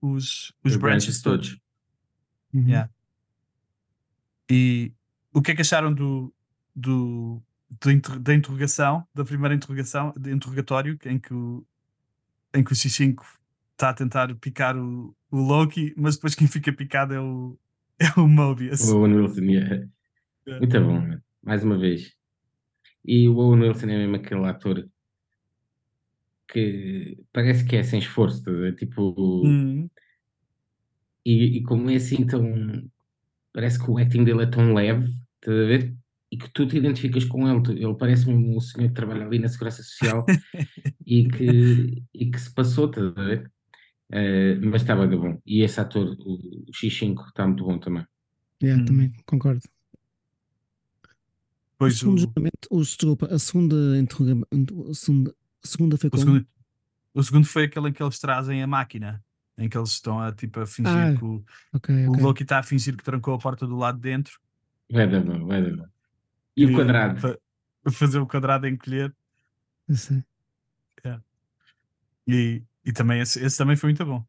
os, 0.01 0.53
os 0.63 0.73
Os 0.73 0.75
branches 0.77 1.21
todos. 1.21 1.59
Uhum. 2.53 2.69
Yeah. 2.69 2.89
E 4.49 4.93
o 5.33 5.41
que 5.41 5.51
é 5.51 5.55
que 5.55 5.61
acharam 5.61 5.93
do, 5.93 6.33
do, 6.75 7.41
da 8.21 8.33
interrogação, 8.33 9.05
da 9.13 9.25
primeira 9.25 9.55
interrogação, 9.55 10.13
de 10.17 10.31
interrogatório, 10.31 10.97
em 11.05 11.19
que 11.19 11.33
o, 11.33 11.65
em 12.53 12.63
que 12.63 12.71
o 12.71 12.75
X5 12.75 13.21
está 13.73 13.89
a 13.89 13.93
tentar 13.93 14.33
picar 14.35 14.77
o, 14.77 15.15
o 15.29 15.37
Loki, 15.37 15.93
mas 15.97 16.15
depois 16.15 16.35
quem 16.35 16.47
fica 16.47 16.71
picado 16.73 17.13
é 17.13 17.19
o, 17.19 17.57
é 17.99 18.19
o 18.19 18.27
Mobius. 18.27 18.89
O 18.89 18.99
Owen 18.99 19.15
Wilson, 19.15 19.43
yeah. 19.43 19.87
Yeah. 20.47 20.59
Muito 20.59 20.81
bom, 20.81 21.19
mais 21.43 21.63
uma 21.63 21.77
vez. 21.77 22.15
E 23.05 23.27
o 23.27 23.35
Owen 23.37 23.63
Wilson 23.63 23.87
é 23.87 23.97
mesmo 23.97 24.15
aquele 24.15 24.45
ator 24.45 24.89
que 26.47 27.17
parece 27.33 27.65
que 27.65 27.75
é 27.75 27.83
sem 27.83 27.99
esforço, 27.99 28.43
ver? 28.45 28.75
tipo, 28.75 29.13
Hum, 29.45 29.89
e, 31.25 31.57
e 31.57 31.63
como 31.63 31.89
é 31.89 31.95
assim 31.95 32.25
tão. 32.25 32.89
Parece 33.57 33.79
que 33.83 33.89
o 33.89 33.97
acting 33.97 34.23
dele 34.23 34.43
é 34.43 34.45
tão 34.45 34.71
leve, 34.71 35.07
estás 35.41 35.57
a 35.57 35.65
ver? 35.65 35.95
E 36.31 36.37
que 36.37 36.47
tu 36.51 36.67
te 36.67 36.77
identificas 36.77 37.25
com 37.25 37.49
ele. 37.49 37.63
Tu- 37.63 37.71
Ele 37.71 37.95
parece 37.95 38.27
mesmo 38.27 38.55
um 38.55 38.59
senhor 38.61 38.87
que 38.89 38.93
trabalha 38.93 39.25
ali 39.25 39.39
na 39.39 39.47
Segurança 39.47 39.81
Social 39.81 40.23
e, 41.03 41.27
que, 41.27 42.03
e 42.13 42.29
que 42.29 42.39
se 42.39 42.53
passou, 42.53 42.85
estás 42.85 43.07
a 43.17 43.23
ver? 43.23 43.51
Eh, 44.11 44.55
mas 44.63 44.83
está 44.83 44.95
bem 44.95 45.09
bom. 45.19 45.41
E 45.43 45.63
esse 45.63 45.79
ator, 45.79 46.15
o, 46.19 46.33
o 46.35 46.71
X5, 46.71 47.29
está 47.29 47.47
muito 47.47 47.63
bom 47.65 47.79
também. 47.79 48.05
Yeah, 48.61 48.79
Hum. 48.79 48.85
também 48.85 49.11
concordo. 49.25 49.61
O 49.65 49.69
Pois 51.79 51.95
o, 51.95 51.97
segundo 51.97 52.19
julgamento, 52.19 52.67
o, 52.69 52.79
desculpa, 52.81 53.25
a 53.33 53.39
segunda 53.39 53.97
interrogamento, 53.97 54.87
a 54.89 54.93
segunda, 54.93 55.35
a 55.63 55.67
segunda 55.67 55.97
foi 55.97 56.07
o, 56.09 56.11
como? 56.11 56.23
segundo, 56.23 56.47
o 57.15 57.23
segundo 57.23 57.45
foi 57.47 57.63
aquele 57.65 57.89
em 57.89 57.93
que 57.93 58.03
eles 58.03 58.19
trazem 58.19 58.61
a 58.61 58.67
máquina, 58.67 59.23
em 59.57 59.67
que 59.67 59.77
eles 59.77 59.91
estão 59.91 60.19
a, 60.19 60.31
tipo, 60.31 60.59
a 60.59 60.65
fingir 60.67 61.13
Ah, 61.13 61.17
que 61.17 61.23
o, 61.25 61.43
Ok, 61.73 62.07
o 62.07 62.11
ok. 62.11 62.23
Loki 62.23 62.43
está 62.43 62.59
a 62.59 62.63
fingir 62.63 62.95
que 62.95 63.03
trancou 63.03 63.33
a 63.33 63.39
porta 63.39 63.65
do 63.65 63.75
lado 63.75 63.95
de 63.95 64.03
dentro. 64.03 64.39
Vai 64.91 65.07
dar 65.07 65.21
bom, 65.21 65.45
vai 65.47 65.61
dar 65.63 65.75
bom. 65.75 65.85
E 66.55 66.65
o 66.65 66.69
que- 66.69 66.75
quadrado? 66.75 67.19
fa- 67.19 67.39
fazer 67.91 68.19
o 68.19 68.27
quadrado 68.27 68.65
a 68.65 68.69
encolher. 68.69 69.15
Eu 69.87 69.95
sei. 69.95 70.23
E, 72.27 72.61
e 72.83 72.91
também 72.91 73.21
esse, 73.21 73.43
esse 73.43 73.57
também 73.57 73.75
foi 73.77 73.87
muito 73.89 74.05
bom. 74.05 74.23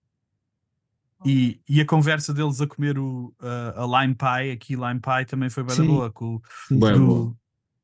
E, 1.26 1.60
e 1.68 1.80
a 1.80 1.84
conversa 1.86 2.32
deles 2.32 2.60
a 2.60 2.66
comer 2.66 2.96
o, 2.96 3.34
a, 3.40 3.82
a 3.82 4.02
lime 4.02 4.14
pie, 4.14 4.52
aqui 4.52 4.76
lime 4.76 5.00
pie, 5.00 5.24
também 5.26 5.50
foi 5.50 5.64
bem 5.64 5.74
Sim. 5.74 5.86
boa. 5.86 6.12
Com, 6.12 6.36
o- 6.36 6.42
Sim, 6.68 6.78
Bué 6.78 6.94
sim. 6.94 7.00
boa. 7.00 7.18
do, 7.30 7.36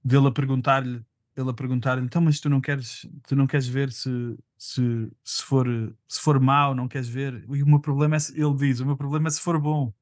dele 0.04 0.28
a 0.28 0.32
perguntar-lhe, 0.32 1.04
ele 1.36 1.50
a 1.50 1.52
perguntar-lhe, 1.52 2.02
então, 2.04 2.22
mas 2.22 2.38
tu 2.38 2.48
não 2.48 2.60
queres, 2.60 3.06
tu 3.26 3.34
não 3.34 3.46
queres 3.46 3.66
ver 3.66 3.90
se, 3.90 4.36
se, 4.56 5.10
se, 5.24 5.42
for, 5.42 5.66
se 6.06 6.20
for 6.20 6.38
mau, 6.38 6.74
não 6.74 6.86
queres 6.86 7.08
ver? 7.08 7.44
E 7.50 7.62
o 7.62 7.66
meu 7.66 7.80
problema 7.80 8.16
é, 8.16 8.18
se- 8.20 8.40
ele 8.40 8.54
diz, 8.54 8.80
o 8.80 8.86
meu 8.86 8.96
problema 8.96 9.28
é 9.28 9.30
se 9.30 9.40
for 9.40 9.58
bom. 9.60 9.92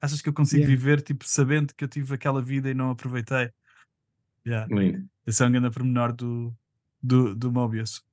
Achas 0.00 0.22
que 0.22 0.28
eu 0.28 0.32
consigo 0.32 0.62
Yeah. 0.62 0.76
viver, 0.76 1.02
tipo, 1.02 1.26
sabendo 1.26 1.74
que 1.74 1.82
eu 1.82 1.88
tive 1.88 2.14
aquela 2.14 2.40
vida 2.40 2.70
e 2.70 2.74
não 2.74 2.90
aproveitei? 2.90 3.50
Yeah. 4.46 4.66
Lindo. 4.72 5.08
Esse 5.26 5.42
é 5.42 5.46
um 5.46 5.50
grande 5.50 5.70
pormenor 5.70 6.12
do, 6.12 6.54
do, 7.02 7.34
do 7.34 7.50
Mobius. 7.50 8.04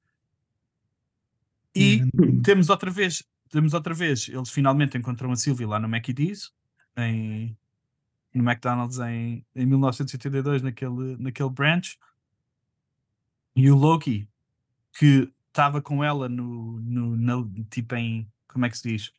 E 1.75 1.95
Yeah, 1.97 2.11
temos 2.43 2.69
outra 2.69 2.89
vez, 2.89 3.23
temos 3.49 3.73
outra 3.73 3.93
vez, 3.93 4.27
eles 4.29 4.49
finalmente 4.49 4.97
encontram 4.97 5.31
a 5.31 5.35
Sylvie 5.35 5.65
lá 5.65 5.79
no 5.79 5.87
Mackie 5.89 6.13
D's, 6.13 6.51
em, 6.97 7.55
no 8.33 8.43
McDonald's 8.43 8.97
em, 8.99 9.45
em 9.55 9.65
1982, 9.65 10.61
naquele, 10.63 11.17
naquele 11.17 11.49
branch. 11.49 11.97
E 13.55 13.69
o 13.69 13.75
Loki, 13.75 14.27
que 14.97 15.31
estava 15.47 15.81
com 15.81 16.03
ela 16.03 16.27
no, 16.27 16.79
no, 16.79 17.15
na- 17.17 17.65
tipo 17.69 17.95
em, 17.95 18.27
como 18.47 18.65
é 18.65 18.69
que 18.69 18.77
se 18.77 18.89
diz? 18.89 19.11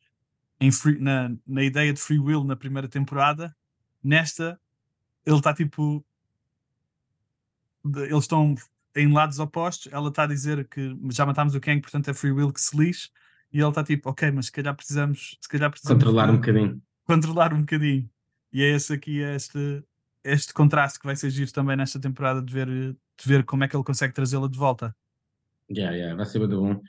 Em 0.59 0.71
free- 0.71 0.99
na, 0.99 1.31
na 1.45 1.63
ideia 1.63 1.93
de 1.93 1.99
free 1.99 2.19
will 2.19 2.43
na 2.43 2.55
primeira 2.55 2.87
temporada, 2.87 3.55
nesta 4.03 4.59
ele 5.25 5.37
está 5.37 5.53
tipo 5.53 6.05
eles 7.95 8.23
estão 8.23 8.55
em 8.95 9.11
lados 9.11 9.39
opostos. 9.39 9.91
Ela 9.93 10.09
está 10.09 10.23
a 10.23 10.27
dizer 10.27 10.67
que 10.67 10.95
já 11.11 11.25
matámos 11.25 11.53
o 11.55 11.61
Kang, 11.61 11.81
portanto 11.81 12.09
é 12.09 12.13
free 12.13 12.31
will 12.31 12.51
que 12.51 12.61
se 12.61 12.75
lixe. 12.77 13.09
E 13.53 13.59
ele 13.59 13.69
está 13.69 13.83
tipo, 13.83 14.09
ok, 14.09 14.31
mas 14.31 14.47
se 14.47 14.51
calhar 14.51 14.75
precisamos, 14.75 15.37
se 15.39 15.47
calhar 15.47 15.69
precisamos 15.69 16.03
Controlar 16.03 16.29
um 16.29 16.35
bocadinho. 16.35 16.81
controlar 17.05 17.53
um 17.53 17.59
bocadinho. 17.59 18.09
E 18.51 18.63
é 18.63 18.75
esse 18.75 18.91
aqui, 18.93 19.21
é 19.21 19.35
este, 19.35 19.83
este 20.23 20.53
contraste 20.53 20.99
que 20.99 21.05
vai 21.05 21.15
ser 21.15 21.29
giro 21.29 21.51
também 21.53 21.77
nesta 21.77 21.99
temporada 21.99 22.41
de 22.41 22.51
ver, 22.53 22.97
de 23.21 23.27
ver 23.27 23.43
como 23.43 23.63
é 23.63 23.67
que 23.67 23.75
ele 23.75 23.83
consegue 23.83 24.13
trazê-la 24.13 24.47
de 24.47 24.57
volta. 24.57 24.95
Já, 25.69 25.95
já, 25.97 26.15
vai 26.15 26.25
ser 26.25 26.39
muito 26.39 26.59
bom. 26.59 26.79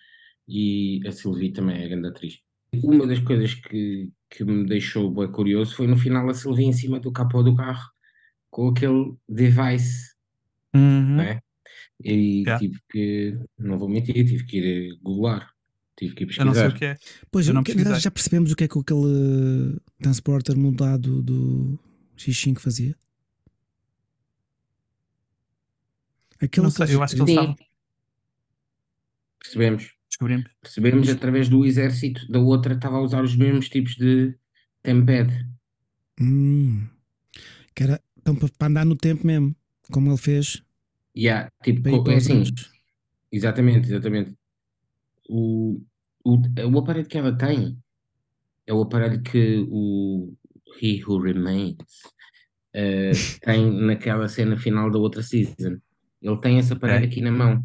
E 0.48 1.00
a 1.06 1.12
Sylvie 1.12 1.52
também 1.52 1.82
é 1.82 1.88
grande 1.88 2.08
atriz. 2.08 2.38
Uma 2.82 3.06
das 3.06 3.18
coisas 3.20 3.54
que, 3.54 4.10
que 4.30 4.44
me 4.44 4.66
deixou 4.66 5.10
bem 5.10 5.30
curioso 5.30 5.74
foi 5.74 5.86
no 5.86 5.96
final 5.96 6.28
a 6.28 6.34
Sylvie 6.34 6.64
em 6.66 6.72
cima 6.72 7.00
do 7.00 7.10
capô 7.12 7.42
do 7.42 7.54
carro 7.56 7.88
com 8.50 8.68
aquele 8.68 9.14
device, 9.28 10.14
não 10.72 11.20
é? 11.22 11.40
E 12.02 12.42
Yeah. 12.42 12.58
tive 12.58 12.78
que, 12.90 13.38
não 13.58 13.78
vou 13.78 13.88
mentir, 13.88 14.14
tive 14.26 14.44
que 14.44 14.58
ir 14.58 14.98
googlar, 15.02 15.50
tive 15.96 16.14
que 16.14 16.24
ir 16.24 16.38
Eu 16.38 16.44
não 16.44 16.52
sei 16.54 16.64
pesquisar. 16.64 16.76
o 16.76 16.78
que 16.78 16.84
é. 16.84 16.96
Pois, 17.30 17.48
Eu 17.48 17.54
não 17.54 17.62
pesquisei. 17.64 17.94
já 18.00 18.10
percebemos 18.10 18.52
o 18.52 18.56
que 18.56 18.64
é 18.64 18.68
que 18.68 18.78
aquele 18.78 19.78
transporter 20.00 20.56
mudado 20.56 21.22
do 21.22 21.78
X5 22.16 22.58
fazia? 22.58 22.94
Aquele 26.40 26.64
Não 26.64 26.70
sei, 26.70 26.86
que 26.86 26.92
eu 26.92 27.02
acho 27.02 27.16
que 27.16 27.24
Sim. 27.24 27.32
estavam. 27.32 27.56
Percebemos. 29.40 29.96
Descobrimos. 30.08 30.44
Percebemos 30.62 31.08
através 31.08 31.48
do 31.48 31.64
exército 31.64 32.26
da 32.30 32.38
outra 32.38 32.74
estava 32.74 32.96
a 32.96 33.00
usar 33.00 33.22
os 33.22 33.36
mesmos 33.36 33.68
tipos 33.68 33.94
de 33.96 34.34
tempad. 34.82 35.30
Hum, 36.20 36.88
que 37.74 37.82
era 37.82 38.00
então, 38.18 38.34
para 38.34 38.66
andar 38.66 38.84
no 38.84 38.96
tempo 38.96 39.26
mesmo, 39.26 39.54
como 39.92 40.10
ele 40.10 40.16
fez 40.18 40.62
Yeah, 41.16 41.50
tipo, 41.62 41.88
é 42.10 42.16
assim, 42.16 42.38
outros. 42.40 42.70
exatamente, 43.32 43.86
exatamente. 43.86 44.36
O, 45.28 45.80
o, 46.24 46.36
o 46.72 46.78
aparelho 46.78 47.06
que 47.08 47.16
ela 47.16 47.36
tem 47.36 47.78
é 48.66 48.74
o 48.74 48.82
aparelho 48.82 49.22
que 49.22 49.64
o 49.70 50.34
He 50.80 51.02
Who 51.04 51.20
Remains 51.22 51.76
eh, 52.74 53.12
tem 53.40 53.72
naquela 53.72 54.28
cena 54.28 54.58
final 54.58 54.90
da 54.90 54.98
outra 54.98 55.22
season. 55.22 55.80
Ele 56.26 56.40
tem 56.40 56.58
essa 56.58 56.74
parede 56.74 57.04
Ok. 57.04 57.08
aqui 57.12 57.20
na 57.20 57.30
mão. 57.30 57.64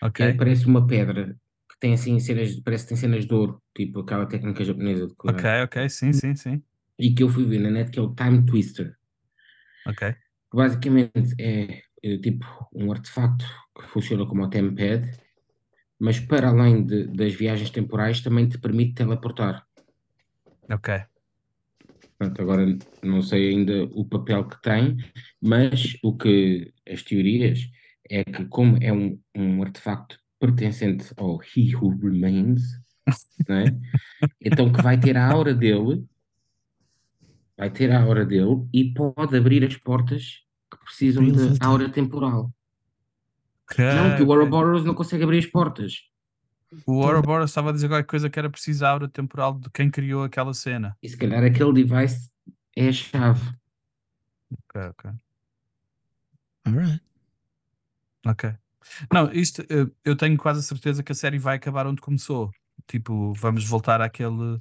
Ok. 0.00 0.24
Ele 0.24 0.34
parece 0.38 0.66
uma 0.66 0.86
pedra 0.86 1.36
que 1.68 1.78
tem 1.80 1.94
assim 1.94 2.18
cenas, 2.20 2.54
parece 2.60 2.84
que 2.84 2.88
tem 2.90 2.96
cenas 2.96 3.26
de 3.26 3.34
ouro, 3.34 3.60
tipo 3.76 4.00
aquela 4.00 4.24
técnica 4.26 4.64
japonesa 4.64 5.06
de 5.08 5.14
curar. 5.16 5.34
Ok, 5.36 5.50
ok, 5.64 5.88
sim, 5.90 6.12
sim, 6.12 6.34
sim. 6.36 6.62
E 6.98 7.12
que 7.12 7.22
eu 7.22 7.28
fui 7.28 7.44
ver 7.44 7.58
na 7.58 7.70
net 7.70 7.90
que 7.90 7.98
é 7.98 8.02
o 8.02 8.14
Time 8.14 8.44
Twister. 8.46 8.96
Ok. 9.86 10.12
que 10.12 10.56
basicamente 10.56 11.34
é, 11.40 11.82
é, 12.04 12.18
tipo 12.18 12.46
um 12.72 12.92
artefacto 12.92 13.44
que 13.74 13.86
funciona 13.88 14.24
como 14.26 14.44
o 14.44 14.50
Tempad, 14.50 15.10
mas 15.98 16.20
para 16.20 16.50
além 16.50 16.84
de- 16.84 17.06
das 17.08 17.34
viagens 17.34 17.70
temporais 17.70 18.20
também 18.20 18.48
te 18.48 18.58
permite 18.58 18.94
teleportar. 18.94 19.66
Ok. 20.70 21.04
Portanto, 22.22 22.40
agora 22.40 22.78
não 23.02 23.20
sei 23.20 23.50
ainda 23.50 23.84
o 23.92 24.04
papel 24.04 24.44
que 24.44 24.62
tem, 24.62 24.96
mas 25.40 25.96
o 26.04 26.16
que 26.16 26.72
as 26.88 27.02
teorias 27.02 27.68
é 28.08 28.22
que 28.22 28.44
como 28.44 28.78
é 28.80 28.92
um, 28.92 29.18
um 29.34 29.60
artefacto 29.60 30.16
pertencente 30.38 31.12
ao 31.16 31.40
He 31.42 31.74
Who 31.74 31.98
Remains, 31.98 32.62
não 33.48 33.56
é? 33.56 33.76
então 34.40 34.72
que 34.72 34.80
vai 34.80 35.00
ter 35.00 35.16
a 35.16 35.32
aura 35.32 35.52
dele, 35.52 36.04
vai 37.58 37.70
ter 37.70 37.90
a 37.90 38.00
aura 38.00 38.24
dele 38.24 38.68
e 38.72 38.94
pode 38.94 39.36
abrir 39.36 39.64
as 39.64 39.76
portas 39.76 40.42
que 40.70 40.78
precisam 40.84 41.26
voltar. 41.26 41.66
aura 41.66 41.88
temporal. 41.88 42.52
Não, 43.76 44.16
que 44.16 44.22
o. 44.22 44.28
Ouroboros 44.28 44.84
não 44.84 44.94
consegue 44.94 45.24
abrir 45.24 45.38
as 45.38 45.46
portas. 45.46 46.02
O 46.86 46.94
Ouroboros 46.94 47.50
estava 47.50 47.70
a 47.70 47.72
dizer 47.72 47.88
qualquer 47.88 48.06
coisa 48.06 48.30
que 48.30 48.38
era 48.38 48.48
preciso 48.48 48.84
a 48.84 48.90
aura 48.90 49.08
temporal 49.08 49.58
de 49.58 49.68
quem 49.70 49.90
criou 49.90 50.24
aquela 50.24 50.54
cena. 50.54 50.96
E 51.02 51.08
se 51.08 51.16
calhar 51.16 51.44
aquele 51.44 51.72
device 51.72 52.30
é 52.76 52.88
a 52.88 52.92
chave. 52.92 53.54
Ok, 54.50 54.80
ok. 54.90 55.10
Alright. 56.66 57.02
Ok. 58.26 58.54
Não, 59.12 59.32
isto 59.32 59.62
eh, 59.62 59.86
eu 60.04 60.16
tenho 60.16 60.36
quase 60.36 60.60
a 60.60 60.62
certeza 60.62 61.02
que 61.02 61.12
a 61.12 61.14
série 61.14 61.38
vai 61.38 61.56
acabar 61.56 61.86
onde 61.86 62.00
começou. 62.00 62.50
Tipo, 62.86 63.32
vamos 63.34 63.64
voltar 63.64 64.00
àquele. 64.00 64.60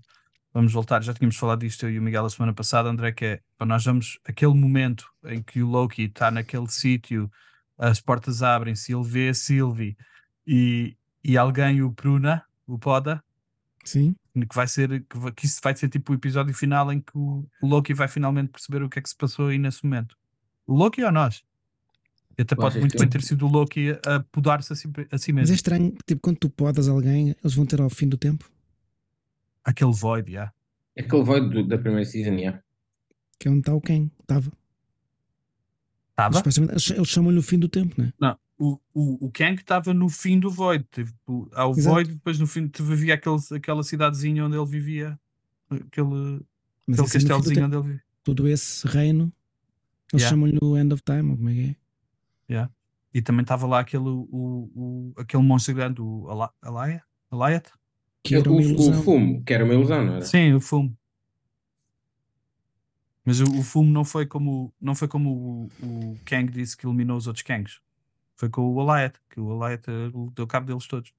Vamos 0.53 0.73
voltar, 0.73 1.01
já 1.01 1.13
tínhamos 1.13 1.37
falado 1.37 1.61
disto 1.61 1.85
eu 1.85 1.91
e 1.91 1.99
o 1.99 2.01
Miguel 2.01 2.25
a 2.25 2.29
semana 2.29 2.53
passada, 2.53 2.89
André, 2.89 3.13
que 3.13 3.25
é 3.25 3.41
nós 3.65 3.85
vamos 3.85 4.19
aquele 4.25 4.53
momento 4.53 5.09
em 5.23 5.41
que 5.41 5.63
o 5.63 5.67
Loki 5.67 6.03
está 6.03 6.29
naquele 6.29 6.67
sítio, 6.67 7.31
as 7.77 8.01
portas 8.01 8.43
abrem-se, 8.43 8.93
ele 8.93 9.03
vê 9.03 9.29
a 9.29 9.33
Sylvie 9.33 9.95
e, 10.45 10.97
e 11.23 11.37
alguém 11.37 11.81
o 11.81 11.91
pruna, 11.91 12.43
o 12.67 12.77
poda, 12.79 13.23
Sim. 13.83 14.15
que 14.33 14.55
vai 14.55 14.67
ser 14.67 15.03
que, 15.09 15.17
vai- 15.17 15.31
que 15.31 15.45
isso 15.45 15.59
vai 15.63 15.75
ser 15.75 15.89
tipo 15.89 16.11
o 16.11 16.15
episódio 16.15 16.53
final 16.53 16.91
em 16.91 16.99
que 17.01 17.11
o, 17.17 17.45
o 17.61 17.67
Loki 17.67 17.93
vai 17.93 18.07
finalmente 18.07 18.49
perceber 18.49 18.81
o 18.83 18.89
que 18.89 18.99
é 18.99 19.01
que 19.01 19.09
se 19.09 19.15
passou 19.15 19.47
aí 19.47 19.57
nesse 19.57 19.83
momento. 19.83 20.15
O 20.67 20.73
Loki 20.73 21.03
ou 21.03 21.11
nós? 21.11 21.43
Até 22.39 22.55
pode 22.55 22.79
muito 22.79 22.97
bem 22.97 23.07
ter 23.09 23.21
sido 23.21 23.45
o 23.45 23.49
Loki 23.49 23.91
a, 24.05 24.19
podar-se 24.31 24.73
a 24.73 24.75
si, 24.75 24.87
a 25.11 25.17
si 25.17 25.31
Mas 25.31 25.41
é 25.41 25.51
mesmo. 25.51 25.55
estranho, 25.55 25.95
tipo, 26.07 26.21
quando 26.21 26.37
tu 26.37 26.49
podas 26.49 26.87
alguém, 26.87 27.35
eles 27.43 27.53
vão 27.53 27.65
ter 27.65 27.79
ao 27.81 27.89
fim 27.89 28.07
do 28.07 28.17
tempo, 28.17 28.49
Aquele 29.63 29.91
void, 29.91 30.31
yeah. 30.31 30.51
Aquele 30.97 31.23
void 31.23 31.49
do- 31.49 31.67
da 31.67 31.77
primeira 31.77 32.03
season, 32.05 32.31
yeah. 32.33 32.63
que 33.37 33.47
é 33.47 33.51
onde 33.51 33.59
está 33.59 33.75
o 33.75 33.81
Ken. 33.81 34.09
Estava. 34.21 34.51
Estava? 36.11 36.39
Eles, 36.45 36.89
eles 36.91 37.07
chamam-lhe 37.07 37.37
o 37.39 37.43
fim 37.43 37.59
do 37.59 37.67
tempo, 37.69 37.99
né? 38.01 38.11
Não, 38.19 38.37
o, 38.63 38.79
o, 38.93 39.25
o 39.25 39.31
Kang 39.31 39.59
estava 39.59 39.93
no 39.93 40.07
fim 40.09 40.39
do 40.39 40.49
Void. 40.51 40.85
Tipo, 40.91 41.49
há 41.53 41.65
o 41.67 41.71
Exato. 41.71 41.95
Void, 41.95 42.13
depois 42.13 42.37
no 42.39 42.45
fim 42.45 42.67
tu 42.67 42.83
vivia 42.83 43.15
aquele, 43.15 43.37
aquela 43.55 43.83
cidadezinha 43.83 44.45
onde 44.45 44.55
ele 44.55 44.65
vivia, 44.65 45.19
aquele, 45.69 46.41
Mas 46.85 46.99
aquele 46.99 47.25
é 47.25 47.27
tempo. 47.27 47.65
onde 47.65 47.75
ele 47.75 47.83
vivia. 47.83 48.03
Todo 48.23 48.47
esse 48.47 48.87
reino, 48.87 49.33
eles 50.13 50.23
Yeah. 50.23 50.29
chamam-lhe 50.29 50.59
o 50.61 50.77
End 50.77 50.93
of 50.93 51.01
Time, 51.03 51.31
ou 51.31 51.37
como 51.37 51.49
é 51.49 51.53
que 51.53 51.61
é? 51.61 51.75
Yeah. 52.49 52.71
E 53.13 53.21
também 53.21 53.41
estava 53.41 53.65
lá 53.65 53.79
aquele, 53.79 54.03
o, 54.07 54.69
o, 54.75 55.13
aquele 55.17 55.41
monstro 55.43 55.73
grande, 55.73 56.01
o 56.01 56.27
Ala- 56.29 56.53
Alaya? 56.61 57.03
Alayat? 57.31 57.69
Que 58.23 58.35
era 58.35 58.47
o, 58.49 58.53
uma 58.53 58.61
o 58.61 58.63
ilusão. 58.63 59.03
fumo, 59.03 59.43
que 59.43 59.53
era 59.53 59.65
uma 59.65 59.73
ilusão, 59.73 60.05
não 60.05 60.13
era? 60.15 60.25
Sim, 60.25 60.53
o 60.53 60.61
fumo. 60.61 60.95
Mas 63.25 63.39
o, 63.39 63.43
o 63.59 63.63
fumo 63.63 63.89
não 63.91 64.03
foi 64.03 64.25
como, 64.25 64.73
não 64.79 64.93
foi 64.95 65.07
como 65.07 65.69
o, 65.81 65.85
o 65.85 66.19
Kang 66.25 66.51
disse 66.51 66.75
que 66.75 66.85
eliminou 66.85 67.17
os 67.17 67.27
outros 67.27 67.43
Kangs. 67.43 67.79
Foi 68.41 68.49
com 68.49 68.73
o 68.73 68.79
Alayat, 68.81 69.19
que 69.29 69.39
o 69.39 69.51
Alayat 69.51 69.83
eh, 69.87 70.09
deu 70.33 70.47
cabo 70.47 70.65
deles 70.65 70.87
todos. 70.87 71.13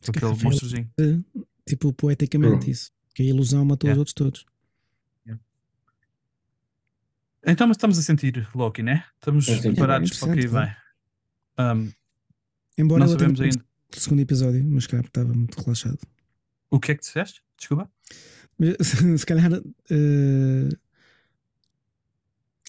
Se 0.00 0.10
Aquele 0.10 0.20
calhar 0.20 0.36
foi 0.36 0.44
monstro 0.44 0.68
ele, 0.96 1.24
Tipo, 1.66 1.92
poeticamente, 1.92 2.60
True. 2.60 2.70
isso. 2.70 2.92
Que 3.12 3.24
a 3.24 3.26
ilusão 3.26 3.64
matou 3.64 3.88
Yeah. 3.88 3.94
os 3.96 3.98
outros 3.98 4.14
todos. 4.14 4.46
Então, 7.44 7.66
mas 7.66 7.78
estamos 7.78 7.98
a 7.98 8.02
sentir 8.02 8.48
Loki, 8.54 8.80
né? 8.82 9.02
Estamos 9.14 9.46
sentir. 9.46 9.62
preparados 9.72 10.16
para 10.20 10.30
o 10.32 10.36
que 10.36 10.46
vem. 10.46 10.76
Um, 11.58 11.92
Embora 12.78 13.00
não 13.04 13.08
sabemos 13.10 13.40
ainda. 13.40 13.64
o 13.96 13.98
segundo 14.00 14.20
episódio, 14.20 14.62
mas 14.64 14.86
cá 14.86 15.00
estava 15.00 15.32
muito 15.34 15.58
relaxado. 15.60 15.98
O 16.70 16.78
que 16.78 16.92
é 16.92 16.94
que 16.94 17.00
disseste? 17.00 17.42
Desculpa. 17.58 17.90
Mas, 18.56 18.76
se 19.20 19.26
calhar 19.26 19.50
eh, 19.90 20.68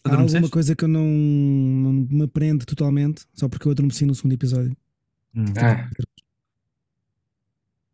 há 0.03 0.15
alguma 0.15 0.49
coisa 0.49 0.75
que 0.75 0.83
eu 0.83 0.87
não, 0.87 1.05
não 1.05 1.93
me 2.09 2.27
prende 2.27 2.65
totalmente, 2.65 3.25
só 3.33 3.47
porque 3.49 3.67
eu 3.67 3.71
adormeci 3.71 4.05
no 4.05 4.15
segundo 4.15 4.33
episódio. 4.33 4.75
Hum, 5.35 5.45
Ah, 5.57 5.89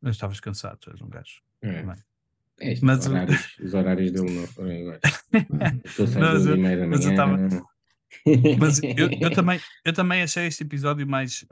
eu 0.02 0.12
estavas 0.12 0.40
cansado, 0.40 0.80
és 0.92 1.02
um 1.02 1.10
gajo. 1.10 1.42
é. 1.62 1.84
É, 2.60 2.72
estes 2.72 2.82
Mas 2.82 3.06
o- 3.06 3.10
horários, 3.12 3.58
os 3.60 3.74
horários 3.76 4.12
dele 4.12 4.32
não 4.32 4.48
foram 4.48 4.72
iguais. 4.72 5.02
Estou 5.86 6.08
Mas 6.20 6.46
eu- 6.48 6.58
mas 6.88 7.06
eu 7.06 7.16
tava- 7.16 7.38
Mas 8.60 8.82
eu, 8.84 9.10
eu 9.22 9.30
também, 9.34 9.60
eu 9.86 9.94
também 9.94 10.24
achei 10.24 10.48
este 10.48 10.64
episódio 10.64 11.06
mais 11.06 11.46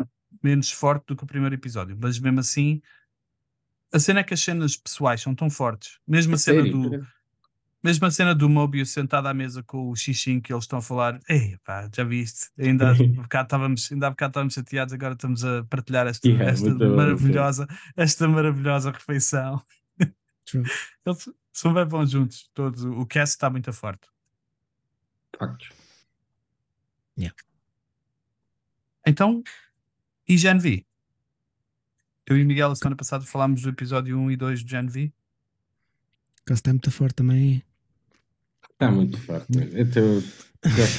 menos 0.44 0.72
forte 0.72 1.06
do 1.08 1.16
que 1.16 1.24
o 1.24 1.28
primeiro 1.28 1.54
episódio. 1.54 1.96
Mas 2.02 2.18
mesmo 2.18 2.40
assim, 2.40 2.82
a 3.94 4.00
cena 4.00 4.22
é 4.22 4.24
que 4.24 4.34
as 4.34 4.40
cenas 4.40 4.76
pessoais 4.76 5.22
são 5.22 5.36
tão 5.36 5.48
fortes. 5.48 6.00
Mesmo 6.08 6.34
a 6.34 6.38
cena 6.40 6.64
Sério? 6.64 6.90
do, 6.90 7.08
mesmo 7.86 8.08
a 8.08 8.12
cena 8.12 8.34
do 8.34 8.50
Mobius 8.50 8.90
sentado 8.90 9.28
à 9.28 9.34
mesa 9.34 9.62
com 9.62 9.92
o 9.92 9.96
Xixin 9.96 10.42
que 10.42 10.52
eles 10.52 10.64
estão 10.64 10.80
a 10.80 10.82
falar, 10.82 11.22
ei 11.30 11.56
pá, 11.64 11.88
já 11.96 12.04
viste? 12.04 12.50
Ainda 12.58 12.90
há 12.90 12.94
bocado 12.96 13.46
estávamos, 13.46 13.92
ainda 13.92 14.08
há 14.08 14.10
bocado 14.10 14.32
estávamos 14.32 14.54
chateados, 14.56 14.94
agora 14.94 15.14
estamos 15.14 15.46
a 15.46 15.64
partilhar 15.66 16.08
esta, 16.08 16.28
Yeah, 16.28 16.52
esta 16.52 16.66
muito 16.66 16.80
bom, 16.80 16.96
maravilhosa, 16.96 17.68
esta 17.96 18.28
maravilhosa 18.28 18.90
refeição. 18.90 19.64
Eles 21.06 21.30
são 21.54 21.76
bem 21.76 21.86
bons 21.86 22.10
juntos, 22.10 22.50
todos. 22.56 22.84
O 22.84 23.06
cast 23.06 23.36
está 23.36 23.52
muito 23.52 23.72
forte. 23.72 24.08
Factos. 25.38 25.70
Então, 29.06 29.44
e 30.28 30.36
Gen 30.36 30.58
V? 30.58 30.84
Eu 32.26 32.38
e 32.38 32.44
o 32.44 32.46
Miguel, 32.48 32.72
a 32.72 32.76
semana 32.76 32.96
passada, 32.96 33.24
falámos 33.24 33.62
do 33.62 33.70
episódio 33.70 34.18
1 34.18 34.32
e 34.32 34.36
2 34.36 34.64
de 34.64 34.72
Gen 34.72 34.88
V. 34.88 35.14
O 36.42 36.46
caso 36.46 36.58
está 36.58 36.72
muito 36.72 36.90
forte 36.90 37.14
também. 37.18 37.64
Está 38.76 38.92
muito 38.92 39.18
forte. 39.20 39.48
estou. 39.74 40.22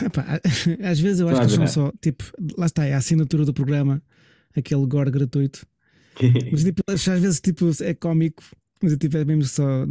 Epá, 0.06 0.40
às 0.90 0.98
vezes 1.00 1.20
eu 1.20 1.28
acho 1.28 1.38
que 1.40 1.44
eles 1.46 1.70
são 1.70 1.86
só, 1.86 1.92
tipo, 2.00 2.24
lá 2.56 2.66
está, 2.66 2.84
é 2.86 2.94
a 2.94 2.98
assinatura 2.98 3.44
do 3.44 3.52
programa, 3.52 4.02
aquele 4.56 4.86
gore 4.86 5.10
gratuito. 5.10 5.66
Mas 6.50 6.64
tipo, 6.64 6.82
às 6.86 7.04
vezes 7.04 7.40
tipo, 7.40 7.70
é 7.82 7.92
cómico, 7.92 8.42
mas 8.82 8.92
é, 8.92 8.96
tipo, 8.96 9.16
é 9.16 9.24
mesmo 9.24 9.44
só 9.44 9.86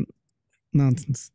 nonsense. 0.74 1.32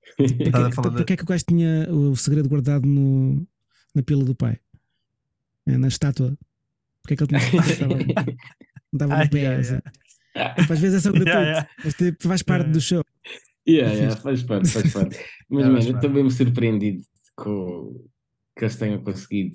A 0.52 0.72
falar 0.72 0.90
porque 0.92 1.12
é 1.12 1.16
que 1.16 1.22
o 1.22 1.26
gajo 1.26 1.44
tinha 1.46 1.86
o 1.92 2.16
segredo 2.16 2.48
guardado 2.48 2.86
no, 2.86 3.46
na 3.94 4.02
pila 4.02 4.24
do 4.24 4.34
pai? 4.34 4.58
É, 5.66 5.76
na 5.78 5.88
estátua. 5.88 6.36
Porque 7.02 7.14
é 7.14 7.16
que 7.16 7.22
ele 7.22 7.38
tinha 7.38 7.60
estava, 7.62 7.94
estava 8.92 9.24
no 9.24 9.30
pé? 9.30 9.56
assim. 9.56 9.78
Tipo, 10.58 10.72
às 10.72 10.78
vezes 10.80 10.94
é 10.94 11.00
só 11.00 11.12
gratuito, 11.12 11.28
Yeah, 11.30 11.50
yeah. 11.50 11.68
mas 11.84 11.94
tipo, 11.94 12.28
faz 12.28 12.42
parte 12.42 12.62
Yeah. 12.62 12.72
do 12.72 12.80
show. 12.80 13.04
Yeah, 13.68 13.92
yeah, 13.94 14.16
faz 14.16 14.42
parte, 14.42 14.68
faz 14.68 14.92
parte. 14.92 15.18
Mas, 15.48 15.64
É, 15.64 15.68
mano, 15.68 15.82
eu 15.88 15.94
estou 15.94 16.10
mesmo 16.10 16.30
surpreendido 16.30 17.02
com 17.36 18.04
que 18.56 18.64
eles 18.64 18.76
tenham 18.76 19.02
conseguido 19.02 19.54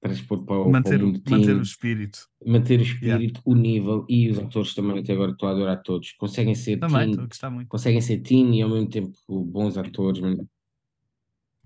transpor 0.00 0.44
para 0.44 0.58
o, 0.60 0.70
Manter, 0.70 0.98
para 0.98 1.06
o 1.06 1.12
manter 1.38 1.56
o 1.56 1.62
espírito. 1.62 2.28
manter 2.46 2.78
o 2.78 2.82
espírito, 2.82 3.40
o 3.44 3.54
nível 3.54 4.04
e 4.08 4.30
os 4.30 4.38
atores 4.38 4.72
também, 4.74 5.00
até 5.00 5.12
agora 5.12 5.32
estou 5.32 5.48
a 5.48 5.52
adorar 5.52 5.82
todos. 5.82 6.12
Conseguem 6.12 6.54
ser 6.54 6.78
Também, 6.78 6.98
teen, 7.00 7.10
estou 7.10 7.24
a 7.24 7.26
gostar 7.28 7.50
muito. 7.50 7.68
conseguem 7.68 8.00
ser 8.00 8.18
teen 8.18 8.54
e 8.58 8.62
ao 8.62 8.68
mesmo 8.70 8.88
tempo 8.88 9.12
bons 9.28 9.76
atores. 9.76 10.20
mano. 10.20 10.48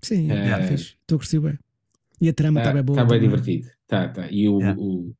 Sim, 0.01 0.31
é, 0.31 0.35
Yeah. 0.35 0.67
fixe. 0.67 0.95
Estou 1.01 1.15
a 1.15 1.19
curtir 1.19 1.39
bem. 1.39 1.59
E 2.19 2.29
a 2.29 2.33
trama 2.33 2.59
está 2.59 2.69
Tá, 2.71 2.73
bem 2.75 2.83
boa. 2.83 2.97
tá 2.97 3.03
bem 3.05 3.19
também. 3.19 3.29
divertido. 3.29 3.69
Tá, 3.87 4.07
tá. 4.09 4.27
E 4.31 4.49
o, 4.49 4.59
Yeah. 4.59 4.79
o- 4.81 5.13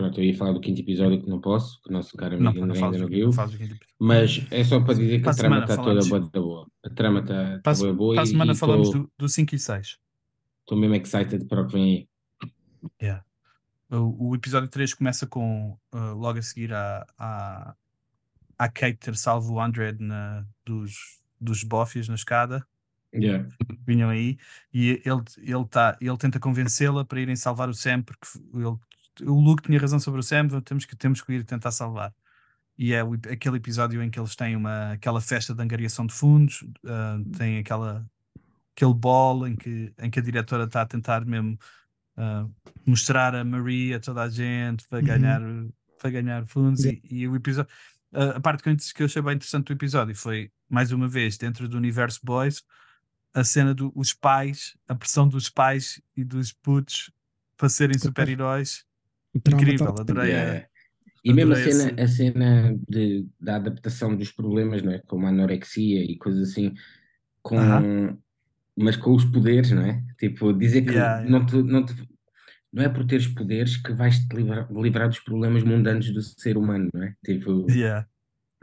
Pronto, 0.00 0.18
eu 0.18 0.24
ia 0.24 0.34
falar 0.34 0.52
do 0.52 0.60
quinto 0.60 0.80
episódio 0.80 1.20
que 1.22 1.28
não 1.28 1.40
posso, 1.40 1.80
que 1.82 1.90
o 1.90 1.92
nosso 1.92 2.16
caro 2.16 2.40
Não, 2.40 2.52
não 2.54 2.74
ainda 2.74 2.98
não 2.98 3.06
viu. 3.06 3.30
Mas 3.98 4.46
é 4.50 4.64
só 4.64 4.80
para 4.80 4.94
dizer 4.94 5.18
que 5.18 5.24
Para 5.24 5.32
a 5.32 5.34
trama 5.34 5.58
está 5.60 5.76
toda 5.76 6.00
boa, 6.08 6.20
boa. 6.30 6.70
A 6.82 6.90
trama 6.90 7.20
está 7.20 7.58
tá 7.58 7.70
a- 7.70 7.74
boa, 7.74 7.92
boa 7.92 8.14
para 8.14 8.22
a 8.22 8.24
e 8.24 8.28
semana 8.28 8.54
falamos 8.54 8.88
estou 8.88 9.02
do, 9.02 9.12
do 9.18 9.28
5 9.28 9.54
e 9.54 9.58
6. 9.58 9.98
mesmo 10.72 10.94
excited 10.94 11.44
para 11.46 11.60
o 11.60 11.66
que 11.66 11.72
vem 11.74 12.08
aí. 13.02 13.20
O, 13.90 14.28
o 14.30 14.34
episódio 14.34 14.68
3 14.68 14.94
começa 14.94 15.26
com 15.26 15.76
uh, 15.92 16.14
logo 16.14 16.38
a 16.38 16.42
seguir 16.42 16.72
a, 16.72 17.04
a, 17.18 17.74
a 18.56 18.68
Kate 18.68 18.98
ter 18.98 19.16
salvo 19.16 19.54
o 19.54 19.60
Andred 19.60 20.02
na, 20.02 20.46
dos, 20.64 21.20
dos 21.38 21.62
bofias 21.62 22.08
na 22.08 22.14
escada 22.14 22.66
Yeah. 23.12 23.48
vinham 23.84 24.08
aí 24.08 24.38
e 24.72 25.02
ele, 25.04 25.22
ele, 25.38 25.64
tá, 25.68 25.98
ele 26.00 26.16
tenta 26.16 26.38
convencê-la 26.38 27.04
para 27.04 27.20
irem 27.20 27.34
salvar 27.34 27.68
o 27.68 27.74
Sam 27.74 28.02
porque 28.02 28.24
ele, 28.54 28.76
o 29.22 29.40
Luke 29.40 29.62
tinha 29.62 29.78
razão 29.78 30.00
sobre 30.00 30.20
o 30.20 30.22
Sam, 30.22 30.48
temos 30.62 30.84
que, 30.84 30.96
temos 30.96 31.20
que 31.20 31.32
ir 31.32 31.44
tentar 31.44 31.70
salvar. 31.70 32.14
E 32.78 32.92
é 32.92 33.04
o, 33.04 33.14
aquele 33.14 33.56
episódio 33.56 34.02
em 34.02 34.10
que 34.10 34.18
eles 34.18 34.34
têm 34.34 34.56
uma, 34.56 34.92
aquela 34.92 35.20
festa 35.20 35.54
de 35.54 35.62
angariação 35.62 36.06
de 36.06 36.14
fundos, 36.14 36.62
uh, 36.84 37.24
tem 37.36 37.58
aquela, 37.58 38.08
aquele 38.74 38.94
ball 38.94 39.46
em 39.46 39.56
que, 39.56 39.92
em 39.98 40.10
que 40.10 40.18
a 40.18 40.22
diretora 40.22 40.64
está 40.64 40.82
a 40.82 40.86
tentar 40.86 41.24
mesmo 41.24 41.58
uh, 42.16 42.50
mostrar 42.86 43.34
a 43.34 43.44
Maria 43.44 43.96
a 43.96 44.00
toda 44.00 44.22
a 44.22 44.28
gente 44.28 44.86
para 44.88 45.00
Uhum. 45.00 45.04
ganhar, 45.04 45.40
para 45.98 46.10
ganhar 46.10 46.46
fundos 46.46 46.84
Yeah. 46.84 47.00
e, 47.10 47.20
e 47.20 47.28
o 47.28 47.36
episódio 47.36 47.70
a 48.12 48.36
a 48.36 48.40
parte 48.40 48.62
que 48.62 48.68
eu, 48.70 48.76
que 48.76 49.02
eu 49.02 49.06
achei 49.06 49.22
bem 49.22 49.34
interessante 49.34 49.66
do 49.66 49.72
episódio 49.72 50.14
foi, 50.16 50.50
mais 50.68 50.92
uma 50.92 51.08
vez, 51.08 51.38
dentro 51.38 51.68
do 51.68 51.76
universo 51.76 52.20
Boys, 52.22 52.62
a 53.32 53.44
cena 53.44 53.72
dos 53.74 54.12
pais, 54.12 54.76
a 54.88 54.94
pressão 54.94 55.28
dos 55.28 55.48
pais 55.48 56.02
e 56.16 56.24
dos 56.24 56.52
putos 56.52 57.12
para 57.56 57.68
serem 57.68 57.98
super-heróis. 57.98 58.84
Incrível, 59.34 59.88
adorei. 59.98 60.30
Yeah. 60.30 60.66
E 61.24 61.32
mesmo 61.32 61.52
a 61.52 61.56
cena, 61.56 61.84
esse- 61.84 62.00
a 62.00 62.08
cena 62.08 62.78
de, 62.88 63.26
da 63.38 63.56
adaptação 63.56 64.16
dos 64.16 64.32
problemas, 64.32 64.82
não 64.82 64.92
é? 64.92 64.98
Como 65.06 65.26
a 65.26 65.28
anorexia 65.28 66.02
e 66.02 66.16
coisas 66.16 66.50
assim, 66.50 66.74
com, 67.42 67.56
Aham. 67.58 68.18
mas 68.76 68.96
com 68.96 69.14
os 69.14 69.24
poderes, 69.26 69.70
não 69.70 69.84
é? 69.84 70.02
Tipo, 70.18 70.52
dizer 70.52 70.82
que 70.82 70.92
Yeah, 70.92 71.22
yeah. 71.22 71.30
Não, 71.30 71.46
te, 71.46 71.56
não, 71.62 71.84
te, 71.84 71.94
não 72.72 72.82
é 72.82 72.88
por 72.88 73.06
teres 73.06 73.26
poderes 73.28 73.76
que 73.76 73.92
vais 73.92 74.18
te 74.18 74.34
livrar, 74.36 74.72
livrar 74.72 75.08
dos 75.08 75.20
problemas 75.20 75.62
mundanos 75.62 76.10
do 76.12 76.22
ser 76.22 76.56
humano, 76.56 76.88
não 76.94 77.02
é? 77.04 77.14
Tipo, 77.24 77.70
Yeah, 77.70 78.08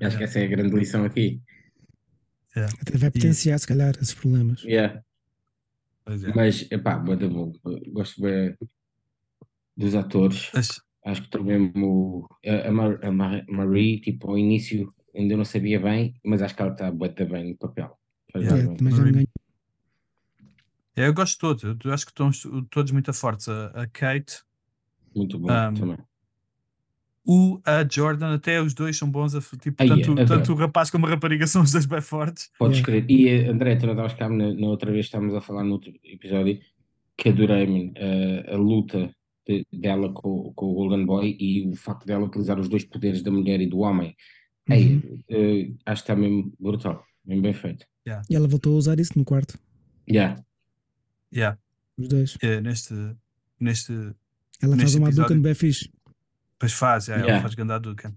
acho 0.02 0.18
que 0.18 0.24
essa 0.24 0.40
é 0.40 0.46
a 0.46 0.48
grande 0.48 0.76
lição 0.76 1.06
aqui. 1.06 1.42
Até 2.82 2.98
vai 2.98 3.12
potenciar, 3.12 3.60
se 3.60 3.68
calhar, 3.68 3.94
esses 4.02 4.16
problemas. 4.16 4.64
Yeah. 4.64 5.04
pois 6.04 6.24
é. 6.24 6.34
Mas, 6.34 6.66
epá, 6.72 6.98
bué 6.98 7.16
da 7.16 7.28
bom. 7.28 7.54
Gosto 7.94 8.22
bem 8.22 8.56
dos 9.78 9.96
atores. 9.96 10.50
Mas- 10.54 10.82
Acho 11.06 11.22
que 11.22 11.30
também 11.30 11.72
o, 11.78 12.28
a, 12.46 12.68
a, 12.68 12.72
Mar- 12.72 13.00
a 13.02 13.10
Mar- 13.10 13.46
Marie, 13.48 14.02
tipo, 14.02 14.30
ao 14.30 14.38
início 14.38 14.94
ainda 15.16 15.38
não 15.38 15.46
sabia 15.46 15.80
bem, 15.80 16.14
mas 16.26 16.42
acho 16.42 16.54
que 16.54 16.62
ela 16.62 16.72
está 16.74 16.90
da 16.92 17.26
bem 17.26 17.52
no 17.52 17.56
papel. 17.58 17.98
Yeah. 18.36 18.58
É, 18.58 18.68
bem. 18.68 18.76
também. 18.76 19.28
É, 20.98 21.08
eu 21.08 21.14
gosto 21.14 21.34
de 21.34 21.40
todos, 21.40 21.64
eu- 21.86 21.94
acho 21.94 22.06
que 22.06 22.12
estão 22.12 22.30
todos 22.70 22.92
muito 22.92 23.14
fortes. 23.14 23.48
A, 23.48 23.68
a 23.68 23.88
Kate, 23.88 24.42
Muito 25.16 25.40
bom 25.40 25.48
Um, 25.50 25.74
também. 25.74 25.98
o, 27.26 27.62
a 27.66 27.88
Jordan, 27.90 28.34
até 28.34 28.62
os 28.62 28.74
dois 28.74 28.98
são 28.98 29.10
bons. 29.10 29.34
A, 29.36 29.40
tipo, 29.42 29.78
tanto, 29.78 30.12
adoro. 30.12 30.28
tanto 30.28 30.52
o 30.52 30.56
rapaz 30.56 30.90
como 30.90 31.06
a 31.06 31.10
rapariga 31.10 31.46
são 31.48 31.62
os 31.62 31.72
dois 31.72 31.86
bem 31.86 32.02
fortes. 32.02 32.50
Podes 32.60 32.80
Yeah. 32.80 33.02
crer. 33.06 33.10
E 33.12 33.30
eh, 33.30 33.48
André, 33.50 33.76
tu 33.78 33.88
não 33.88 33.96
cá 34.18 34.28
na, 34.28 34.54
na 34.54 34.68
outra 34.68 34.92
vez, 34.92 35.06
estávamos 35.06 35.34
a 35.36 35.42
falar 35.42 35.64
no 35.64 35.72
outro 35.74 35.94
episódio, 36.04 36.60
que 37.16 37.30
adorei, 37.30 37.66
man, 37.66 37.94
a, 38.50 38.56
a 38.56 38.58
luta 38.58 39.16
de- 39.48 39.66
dela 39.72 40.12
com, 40.14 40.52
com 40.54 40.66
o 40.68 40.74
Golden 40.74 41.06
Boy 41.06 41.36
e 41.40 41.68
o 41.68 41.76
facto 41.76 42.06
dela 42.06 42.26
utilizar 42.26 42.60
os 42.60 42.68
dois 42.70 42.84
poderes 42.84 43.22
da 43.22 43.32
mulher 43.32 43.60
e 43.62 43.68
do 43.68 43.80
homem. 43.80 44.16
Ei, 44.70 44.96
Uhum. 44.96 45.24
eh, 45.30 45.72
acho 45.86 46.04
que 46.04 46.12
está 46.12 46.16
mesmo 46.16 46.54
brutal, 46.60 47.04
mesmo 47.26 47.42
bem 47.44 47.54
feito. 47.54 47.86
E 48.30 48.36
ela 48.36 48.48
voltou 48.48 48.74
a 48.74 48.78
usar 48.78 49.00
isso 49.00 49.18
no 49.18 49.26
quarto, 49.26 49.58
Yeah. 50.10 50.42
Yeah, 51.34 51.60
os 51.98 52.08
dois. 52.08 52.38
é, 52.42 52.62
neste, 52.62 52.94
neste. 53.60 53.92
Ela 53.94 54.72
faz 54.76 54.78
Neste 54.78 54.98
uma 54.98 55.08
episódio- 55.10 55.30
Dukan 55.36 55.42
bem 55.42 55.54
fixe. 55.54 55.92
Pois 56.58 56.72
faz, 56.74 57.10
é, 57.10 57.14
ela 57.14 57.22
Yeah. 57.24 57.42
faz 57.42 57.54
ganda 57.56 57.78
Dukan. 57.80 58.14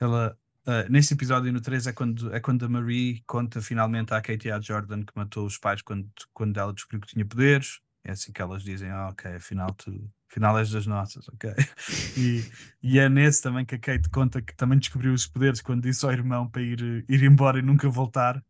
Ela, 0.00 0.36
ah, 0.66 0.86
neste 0.90 1.14
episódio 1.14 1.52
no 1.52 1.60
3 1.60 1.86
é 1.86 1.92
quando, 1.92 2.34
é 2.34 2.40
quando 2.40 2.64
a 2.64 2.68
Marie 2.68 3.22
conta 3.26 3.62
finalmente 3.62 4.12
à 4.12 4.20
Kate 4.20 4.48
e 4.48 4.50
à 4.50 4.60
Jordan 4.60 5.02
que 5.04 5.12
matou 5.14 5.46
os 5.46 5.56
pais 5.58 5.80
quando, 5.82 6.08
quando 6.32 6.58
ela 6.58 6.72
descobriu 6.72 7.00
que 7.00 7.06
tinha 7.08 7.24
poderes. 7.24 7.80
É 8.04 8.12
assim 8.12 8.32
que 8.32 8.42
elas 8.42 8.62
dizem: 8.62 8.90
ah, 8.90 9.08
ok, 9.08 9.32
afinal 9.32 9.72
tu 9.74 10.10
afinal 10.30 10.58
és 10.58 10.70
das 10.70 10.86
nossas, 10.86 11.28
ok. 11.28 11.50
E, 12.18 12.42
e 12.82 12.98
é 12.98 13.08
nesse 13.08 13.42
também 13.42 13.64
que 13.64 13.74
a 13.74 13.78
Kate 13.78 14.08
conta 14.10 14.40
que 14.42 14.54
também 14.54 14.78
descobriu 14.78 15.12
os 15.12 15.26
poderes 15.26 15.60
quando 15.60 15.82
disse 15.82 16.04
ao 16.04 16.12
irmão 16.12 16.48
para 16.48 16.62
ir, 16.62 17.04
ir 17.08 17.22
embora 17.24 17.58
e 17.58 17.62
nunca 17.62 17.88
voltar. 17.88 18.44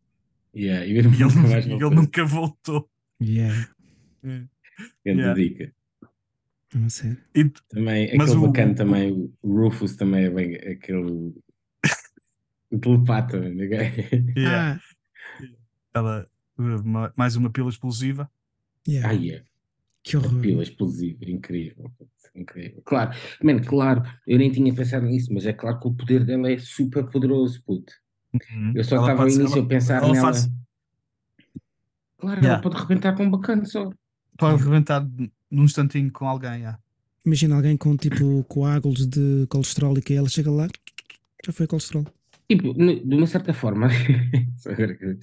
Yeah. 0.55 0.85
E 0.85 0.91
E 0.91 0.97
ele, 0.99 1.07
nunca 1.07 1.47
mais 1.47 1.65
e 1.65 1.69
ele 1.69 1.79
voltou. 1.79 1.91
nunca 1.91 2.25
voltou. 2.25 2.89
Yeah. 3.21 3.69
Grande 4.23 4.49
Yeah. 5.05 5.33
dica. 5.33 5.73
Não 6.73 6.89
sei. 6.89 7.17
E, 7.33 7.45
Também, 7.69 8.15
Mas 8.17 8.29
aquele 8.31 8.45
o- 8.45 8.47
bacana 8.47 8.71
o- 8.71 8.75
também, 8.75 9.33
o 9.41 9.55
Rufus 9.61 9.95
também 9.95 10.25
é 10.25 10.29
bem 10.29 10.55
aquele. 10.55 11.33
o 12.71 12.79
telepata, 12.81 13.39
man, 13.39 13.51
ok? 13.63 14.33
yeah, 14.37 14.75
Ah, 14.75 14.79
ela, 15.93 16.29
uma- 16.57 17.13
mais 17.15 17.35
uma 17.35 17.49
pila 17.49 17.69
explosiva. 17.69 18.29
Yeah. 18.87 19.09
Ai, 19.09 19.31
é. 19.31 19.43
que 20.03 20.17
horror. 20.17 20.39
Pila 20.41 20.63
explosiva, 20.63 21.25
incrível. 21.25 21.91
Incrível. 22.35 22.81
Claro, 22.83 23.11
man, 23.43 23.59
claro, 23.61 24.03
eu 24.27 24.37
nem 24.37 24.51
tinha 24.51 24.73
pensado 24.73 25.05
nisso, 25.05 25.33
mas 25.33 25.45
é 25.45 25.53
claro 25.53 25.79
que 25.79 25.87
o 25.87 25.93
poder 25.93 26.25
dela 26.25 26.51
é 26.51 26.57
super 26.57 27.05
poderoso, 27.09 27.63
puto. 27.63 27.93
Uhum. 28.33 28.73
Eu 28.75 28.83
só 28.83 28.97
Ela 28.97 29.11
estava 29.11 29.29
ser- 29.29 29.39
início 29.39 29.57
ela- 29.57 29.65
a 29.65 29.69
pensar 29.69 30.03
ela 30.03 30.11
nela. 30.13 30.21
faz- 30.33 30.51
Claro, 32.17 32.39
Yeah. 32.41 32.53
ela 32.55 32.61
pode 32.61 32.75
arrebentar 32.75 33.15
com 33.15 33.23
um 33.23 33.31
bacana 33.31 33.65
só. 33.65 33.89
Pode 34.37 34.61
arrebentar 34.61 35.07
num 35.49 35.63
instantinho 35.63 36.11
com 36.11 36.27
alguém. 36.27 36.51
yeah. 36.59 36.79
Imagina 37.25 37.55
alguém 37.55 37.77
com 37.77 37.95
tipo 37.97 38.43
coágulos 38.43 39.07
de 39.07 39.47
colesterol 39.49 39.97
e 39.97 40.01
que 40.01 40.13
ela 40.13 40.27
chega 40.29 40.51
lá, 40.51 40.67
já 41.45 41.51
foi 41.53 41.65
colesterol. 41.67 42.05
Tipo, 42.49 42.73
de 42.73 43.15
uma 43.15 43.25
certa 43.27 43.53
forma, 43.53 43.87
só 44.57 44.71
agora 44.71 44.93
que- 44.95 45.17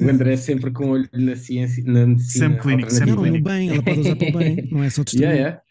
o 0.00 0.08
André 0.08 0.34
é 0.34 0.36
sempre 0.36 0.70
com 0.70 0.90
olho 0.90 1.08
na 1.12 1.34
ciência, 1.36 1.82
na 1.84 2.06
medicina 2.06 2.48
Sempre 2.48 2.62
clínico, 2.62 2.90
sempre 2.90 3.14
Não, 3.14 3.26
no 3.26 3.42
bem, 3.42 3.70
ela 3.70 3.82
pode 3.82 4.00
usar 4.00 4.16
para 4.16 4.28
o 4.28 4.38
bem, 4.38 4.68
não 4.70 4.82
é 4.82 4.90
só 4.90 5.02
destruir. 5.02 5.28
Yeah, 5.28 5.62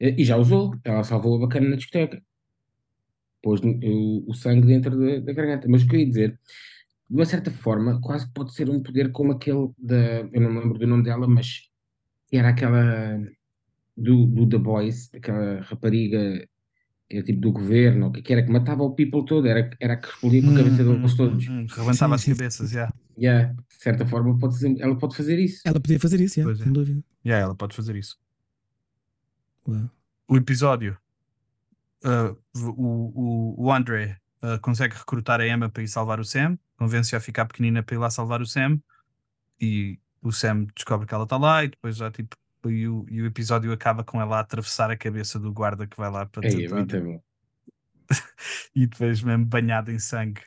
yeah. 0.00 0.18
E 0.18 0.24
já 0.24 0.36
usou, 0.36 0.74
ela 0.84 1.04
salvou 1.04 1.36
a 1.36 1.46
bacana 1.46 1.70
na 1.70 1.76
discoteca. 1.76 2.22
Pôs 3.42 3.60
o, 3.60 4.24
o 4.30 4.34
sangue 4.34 4.66
dentro 4.66 4.98
da, 4.98 5.18
da 5.20 5.32
garganta. 5.32 5.68
Mas 5.68 5.82
o 5.82 5.88
que 5.88 5.96
eu 5.96 6.00
ia 6.00 6.06
dizer, 6.06 6.38
de 7.08 7.16
uma 7.16 7.24
certa 7.24 7.50
forma, 7.50 8.00
quase 8.00 8.30
pode 8.32 8.54
ser 8.54 8.68
um 8.70 8.82
poder 8.82 9.12
como 9.12 9.32
aquele 9.32 9.70
da. 9.78 10.28
Eu 10.32 10.40
não 10.40 10.52
me 10.52 10.60
lembro 10.60 10.78
do 10.78 10.86
nome 10.86 11.02
dela, 11.02 11.26
mas 11.26 11.68
era 12.32 12.48
aquela 12.48 13.18
do, 13.96 14.26
do 14.26 14.48
The 14.48 14.58
Boys, 14.58 15.10
aquela 15.14 15.60
rapariga, 15.60 16.48
era 17.10 17.22
tipo 17.24 17.40
do 17.40 17.52
governo, 17.52 18.06
o 18.08 18.12
que 18.12 18.22
que 18.22 18.32
era, 18.32 18.42
que 18.44 18.50
matava 18.50 18.82
o 18.82 18.94
people 18.94 19.24
todo, 19.26 19.46
era, 19.48 19.70
era 19.80 19.94
a 19.94 19.96
que 19.96 20.08
explodia 20.08 20.42
com 20.42 20.50
a 20.50 20.54
cabeça 20.54 20.82
Hum, 20.82 20.94
deles 20.98 21.12
hum, 21.12 21.16
todos. 21.16 21.48
hum, 21.48 21.60
hum. 21.60 21.66
Rebentava 21.68 22.18
Sim, 22.18 22.32
as 22.32 22.38
cabeças, 22.38 22.70
sim. 22.70 22.76
yeah. 22.76 22.94
Yeah, 23.18 23.52
de 23.54 23.82
certa 23.82 24.06
forma, 24.06 24.38
pode 24.38 24.56
ser- 24.58 24.80
ela 24.80 24.96
pode 24.96 25.16
fazer 25.16 25.38
isso. 25.38 25.60
Ela 25.66 25.80
podia 25.80 26.00
fazer 26.00 26.20
isso, 26.20 26.38
yeah, 26.38 26.48
Pois 26.50 26.60
é. 26.60 26.64
sem 26.64 26.72
dúvida. 26.72 27.02
Yeah, 27.24 27.44
ela 27.44 27.54
pode 27.54 27.74
fazer 27.76 27.96
isso. 27.96 28.18
Uau. 29.68 29.90
O 30.28 30.36
episódio, 30.36 30.96
uh, 32.04 32.36
o, 32.56 33.54
o, 33.58 33.64
o 33.66 33.72
André 33.72 34.16
uh, 34.42 34.58
consegue 34.60 34.94
recrutar 34.94 35.40
a 35.40 35.46
Emma 35.46 35.68
para 35.68 35.82
ir 35.82 35.88
salvar 35.88 36.20
o 36.20 36.24
Sam, 36.24 36.58
convence-a 36.78 37.18
a 37.18 37.20
ficar 37.20 37.44
pequenina 37.46 37.82
para 37.82 37.94
ir 37.94 37.98
lá 37.98 38.10
salvar 38.10 38.40
o 38.40 38.46
Sam, 38.46 38.80
e 39.60 39.98
o 40.22 40.32
Sam 40.32 40.66
descobre 40.74 41.06
que 41.06 41.14
ela 41.14 41.24
está 41.24 41.36
lá, 41.36 41.64
e 41.64 41.68
depois 41.68 41.96
já 41.96 42.10
tipo. 42.10 42.36
E 42.66 42.86
o, 42.88 43.06
e 43.08 43.22
o 43.22 43.26
episódio 43.26 43.72
acaba 43.72 44.04
com 44.04 44.20
ela 44.20 44.36
a 44.38 44.40
atravessar 44.40 44.90
a 44.90 44.96
cabeça 44.96 45.38
do 45.38 45.52
guarda 45.52 45.86
que 45.86 45.96
vai 45.96 46.10
lá 46.10 46.26
para 46.26 46.46
Ei, 46.46 46.52
é 46.52 46.68
tentar. 46.68 46.76
muito 46.76 47.00
bom. 47.00 47.22
e 48.74 48.86
depois 48.86 49.22
mesmo 49.22 49.44
banhado 49.46 49.90
em 49.90 49.98
sangue. 49.98 50.42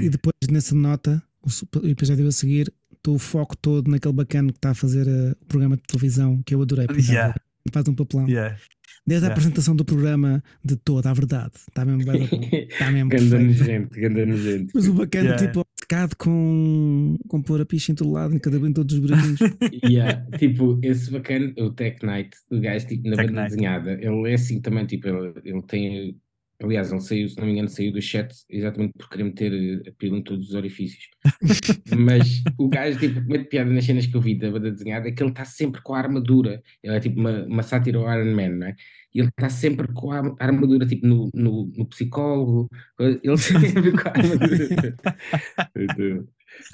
E 0.00 0.08
depois 0.08 0.34
nessa 0.50 0.74
nota, 0.74 1.22
o 1.42 1.86
episódio 1.86 2.26
a 2.28 2.32
seguir, 2.32 2.72
estou 2.92 3.16
o 3.16 3.18
foco 3.18 3.56
todo 3.56 3.90
naquele 3.90 4.14
bacana 4.14 4.52
que 4.52 4.58
está 4.58 4.70
a 4.70 4.74
fazer 4.74 5.08
eh, 5.08 5.32
o 5.40 5.46
programa 5.46 5.76
de 5.76 5.82
televisão, 5.82 6.40
que 6.44 6.54
eu 6.54 6.62
adorei. 6.62 6.86
Yeah. 6.96 7.34
Faz 7.72 7.88
um 7.88 7.94
papelão. 7.94 8.28
yeah. 8.28 8.56
Desde 9.04 9.24
a 9.24 9.28
yeah. 9.28 9.32
apresentação 9.32 9.74
do 9.74 9.84
programa 9.84 10.42
de 10.64 10.76
toda 10.76 11.10
a 11.10 11.14
verdade. 11.14 11.54
Está 11.68 11.84
mesmo 11.84 12.04
bem. 12.04 12.28
Está 12.70 12.90
mesmo 12.92 13.10
Ganda 13.10 13.38
nojento, 13.40 13.98
nojento. 13.98 14.72
Mas 14.74 14.86
o 14.86 14.94
bacana, 14.94 15.30
Yeah. 15.30 15.46
tipo, 15.46 15.66
secado 15.92 16.16
com, 16.16 17.18
com 17.28 17.42
pôr 17.42 17.60
a 17.60 17.66
picha 17.66 17.92
em 17.92 17.94
todo 17.94 18.10
lado, 18.10 18.34
em 18.34 18.38
cada 18.38 18.56
em 18.56 18.72
todos 18.72 18.94
os 18.94 19.00
buraquinhos. 19.00 19.40
Yeah, 19.84 20.24
tipo, 20.38 20.78
esse 20.82 21.10
bacana, 21.10 21.52
o 21.58 21.70
Tech 21.70 22.04
Knight, 22.04 22.30
o 22.50 22.60
gajo, 22.60 22.86
tipo, 22.86 23.08
na 23.08 23.16
Tech 23.16 23.28
banda 23.28 23.42
Knight. 23.42 23.50
desenhada, 23.50 23.92
ele 23.92 24.30
é 24.30 24.34
assim 24.34 24.60
também, 24.60 24.86
tipo, 24.86 25.08
ele, 25.08 25.34
ele 25.44 25.62
tem, 25.62 26.20
aliás, 26.64 26.90
ele 26.92 27.00
saiu, 27.00 27.28
se 27.28 27.36
não 27.38 27.46
me 27.46 27.52
engano, 27.52 27.68
saiu 27.68 27.92
do 27.92 28.00
chat 28.02 28.32
exatamente 28.50 28.92
por 28.98 29.08
querer 29.08 29.24
meter 29.24 29.52
eh, 29.52 29.88
a 29.88 29.92
pila 29.98 30.18
em 30.18 30.22
todos 30.22 30.48
os 30.48 30.54
orifícios. 30.54 31.08
Mas 31.96 32.42
o 32.58 32.68
gajo, 32.68 32.98
tipo, 32.98 33.20
mete 33.28 33.48
piada 33.48 33.70
nas 33.70 33.84
cenas 33.84 34.06
que 34.06 34.16
eu 34.16 34.20
vi 34.20 34.34
da 34.38 34.50
banda 34.50 34.70
desenhada, 34.70 35.08
é 35.08 35.12
que 35.12 35.22
ele 35.22 35.30
está 35.30 35.44
sempre 35.44 35.80
com 35.82 35.94
a 35.94 35.98
armadura, 35.98 36.62
ele 36.82 36.96
é 36.96 37.00
tipo 37.00 37.18
uma, 37.20 37.44
uma 37.44 37.62
sátira 37.62 37.98
ao 37.98 38.04
Iron 38.18 38.34
Man, 38.34 38.48
não 38.56 38.66
é? 38.68 38.74
E 39.14 39.20
ele 39.20 39.28
está 39.28 39.48
sempre 39.50 39.86
com 39.92 40.10
a 40.12 40.22
armadura, 40.40 40.86
tipo, 40.86 41.06
no, 41.06 41.28
no, 41.34 41.70
no 41.76 41.86
psicólogo, 41.86 42.68
ele 42.98 43.36
sempre 43.36 43.92
com 43.92 44.08
a 44.08 44.12
armadura. 44.12 44.96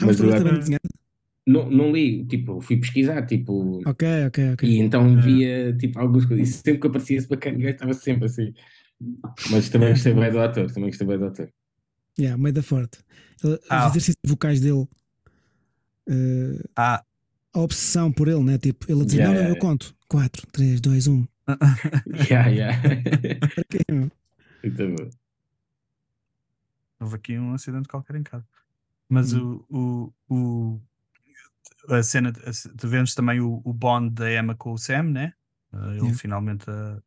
Mas 0.00 0.20
o 0.20 0.26
desenhado? 0.26 0.88
não, 1.46 1.70
não 1.70 1.92
li, 1.92 2.26
tipo, 2.26 2.60
fui 2.60 2.76
pesquisar, 2.76 3.24
tipo, 3.26 3.80
Ok, 3.88 4.06
ok, 4.26 4.52
ok. 4.52 4.68
e 4.68 4.78
então 4.78 5.02
Ah. 5.16 5.20
via 5.20 5.74
tipo 5.78 5.98
algumas 5.98 6.26
coisas. 6.26 6.48
E 6.48 6.52
sempre 6.52 6.80
que 6.80 6.86
aparecia 6.88 7.16
esse 7.16 7.28
bacana, 7.28 7.56
o 7.56 7.60
gajo 7.60 7.72
estava 7.72 7.94
sempre 7.94 8.26
assim. 8.26 8.52
Mas 9.50 9.68
também 9.68 9.90
gostei 9.90 10.12
bem 10.14 10.30
do 10.30 10.40
ator, 10.40 10.66
também 10.72 10.90
gostei 10.90 11.06
bem 11.06 11.18
do 11.18 11.26
ator. 11.26 11.48
Yeah, 12.18 12.36
meio 12.36 12.52
da 12.54 12.62
forte. 12.62 12.98
Ele- 13.44 13.54
Os 13.54 13.60
Ah. 13.70 13.86
exercícios 13.88 14.16
vocais 14.26 14.60
dele 14.60 14.88
eh, 16.08 16.62
Ah, 16.76 17.04
a 17.52 17.58
obsessão 17.60 18.10
por 18.12 18.28
ele, 18.28 18.42
né? 18.42 18.58
Tipo, 18.58 18.90
ele 18.90 19.02
a 19.02 19.04
dizer: 19.04 19.18
Yeah, 19.18 19.28
Não, 19.34 19.42
não, 19.42 19.48
yeah, 19.50 19.58
eu 19.58 19.62
yeah. 19.62 19.78
conto. 19.78 19.94
4, 20.08 20.46
3, 20.52 20.80
2, 20.80 21.06
1. 21.06 21.26
Yeah, 22.30 22.48
yeah. 22.48 22.78
Para? 23.86 23.94
Muito 24.64 24.96
bom. 24.96 25.10
houve 27.00 27.14
aqui 27.16 27.38
um 27.38 27.54
acidente 27.54 27.88
qualquer 27.88 28.16
em 28.16 28.22
casa. 28.22 28.46
Mas 29.08 29.32
Hum. 29.32 29.62
o, 29.70 30.12
o, 30.28 30.34
o- 31.88 31.94
a 31.94 32.02
cena, 32.02 32.30
a 32.30 32.76
tu 32.76 32.88
vemos 32.88 33.14
também 33.14 33.40
o, 33.40 33.60
o 33.64 33.72
bond 33.72 34.10
da 34.14 34.30
Emma 34.32 34.54
com 34.54 34.72
o 34.72 34.78
Sam, 34.78 35.04
né? 35.04 35.32
Uh, 35.72 35.76
ele 35.90 35.96
Yeah. 35.98 36.14
finalmente 36.18 36.64
uh, 36.68 36.98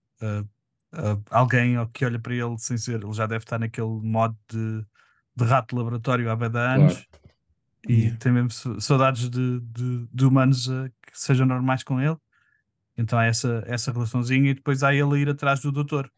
uh, 0.42 0.48
uh, 0.94 1.22
alguém 1.30 1.76
que 1.94 2.06
olha 2.06 2.20
para 2.20 2.34
ele 2.36 2.58
sem 2.58 2.78
ser, 2.78 3.02
ele 3.04 3.14
já 3.14 3.26
deve 3.26 3.44
estar 3.44 3.60
naquele 3.60 3.88
modo 3.88 4.38
de, 4.50 4.86
de 5.36 5.44
rato 5.46 5.70
de 5.70 5.76
laboratório 5.78 6.30
há 6.30 6.36
bem 6.36 6.50
de 6.50 6.58
anos 6.60 7.08
e 7.90 7.94
Yeah. 7.94 8.18
tem 8.20 8.32
mesmo 8.32 8.52
sa- 8.52 8.80
saudades 8.80 9.28
de, 9.30 9.60
de, 9.60 10.08
de 10.14 10.26
humanos 10.26 10.68
uh, 10.68 10.88
que 11.02 11.20
sejam 11.20 11.48
normais 11.48 11.84
com 11.84 12.00
ele. 12.00 12.16
Então 12.96 13.18
há 13.18 13.26
essa, 13.26 13.64
essa 13.66 13.92
relaçãozinha 13.92 14.52
e 14.52 14.54
depois 14.54 14.84
há 14.84 14.94
ele 14.94 15.16
a 15.16 15.18
ir 15.18 15.30
atrás 15.30 15.60
do 15.62 15.72
doutor 15.72 16.12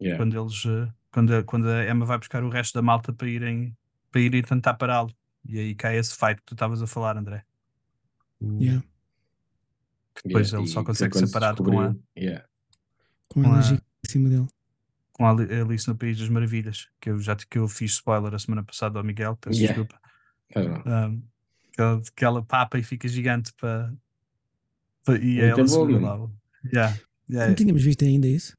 Yeah. 0.00 0.18
quando 0.22 0.38
eles 0.38 0.64
uh, 0.66 0.92
quando, 1.10 1.34
a, 1.34 1.42
quando 1.44 1.68
a 1.68 1.88
Emma 1.88 2.04
vai 2.04 2.18
buscar 2.18 2.42
o 2.42 2.50
resto 2.50 2.74
da 2.74 2.82
malta 2.82 3.12
para 3.12 3.28
irem 3.28 3.74
para 4.10 4.20
irem 4.20 4.42
tentar 4.42 4.74
pará-lo 4.74 5.10
e 5.46 5.58
aí 5.58 5.74
cai 5.74 5.96
esse 5.96 6.14
fight 6.16 6.36
que 6.36 6.44
tu 6.44 6.54
estavas 6.54 6.82
a 6.82 6.86
falar 6.86 7.16
André 7.16 7.44
Yeah. 8.42 8.82
que 10.14 10.22
depois 10.28 10.48
Yeah, 10.48 10.62
ele 10.64 10.72
só 10.72 10.84
consegue 10.84 11.12
quando 11.12 11.20
ser 11.20 11.26
se 11.28 11.32
parado 11.32 11.62
com 11.64 11.80
a. 11.80 11.94
Yeah. 12.18 12.44
Com 13.34 13.46
a 13.46 13.48
energia 13.54 13.76
em 14.06 14.08
cima 14.10 14.28
dele. 14.28 14.46
com 15.12 15.26
a 15.26 15.30
Ali- 15.30 15.52
Alice 15.52 15.86
no 15.88 15.96
País 15.96 16.18
das 16.18 16.28
Maravilhas 16.28 16.88
que 17.00 17.10
eu 17.10 17.18
já 17.20 17.36
que 17.36 17.58
eu 17.58 17.68
fiz 17.68 17.92
spoiler 17.92 18.34
a 18.34 18.38
semana 18.38 18.62
passada 18.64 18.98
ao 18.98 19.04
Miguel 19.04 19.36
peço 19.36 19.58
Yeah. 19.60 19.80
desculpa. 19.80 20.00
Um, 20.56 21.22
que, 21.72 21.80
ela, 21.80 22.02
que 22.16 22.24
ela 22.24 22.42
papa 22.42 22.78
e 22.78 22.82
fica 22.82 23.06
gigante 23.08 23.52
para, 23.60 23.92
para- 25.04 25.18
e 25.18 25.26
Muito 25.36 25.40
ela 25.44 25.56
bom, 25.56 25.66
segura 25.68 26.00
mano. 26.00 26.06
lá 26.24 26.30
yeah, 26.72 26.98
yeah, 27.28 27.48
Não 27.48 27.54
tínhamos 27.54 27.82
visto 27.82 28.04
ainda 28.04 28.26
isso? 28.26 28.56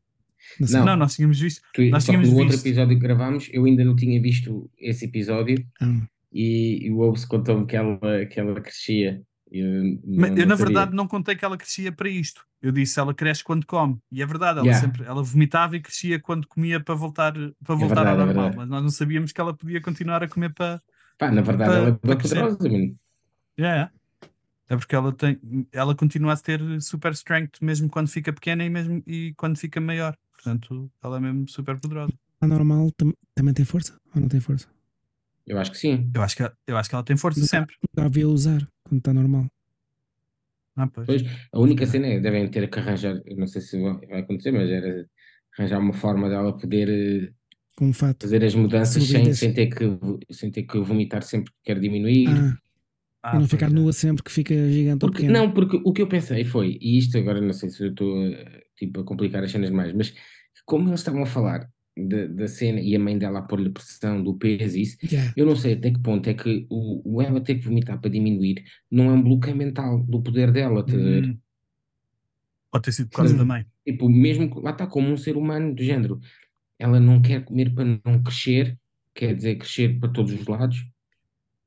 Não. 0.59 0.67
Não. 0.79 0.85
não, 0.85 0.95
nós 0.97 1.15
tínhamos 1.15 1.39
visto 1.39 1.61
Tu, 1.73 1.89
Nós 1.89 2.05
tínhamos 2.05 2.29
no 2.29 2.35
outro 2.37 2.51
visto. 2.51 2.65
episódio 2.67 2.95
que 2.95 3.01
gravámos, 3.01 3.49
eu 3.51 3.65
ainda 3.65 3.83
não 3.83 3.95
tinha 3.95 4.21
visto 4.21 4.69
esse 4.77 5.05
episódio 5.05 5.65
Ah, 5.81 6.01
e, 6.31 6.85
e 6.85 6.91
o 6.91 6.99
Obs 6.99 7.25
contou-me 7.25 7.65
que 7.65 7.75
ela, 7.75 8.25
que 8.29 8.39
ela 8.39 8.59
crescia. 8.61 9.21
Eu, 9.57 9.99
Mas 10.05 10.31
não- 10.31 10.37
eu, 10.37 10.45
na 10.47 10.55
verdade, 10.55 10.95
não 10.95 11.07
contei 11.07 11.35
que 11.35 11.45
ela 11.45 11.57
crescia 11.57 11.91
para 11.91 12.09
isto. 12.09 12.45
Eu 12.61 12.71
disse 12.71 12.99
ela 12.99 13.13
cresce 13.13 13.43
quando 13.43 13.65
come. 13.65 13.97
E 14.11 14.21
é 14.21 14.25
verdade, 14.25 14.59
ela 14.59 14.67
Yeah. 14.67 14.85
sempre 14.87 15.03
ela 15.05 15.21
vomitava 15.23 15.75
e 15.75 15.79
crescia 15.81 16.19
quando 16.19 16.47
comia 16.47 16.79
para 16.79 16.95
voltar, 16.95 17.33
para 17.33 17.75
voltar 17.75 17.95
verdade, 17.95 18.07
é 18.07 18.11
ao 18.11 18.17
normal. 18.17 18.33
verdade. 18.35 18.57
Mas 18.57 18.67
nós 18.69 18.81
não 18.83 18.89
sabíamos 18.89 19.31
que 19.31 19.39
ela 19.39 19.53
podia 19.53 19.79
continuar 19.81 20.23
a 20.23 20.27
comer 20.27 20.53
para. 20.53 20.81
Pá, 21.17 21.31
na 21.31 21.41
verdade, 21.41 21.69
Para- 21.69 21.79
ela 21.81 21.89
é 21.89 21.91
para 21.93 22.15
poderosa, 22.17 22.57
mano. 22.69 22.95
Yeah. 23.57 23.91
É 24.67 24.75
porque 24.75 24.95
ela 24.95 25.11
tem, 25.13 25.39
ela 25.71 25.93
continua 25.95 26.33
a 26.33 26.37
ter 26.37 26.59
super 26.81 27.11
strength 27.13 27.61
mesmo 27.61 27.87
quando 27.87 28.07
fica 28.09 28.33
pequena 28.33 28.65
e 28.65 28.69
mesmo 28.69 29.01
e 29.05 29.33
quando 29.37 29.57
fica 29.57 29.79
maior. 29.79 30.17
Portanto, 30.33 30.91
ela 31.03 31.17
é 31.17 31.19
mesmo 31.19 31.47
super 31.47 31.79
poderosa. 31.79 32.11
a 32.41 32.47
normal 32.47 32.91
tam- 32.91 33.13
também 33.33 33.53
tem 33.53 33.63
força? 33.65 33.97
Ou 34.13 34.21
não 34.21 34.27
tem 34.27 34.39
força? 34.39 34.67
Eu 35.47 35.57
acho 35.59 35.71
que 35.71 35.77
sim. 35.77 36.09
Eu 36.13 36.21
acho 36.21 36.35
que, 36.35 36.41
ela- 36.43 36.57
eu 36.67 36.75
acho 36.77 36.89
que 36.89 36.95
ela 36.95 37.03
tem 37.03 37.15
força 37.15 37.39
Nunca- 37.39 37.49
sempre. 37.49 37.75
Nunca 37.95 38.07
a 38.07 38.09
vi 38.11 38.25
usar 38.25 38.67
quando 38.85 38.99
está 38.99 39.13
normal. 39.13 39.45
Ah, 40.77 40.87
pois. 40.87 41.07
Pois, 41.07 41.21
a 41.53 41.59
única 41.59 41.85
cena 41.85 42.07
é 42.07 42.19
devem 42.19 42.49
ter 42.49 42.69
que 42.69 42.79
arranjar, 42.79 43.21
não 43.37 43.47
sei 43.47 43.61
se 43.61 43.77
vai 43.79 44.19
acontecer, 44.21 44.51
mas 44.51 44.69
era 44.69 45.07
arranjar 45.57 45.79
uma 45.79 45.93
forma 45.93 46.27
dela 46.29 46.57
poder 46.57 46.89
eh, 47.29 47.33
Com 47.77 47.87
um 47.89 47.93
fato. 47.93 48.25
fazer 48.25 48.43
as 48.43 48.55
mudanças 48.55 49.03
sem, 49.03 49.33
sem, 49.33 49.53
ter 49.53 49.67
que, 49.67 49.85
sem 50.33 50.51
ter 50.51 50.63
que 50.63 50.79
vomitar 50.79 51.23
sempre 51.23 51.51
que 51.53 51.59
quer 51.63 51.79
diminuir. 51.79 52.37
Ah, 52.39 52.57
Ah, 53.23 53.35
e 53.35 53.39
não 53.39 53.47
ficar 53.47 53.69
é. 53.69 53.73
nua 53.73 53.93
sempre 53.93 54.23
que 54.23 54.31
fica 54.31 54.53
gigante 54.71 55.05
ou 55.05 55.11
Porque, 55.11 55.21
pequena. 55.21 55.33
não, 55.33 55.53
porque 55.53 55.77
o 55.83 55.93
que 55.93 56.01
eu 56.01 56.07
pensei 56.07 56.43
foi, 56.45 56.77
e 56.81 56.97
isto 56.97 57.17
agora 57.17 57.41
não 57.41 57.53
sei 57.53 57.69
se 57.69 57.83
eu 57.83 57.89
estou 57.91 58.25
eh, 58.27 58.63
tipo, 58.77 59.01
a 59.01 59.05
complicar 59.05 59.43
as 59.43 59.51
cenas 59.51 59.69
mais, 59.71 59.93
mas 59.93 60.13
como 60.65 60.89
eles 60.89 61.01
estavam 61.01 61.23
a 61.23 61.25
falar 61.25 61.69
da, 61.97 62.27
cena 62.47 62.79
e 62.81 62.95
a 62.95 62.99
mãe 62.99 63.17
dela 63.17 63.39
a 63.39 63.41
pôr-lhe 63.41 63.69
pressão 63.69 64.21
do 64.23 64.33
peso 64.35 64.77
e 64.77 64.81
isso, 64.81 64.97
Yeah. 65.03 65.33
eu 65.37 65.45
não 65.45 65.55
sei 65.55 65.73
até 65.73 65.91
que 65.91 65.99
ponto 65.99 66.29
é 66.29 66.33
que 66.33 66.65
o, 66.69 67.01
o 67.17 67.21
ela 67.21 67.39
ter 67.41 67.55
que 67.55 67.65
vomitar 67.65 67.99
para 68.01 68.09
diminuir 68.11 68.63
não 68.91 69.05
é 69.09 69.13
um 69.13 69.21
bloqueio 69.23 69.55
mental 69.55 70.03
do 70.03 70.21
poder 70.21 70.51
dela, 70.51 70.81
a 70.81 70.83
ver? 70.83 71.25
Hum. 71.25 71.37
Pode 72.71 72.83
ter 72.85 72.91
sido 72.91 73.09
por 73.09 73.17
causa 73.17 73.35
da 73.37 73.45
mãe. 73.45 73.65
Tipo, 73.85 74.09
mesmo 74.09 74.49
que- 74.53 74.59
lá 74.59 74.71
está 74.71 74.85
como 74.87 75.09
um 75.09 75.17
ser 75.17 75.37
humano 75.37 75.73
do 75.73 75.81
género, 75.83 76.19
ela 76.77 76.99
não 76.99 77.21
quer 77.21 77.43
comer 77.45 77.73
para 77.73 77.85
não 77.85 78.21
crescer, 78.21 78.77
quer 79.13 79.33
dizer, 79.33 79.55
crescer 79.55 79.97
para 79.99 80.09
todos 80.09 80.33
os 80.33 80.45
lados. 80.45 80.79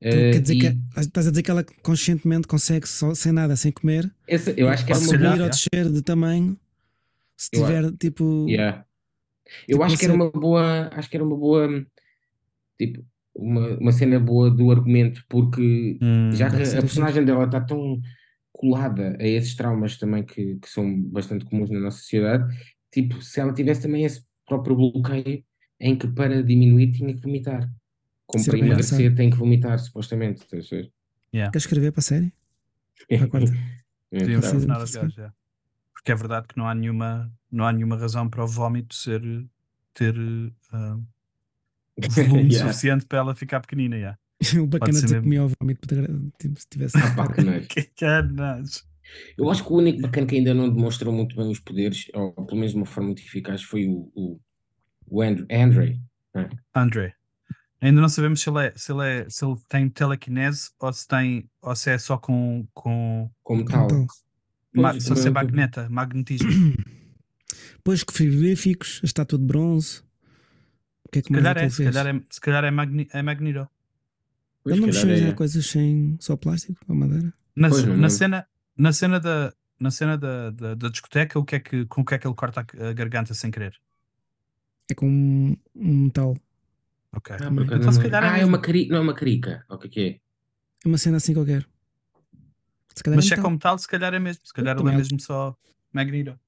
Tu 0.00 0.06
Eh, 0.08 0.32
quer 0.32 0.40
dizer 0.42 0.54
e 0.54 0.60
que 0.60 0.78
estás 1.00 1.26
a 1.26 1.30
dizer 1.30 1.42
que 1.42 1.50
ela 1.50 1.64
conscientemente 1.82 2.46
consegue 2.46 2.86
só, 2.86 3.14
sem 3.14 3.32
nada, 3.32 3.56
sem 3.56 3.72
comer, 3.72 4.12
essa, 4.28 4.50
eu 4.52 4.68
acho 4.68 4.84
que 4.84 4.92
Pode 4.92 5.04
uma 5.06 5.12
subir 5.12 5.40
ou 5.42 5.48
descer 5.48 5.90
de 5.90 6.02
tamanho 6.02 6.56
se 7.36 7.48
Eu 7.54 7.64
tiver 7.64 7.92
tipo. 7.96 8.46
Yeah. 8.48 8.84
Eu 9.66 9.74
Tipo, 9.76 9.82
acho 9.82 9.98
que 9.98 10.04
era 10.04 10.14
uma 10.14 10.30
boa, 10.30 10.90
acho 10.92 11.10
que 11.10 11.16
era 11.16 11.24
uma 11.24 11.36
boa, 11.36 11.86
tipo, 12.78 13.04
uma, 13.34 13.78
uma 13.78 13.92
cena 13.92 14.18
boa 14.18 14.50
do 14.50 14.70
argumento, 14.70 15.24
porque 15.28 15.98
Hum. 16.02 16.32
já 16.32 16.50
que 16.50 16.56
a 16.56 16.80
personagem 16.80 17.24
dela 17.24 17.44
está 17.44 17.60
tão 17.60 18.00
colada 18.52 19.16
a 19.20 19.26
esses 19.26 19.54
traumas 19.54 19.96
também 19.96 20.24
que, 20.24 20.56
que 20.56 20.68
são 20.68 21.00
bastante 21.02 21.44
comuns 21.44 21.70
na 21.70 21.80
nossa 21.80 21.98
sociedade, 21.98 22.44
tipo, 22.92 23.22
se 23.22 23.40
ela 23.40 23.52
tivesse 23.52 23.82
também 23.82 24.04
esse 24.04 24.24
próprio 24.46 24.74
bloqueio 24.76 25.44
em 25.80 25.96
que 25.96 26.08
para 26.08 26.42
diminuir 26.42 26.90
tinha 26.90 27.14
que 27.14 27.20
vomitar. 27.20 27.70
Como 28.26 28.40
Isso 28.42 28.50
para 28.50 28.58
emagrecer 28.58 29.14
tem 29.14 29.30
que 29.30 29.36
vomitar, 29.36 29.78
supostamente. 29.78 30.44
Yeah. 31.32 31.52
Quer 31.52 31.58
escrever 31.58 31.92
para 31.92 32.00
a 32.00 32.02
série? 32.02 32.32
Para 33.08 33.24
a 33.24 33.28
quarta. 33.28 33.52
É, 34.10 34.22
os 34.24 34.90
sim. 34.90 35.06
Porque 35.98 36.12
é 36.12 36.14
verdade 36.14 36.46
que 36.46 36.56
não 36.56 36.68
há 36.68 36.74
nenhuma, 36.74 37.30
não 37.50 37.66
há 37.66 37.72
nenhuma 37.72 37.96
razão 37.96 38.30
para 38.30 38.44
o 38.44 38.46
vómito 38.46 38.94
ser 38.94 39.20
ter 39.92 40.14
ah, 40.72 40.96
volume 42.14 42.52
Yeah. 42.52 42.68
suficiente 42.68 43.04
para 43.04 43.18
ela 43.18 43.34
ficar 43.34 43.60
pequenina. 43.60 43.96
Yeah. 43.96 44.18
o 44.62 44.66
bacana 44.68 44.92
de 45.00 45.02
mesmo. 45.02 45.22
comia 45.22 45.40
ao 45.40 45.50
vómito 45.60 45.88
ter- 45.88 46.08
tipo, 46.38 46.60
se 46.60 46.66
tivesse. 46.70 46.96
Ah, 46.96 47.62
que 47.68 47.82
canas. 47.98 48.86
Eu 49.36 49.50
acho 49.50 49.64
que 49.64 49.72
o 49.72 49.76
único 49.76 50.00
bacana 50.02 50.26
que 50.26 50.36
ainda 50.36 50.54
não 50.54 50.68
demonstrou 50.72 51.12
muito 51.12 51.34
bem 51.34 51.50
os 51.50 51.58
poderes, 51.58 52.06
ou 52.14 52.32
pelo 52.32 52.56
menos 52.58 52.72
de 52.72 52.76
uma 52.76 52.86
forma 52.86 53.08
muito 53.08 53.22
eficaz, 53.22 53.62
foi 53.62 53.88
o, 53.88 54.08
o, 54.14 54.38
o 55.08 55.22
Andrew, 55.22 55.46
Andre. 55.50 56.00
André. 56.74 57.14
Ainda 57.80 58.00
não 58.00 58.08
sabemos 58.08 58.40
se 58.40 58.50
ele, 58.50 58.66
é, 58.66 58.72
se, 58.76 58.92
ele 58.92 59.04
é, 59.06 59.26
se 59.30 59.44
ele 59.44 59.56
tem 59.68 59.88
telecinese 59.88 60.70
ou 60.78 60.92
se, 60.92 61.08
tem, 61.08 61.48
ou 61.62 61.74
se 61.74 61.90
é 61.90 61.98
só 61.98 62.18
com, 62.18 62.66
com 62.74 63.30
Como 63.42 63.64
tal. 63.64 63.88
Pois, 64.74 65.02
só 65.04 65.14
se 65.14 65.28
é 65.28 65.30
magneta, 65.30 65.88
magnetismo. 65.88 66.48
Pois 67.82 68.04
que 68.04 68.12
frigoríficos, 68.12 69.00
a 69.02 69.06
estátua 69.06 69.38
de 69.38 69.44
bronze. 69.46 70.02
O 71.04 71.08
que 71.10 71.20
é 71.20 71.22
que 71.22 71.28
Se 71.28 71.32
mais 71.32 71.42
calhar 71.44 71.64
é, 71.64 71.68
se 71.70 71.84
calhar 71.84 72.06
é, 72.06 72.20
se 72.28 72.40
calhar 72.40 72.64
é, 72.64 72.70
magni, 72.70 73.08
é 73.12 73.22
Magneto. 73.22 73.68
Pois, 74.62 74.76
Ele 74.76 74.84
não 74.86 74.92
se 74.92 75.06
mexeu 75.06 75.28
é. 75.28 75.32
coisas 75.32 75.64
sem 75.64 76.16
só 76.20 76.36
plástico 76.36 76.78
ou 76.86 76.94
madeira? 76.94 77.32
Na, 77.56 77.70
Pois, 77.70 77.84
na 77.86 78.10
cena, 78.10 78.46
na 78.76 78.92
cena, 78.92 79.18
da, 79.18 79.54
na 79.80 79.90
cena 79.90 80.18
da, 80.18 80.50
da, 80.50 80.74
da 80.74 80.88
discoteca, 80.90 81.38
o 81.38 81.44
que 81.44 81.56
é 81.56 81.60
que, 81.60 81.86
com 81.86 82.02
o 82.02 82.04
que 82.04 82.14
é 82.14 82.18
que 82.18 82.26
ele 82.26 82.34
corta 82.34 82.60
a, 82.60 82.92
garganta 82.92 83.32
sem 83.32 83.50
querer? 83.50 83.74
É 84.90 84.94
com 84.94 85.08
um, 85.08 85.56
um 85.74 86.04
metal. 86.04 86.36
Ok. 87.12 87.36
Ah, 87.40 87.46
Então, 87.46 87.90
se 87.92 87.98
não- 88.00 88.10
calhar 88.10 88.24
é 88.24 88.28
ah, 88.28 88.38
é 88.40 88.44
uma 88.44 88.60
cari... 88.60 88.86
não 88.88 88.98
é 88.98 89.00
uma 89.00 89.14
carica. 89.14 89.64
O 89.70 89.78
que 89.78 89.86
é 89.86 89.90
que 89.90 90.00
é? 90.00 90.08
É 90.84 90.88
uma 90.88 90.98
cena 90.98 91.16
assim 91.16 91.32
qualquer. 91.32 91.66
Se 92.98 93.02
calhar 93.02 93.16
Mas 93.16 93.24
é 93.24 93.28
se 93.28 93.34
é 93.34 93.36
metal. 93.36 93.50
como 93.50 93.58
tal, 93.58 93.78
se 93.78 93.88
calhar 93.88 94.12
é 94.14 94.18
mesmo. 94.18 94.42
Se 94.44 94.52
calhar 94.52 94.74
ele 94.74 94.80
é 94.80 94.84
Também. 94.84 94.96
mesmo 94.98 95.18
só 95.20 95.56
Magneto. 95.92 96.38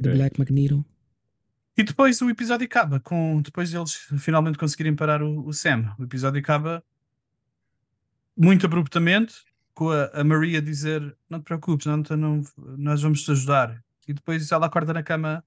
The 0.00 0.14
Black 0.14 0.38
Magneto. 0.38 0.84
E 1.76 1.82
depois 1.82 2.20
o 2.22 2.30
episódio 2.30 2.64
acaba 2.64 3.00
com. 3.00 3.42
Depois 3.42 3.74
eles 3.74 3.92
finalmente 4.18 4.56
conseguirem 4.58 4.94
parar 4.94 5.22
o, 5.22 5.44
o 5.46 5.52
Sam. 5.52 5.92
O 5.98 6.04
episódio 6.04 6.40
acaba 6.40 6.82
muito 8.36 8.64
abruptamente, 8.66 9.34
com 9.74 9.90
a, 9.90 10.04
a 10.14 10.22
Maria 10.24 10.62
dizer: 10.62 11.16
Não 11.28 11.40
te 11.40 11.44
preocupes, 11.44 11.86
não, 11.86 12.02
não, 12.16 12.42
nós 12.76 13.02
vamos 13.02 13.22
te 13.24 13.32
ajudar. 13.32 13.82
E 14.06 14.12
depois 14.14 14.50
ela 14.52 14.66
acorda 14.66 14.92
na 14.94 15.02
cama 15.02 15.44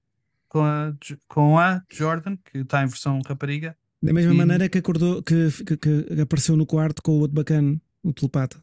com 0.48 0.62
a, 0.62 0.92
com 1.26 1.58
a 1.58 1.82
Jordan, 1.90 2.36
que 2.44 2.58
está 2.58 2.82
em 2.82 2.86
versão 2.86 3.20
rapariga. 3.26 3.74
Da 4.02 4.12
mesma 4.12 4.34
E- 4.34 4.36
maneira 4.36 4.68
que 4.68 4.76
acordou, 4.78 5.22
que, 5.22 5.48
que, 5.64 5.76
que 5.78 6.20
apareceu 6.20 6.56
no 6.56 6.66
quarto 6.66 7.02
com 7.02 7.12
o 7.12 7.20
outro 7.20 7.34
bacana, 7.34 7.80
o 8.02 8.12
telepata. 8.12 8.62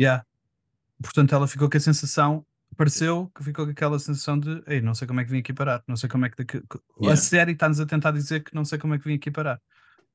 Yeah. 0.00 0.24
Portanto, 1.02 1.34
ela 1.34 1.46
ficou 1.48 1.68
com 1.68 1.76
a 1.76 1.80
sensação, 1.80 2.44
pareceu 2.76 3.30
que 3.36 3.42
ficou 3.44 3.64
com 3.64 3.72
aquela 3.72 3.98
sensação 3.98 4.38
de 4.38 4.62
Ei, 4.66 4.80
não 4.80 4.94
sei 4.94 5.06
como 5.06 5.20
é 5.20 5.24
que 5.24 5.30
vim 5.30 5.38
aqui 5.38 5.52
parar, 5.52 5.82
não 5.86 5.96
sei 5.96 6.08
como 6.08 6.24
é 6.26 6.30
que 6.30 6.36
daqui... 6.36 6.58
a 6.58 6.78
Yeah. 7.00 7.16
série 7.20 7.52
está-nos 7.52 7.80
a 7.80 7.86
tentar 7.86 8.12
dizer 8.12 8.42
que 8.44 8.54
não 8.54 8.64
sei 8.64 8.78
como 8.78 8.94
é 8.94 8.98
que 8.98 9.04
vim 9.08 9.14
aqui 9.14 9.30
parar. 9.30 9.60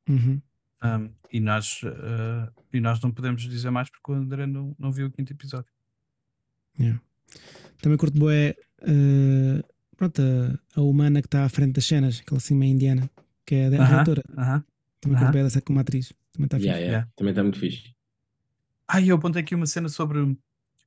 Uhum. 0.09 0.41
Um, 0.83 1.09
e, 1.31 1.39
nós, 1.39 1.81
uh, 1.83 2.51
e 2.71 2.79
nós 2.79 3.01
não 3.01 3.11
podemos 3.11 3.41
dizer 3.41 3.69
mais 3.71 3.89
porque 3.89 4.11
o 4.11 4.15
André 4.15 4.45
não, 4.45 4.75
não 4.77 4.91
viu 4.91 5.07
o 5.07 5.11
quinto 5.11 5.33
episódio. 5.33 5.71
Também 7.81 7.97
curto 7.97 8.17
boé 8.17 8.55
pronto, 9.97 10.21
a, 10.21 10.79
a 10.79 10.81
humana 10.83 11.21
que 11.21 11.27
está 11.27 11.43
à 11.43 11.49
frente 11.49 11.73
das 11.73 11.85
cenas, 11.85 12.19
aquela 12.21 12.37
assim 12.37 12.55
meio 12.55 12.73
indiana, 12.73 13.09
que 13.45 13.55
é 13.55 13.65
a 13.65 13.69
Aham, 13.69 13.87
diretora. 13.87 14.23
aham. 14.37 14.63
Também 15.01 15.15
Aham. 15.17 15.25
curto 15.25 15.33
boé 15.33 15.43
dessa 15.43 15.61
como 15.61 15.79
atriz. 15.79 16.13
Também 16.31 16.45
está 16.45 16.57
Yeah, 16.57 16.73
fixe. 16.77 16.83
yeah. 16.83 16.91
Yeah. 16.91 17.11
Também 17.15 17.31
está 17.31 17.43
muito 17.43 17.59
fixe. 17.59 17.93
Ah, 18.87 19.01
e 19.01 19.09
eu 19.09 19.17
apontei 19.17 19.41
aqui 19.41 19.53
uma 19.55 19.65
cena 19.65 19.89
sobre, 19.89 20.37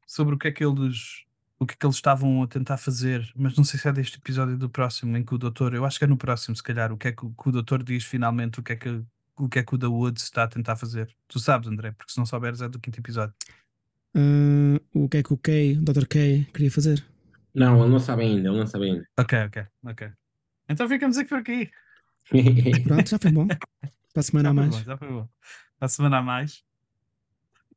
sobre 0.07 0.34
o 0.34 0.38
que 0.38 0.48
é 0.48 0.53
que 0.53 0.64
eles 0.64 1.24
o 1.59 1.66
que 1.66 1.74
é 1.74 1.76
que 1.76 1.84
eles 1.84 1.96
estavam 1.96 2.42
a 2.42 2.46
tentar 2.46 2.78
fazer, 2.78 3.30
mas 3.36 3.55
não 3.55 3.64
sei 3.64 3.78
se 3.78 3.86
é 3.86 3.92
deste 3.92 4.16
episódio 4.16 4.57
do 4.57 4.70
próximo, 4.70 5.14
em 5.14 5.22
que 5.22 5.34
o 5.34 5.36
doutor, 5.38 5.74
eu 5.74 5.84
acho 5.84 5.98
que 5.98 6.05
é 6.05 6.09
no 6.09 6.16
próximo, 6.16 6.57
se 6.57 6.62
calhar, 6.62 6.90
o 6.90 6.96
que 6.96 7.09
é 7.09 7.12
que, 7.12 7.26
o- 7.26 7.34
que 7.34 7.48
o 7.51 7.53
doutor 7.53 7.82
diz 7.82 8.03
finalmente 8.03 8.59
o 8.61 8.62
que 8.62 8.72
é 8.72 8.76
que 8.76 9.03
o 9.36 9.48
que 9.48 9.59
é 9.59 9.62
que 9.62 9.74
o 9.74 9.78
The 9.78 9.86
Woods 9.86 10.22
está 10.22 10.44
a 10.44 10.48
tentar 10.48 10.76
fazer. 10.76 11.14
Tu 11.28 11.38
sabes, 11.38 11.68
André, 11.68 11.92
porque 11.92 12.12
se 12.12 12.18
não 12.18 12.24
souberes 12.26 12.61
é 12.62 12.68
do 12.68 12.78
quinto 12.80 12.98
episódio. 13.01 13.34
Ah, 14.14 14.80
o 14.94 15.09
que 15.09 15.18
é 15.18 15.22
que 15.22 15.32
o 15.32 15.36
Kay, 15.38 15.76
o 15.78 15.82
Dr. 15.82 16.07
Kay, 16.07 16.44
queria 16.46 16.70
fazer? 16.70 17.05
Não, 17.55 17.80
ele 17.82 17.90
não 17.90 17.98
sabe 18.01 18.22
ainda, 18.22 18.48
ele 18.48 18.59
não 18.59 18.66
sabe 18.66 18.86
ainda. 18.86 19.07
Ok, 19.18 19.38
ok, 19.44 19.66
ok. 19.84 20.11
Então 20.68 20.88
ficamos 20.88 21.16
aqui 21.18 21.28
por 21.28 21.38
aqui. 21.38 21.70
Pronto, 22.84 23.09
já 23.11 23.18
foi 23.18 23.32
bom. 23.32 23.46
Para 24.12 24.20
a 24.20 24.22
semana 24.22 24.48
Já 24.48 24.51
a 24.51 24.55
mais. 24.55 24.70
bom, 24.70 24.82
já 24.84 24.96
foi 24.96 25.09
bom. 25.09 25.28
Para 25.78 25.86
a 25.86 25.88
semana 25.88 26.18
a 26.18 26.22
mais. 26.22 26.64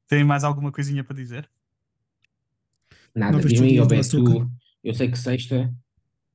Tem 0.08 0.24
mais 0.24 0.44
alguma 0.44 0.72
coisinha 0.72 1.04
para 1.04 1.16
dizer? 1.16 1.50
Nada, 3.16 3.40
diz-me 3.40 3.78
Alberto, 3.78 4.24
tu, 4.24 4.52
eu 4.84 4.94
sei 4.94 5.10
que 5.10 5.18
sexta 5.18 5.74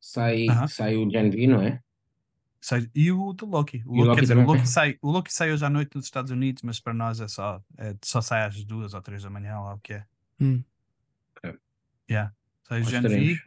sai, 0.00 0.46
Aham. 0.48 0.68
sai 0.68 0.96
o 0.96 1.08
V, 1.10 1.46
não 1.46 1.60
é? 1.60 1.82
Sei- 2.60 2.88
E 2.94 3.10
o 3.12 3.32
do 3.32 3.46
Loki. 3.46 3.82
O 3.86 3.90
Loki, 3.96 4.00
Loki 4.08 4.14
quer 4.14 4.20
dizer, 4.22 4.36
o? 4.38 4.44
Loki, 4.44 4.66
sai, 4.68 4.98
o 5.02 5.10
Loki 5.10 5.32
sai 5.32 5.52
hoje 5.52 5.64
à 5.64 5.70
noite 5.70 5.94
nos 5.96 6.04
Estados 6.04 6.30
Unidos, 6.30 6.62
mas 6.62 6.80
para 6.80 6.94
nós 6.94 7.20
é 7.20 7.28
só, 7.28 7.62
é, 7.76 7.94
só 8.04 8.20
sai 8.20 8.44
às 8.44 8.64
duas 8.64 8.94
ou 8.94 9.02
três 9.02 9.22
da 9.22 9.30
manhã, 9.30 9.58
lá 9.60 9.74
o 9.74 9.78
que 9.80 9.94
é. 9.94 10.06
Hum. 10.40 10.62
Yeah. 12.10 12.32
Sai 12.64 12.80
o 12.80 12.84
V 12.84 12.96
estaremos. 12.96 13.38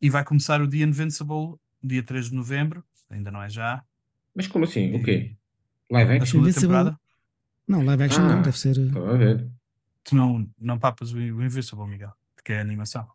e 0.00 0.10
vai 0.10 0.24
começar 0.24 0.60
o 0.60 0.68
The 0.68 0.78
Invincible 0.78 1.56
dia 1.82 2.02
3 2.02 2.28
de 2.30 2.34
novembro, 2.34 2.84
ainda 3.10 3.30
não 3.30 3.42
é 3.42 3.48
já. 3.48 3.84
Mas 4.34 4.46
como 4.46 4.64
assim? 4.64 4.94
O 4.94 5.02
quê? 5.02 5.34
Live 5.90 6.10
A 6.12 6.14
action? 6.16 6.26
segunda 6.26 6.48
Invincible? 6.50 6.68
temporada. 6.76 7.00
Não, 7.68 7.84
live 7.84 8.02
action 8.04 8.22
não, 8.24 8.38
Ah. 8.38 8.42
deve 8.42 8.58
ser. 8.58 8.76
Estava 8.78 9.14
a 9.14 9.16
ver. 9.16 9.46
Tu 10.04 10.14
não, 10.16 10.48
não 10.60 10.78
papas 10.78 11.12
o 11.12 11.16
o 11.16 11.42
Invincible, 11.44 11.86
Miguel, 11.86 12.12
que 12.44 12.52
é 12.52 12.60
animação. 12.60 13.06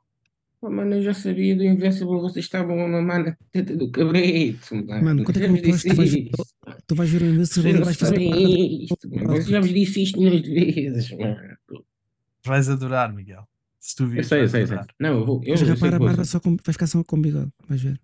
Oh, 0.59 0.71
mano, 0.71 0.95
eu 0.95 1.03
já 1.03 1.13
sabia 1.13 1.55
do 1.55 1.63
Invincible, 1.63 2.19
vocês 2.19 2.45
estavam 2.45 2.83
a 2.83 2.87
mamar 2.87 3.23
na 3.23 3.37
teta 3.51 3.75
do 3.77 3.91
cabrito. 3.91 4.73
Mano, 4.75 5.23
quanto 5.23 5.37
é 5.37 5.41
que 5.41 5.47
já 5.47 5.53
me 5.53 5.59
vos 5.61 5.81
disse? 5.81 5.93
Vais- 5.93 6.13
isto. 6.15 6.45
Tu 6.87 6.95
vais 6.95 7.09
ver 7.11 7.21
o 7.21 7.25
Invincible 7.25 7.69
e 7.69 7.73
não 7.73 7.83
vais 7.83 7.97
fazer. 7.97 8.19
isto, 8.21 9.09
mano. 9.09 9.27
Vocês 9.27 9.47
já 9.47 9.59
vos 9.59 9.69
disse 9.73 10.01
isto 10.03 10.19
milhões 10.19 10.41
de 10.41 10.53
vezes, 10.53 11.11
mano. 11.11 11.37
Vais 12.45 12.69
adorar, 12.69 13.13
Miguel. 13.13 13.47
Se 13.79 13.95
tu 13.95 14.07
vires, 14.07 14.27
sei, 14.27 14.41
eu 14.43 14.47
sei, 14.49 14.63
eu 14.63 14.67
sei. 14.67 14.75
adorar. 14.77 14.95
Não, 14.99 15.09
eu 15.19 15.25
vou. 15.25 15.41
Eu, 15.43 15.57
sei 15.57 15.67
rapar 15.67 15.89
que 15.89 15.95
a 15.95 15.97
vou. 15.99 16.07
barba 16.07 16.25
só 16.25 16.39
com. 16.39 16.57
Vai 16.65 16.73
ficar 16.73 16.87
só 16.87 17.03
com 17.03 17.21
bigode. 17.21 17.51
Vais 17.69 17.81
ver. 17.81 17.99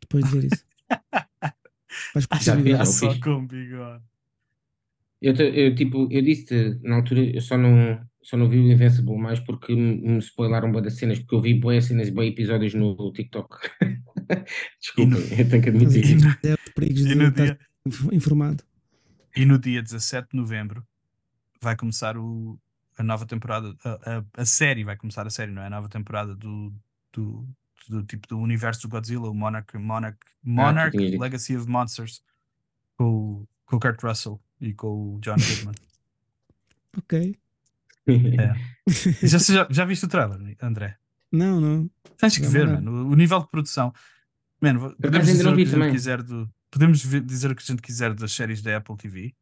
Depois 0.00 0.24
de 0.24 0.30
ver 0.30 0.44
isso. 0.52 0.64
Vais 2.14 2.26
o 2.26 2.56
bigode. 2.56 2.78
já 2.78 2.84
Só 2.86 3.14
com 3.20 3.46
bigode. 3.46 4.02
Eu, 5.22 5.34
eu, 5.34 5.74
tipo, 5.74 6.08
eu 6.10 6.20
disse 6.22 6.78
na 6.82 6.96
altura, 6.96 7.20
eu 7.22 7.40
só 7.40 7.56
não, 7.56 8.04
só 8.22 8.36
não 8.36 8.48
vi 8.48 8.58
o 8.58 8.72
Invincible 8.72 9.16
mais 9.16 9.38
porque 9.40 9.72
me, 9.74 9.96
me 10.00 10.18
spoilaram 10.18 10.72
boas 10.72 10.84
das 10.84 10.96
cenas, 10.98 11.18
porque 11.20 11.34
eu 11.36 11.40
vi 11.40 11.54
boas 11.54 11.84
cenas, 11.84 12.10
boas 12.10 12.26
episódios 12.28 12.74
no 12.74 13.12
TikTok. 13.12 13.56
Desculpa, 14.80 15.16
eu 15.38 15.48
tenho 15.48 15.62
que 15.62 15.68
admitir. 15.68 16.04
E 16.10 16.14
no- 16.16 16.30
É 16.42 16.56
perigos 16.74 17.00
E 17.02 17.08
de 17.08 17.14
no 17.14 17.28
estar 17.28 17.44
dia, 17.44 17.58
informado. 18.12 18.64
e 19.36 19.44
no 19.44 19.58
dia 19.58 19.82
17 19.82 20.28
de 20.32 20.36
novembro 20.36 20.84
vai 21.60 21.76
começar 21.76 22.16
o, 22.18 22.58
a 22.98 23.02
nova 23.02 23.24
temporada, 23.26 23.74
a, 23.84 24.18
a, 24.18 24.24
a 24.38 24.44
série 24.44 24.82
vai 24.84 24.96
começar 24.96 25.26
a 25.26 25.30
série, 25.30 25.52
não 25.52 25.62
é? 25.62 25.66
A 25.66 25.70
nova 25.70 25.88
temporada 25.88 26.34
do, 26.34 26.72
do, 27.12 27.46
do 27.88 28.02
tipo 28.04 28.26
do 28.26 28.38
universo 28.40 28.82
do 28.82 28.88
Godzilla, 28.88 29.28
o 29.30 29.34
Monarch, 29.34 29.76
Monarch, 29.78 30.18
Monarch 30.42 30.96
tinhas 30.96 31.10
dito. 31.12 31.20
Legacy 31.20 31.56
of 31.56 31.68
Monsters, 31.68 32.22
com, 32.96 33.46
com 33.66 33.76
o 33.76 33.80
Kurt 33.80 34.02
Russell 34.02 34.40
e 34.62 34.72
com 34.72 35.16
o 35.16 35.20
John 35.20 35.36
Goodman. 35.36 35.74
Ok. 36.98 37.38
É. 38.06 38.52
já, 39.26 39.38
já, 39.38 39.66
já 39.70 39.84
viste 39.86 40.04
o 40.04 40.08
trailer, 40.08 40.38
André? 40.60 40.98
Não, 41.32 41.58
não. 41.58 41.90
Tens 42.18 42.36
que 42.36 42.44
Já 42.44 42.50
ver, 42.50 42.66
mandaram. 42.66 42.82
mano. 42.92 43.10
O, 43.10 43.14
nível 43.16 43.40
de 43.40 43.48
produção. 43.48 43.94
Mano, 44.60 44.94
podemos 45.00 45.26
dizer 45.26 45.42
não 45.44 45.52
o 45.52 45.56
que 45.56 45.62
a 45.62 45.64
gente 45.64 45.90
quiser 45.90 46.22
do. 46.22 46.50
Podemos 46.70 47.00
dizer 47.00 47.50
o 47.50 47.56
que 47.56 47.62
a 47.62 47.66
gente 47.66 47.80
quiser 47.80 48.12
das 48.12 48.32
séries 48.32 48.60
da 48.60 48.76
Apple 48.76 48.94
TV 48.98 49.34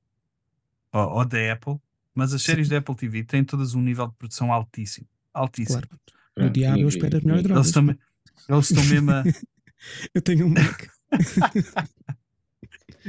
ou, 0.92 1.08
ou 1.08 1.24
da 1.24 1.52
Apple, 1.52 1.76
mas 2.14 2.32
as 2.32 2.40
séries 2.42 2.68
da 2.68 2.78
Apple 2.78 2.94
TV 2.94 3.24
têm 3.24 3.42
todas 3.42 3.74
um 3.74 3.82
nível 3.82 4.06
de 4.06 4.14
produção 4.14 4.52
altíssimo. 4.52 5.08
Altíssimo. 5.34 5.80
Claro. 5.80 6.00
Pronto, 6.34 6.50
o 6.50 6.52
diabo 6.52 6.78
eu 6.78 6.88
espero 6.88 7.16
as 7.16 7.22
melhores 7.24 7.44
Eles 7.44 7.48
drogas. 7.48 7.66
estão, 7.66 8.54
eles 8.56 8.70
estão 8.70 8.84
mesmo 8.84 9.10
a, 9.10 9.24
Eu 10.14 10.22
tenho 10.22 10.46
um 10.46 10.50
Mac. 10.50 10.86
eles 11.10 11.72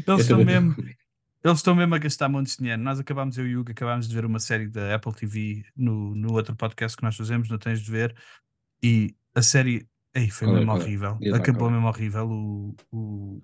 Eu 0.08 0.18
estão 0.18 0.44
mesmo 0.44 0.76
eles 1.44 1.58
estão 1.58 1.76
mesmo 1.76 1.96
a 1.96 1.98
gastar 1.98 2.30
de 2.30 2.58
dinheiro. 2.58 2.82
Nós 2.82 3.00
acabámos, 3.00 3.38
eu 3.38 3.48
e 3.48 3.56
o 3.56 3.62
Hugo, 3.62 3.72
acabámos 3.72 4.08
de 4.08 4.14
ver 4.14 4.26
uma 4.26 4.40
série 4.40 4.68
da 4.68 4.96
Apple 4.96 5.14
TV 5.14 5.66
no, 5.76 6.16
no 6.16 6.34
outro 6.34 6.56
podcast 6.56 6.96
que 6.96 7.04
nós 7.04 7.16
fazemos, 7.16 7.50
não 7.50 7.58
tens 7.58 7.82
de 7.82 7.90
ver, 7.90 8.16
e 8.84 9.16
a 9.34 9.42
série 9.42 9.88
ei, 10.14 10.30
foi 10.30 10.48
Qual 10.48 10.56
é, 10.56 10.60
mesmo 10.60 10.72
é? 10.72 10.76
horrível. 10.76 11.18
Lá, 11.22 11.38
Acabou 11.38 11.70
é? 11.70 11.72
mesmo 11.72 11.88
horrível. 11.88 12.30
O, 12.30 12.76
o 12.92 13.44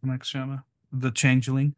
como 0.00 0.12
é 0.12 0.18
que 0.18 0.24
se 0.24 0.32
chama? 0.32 0.64
The 0.98 1.10
Changeling, 1.14 1.74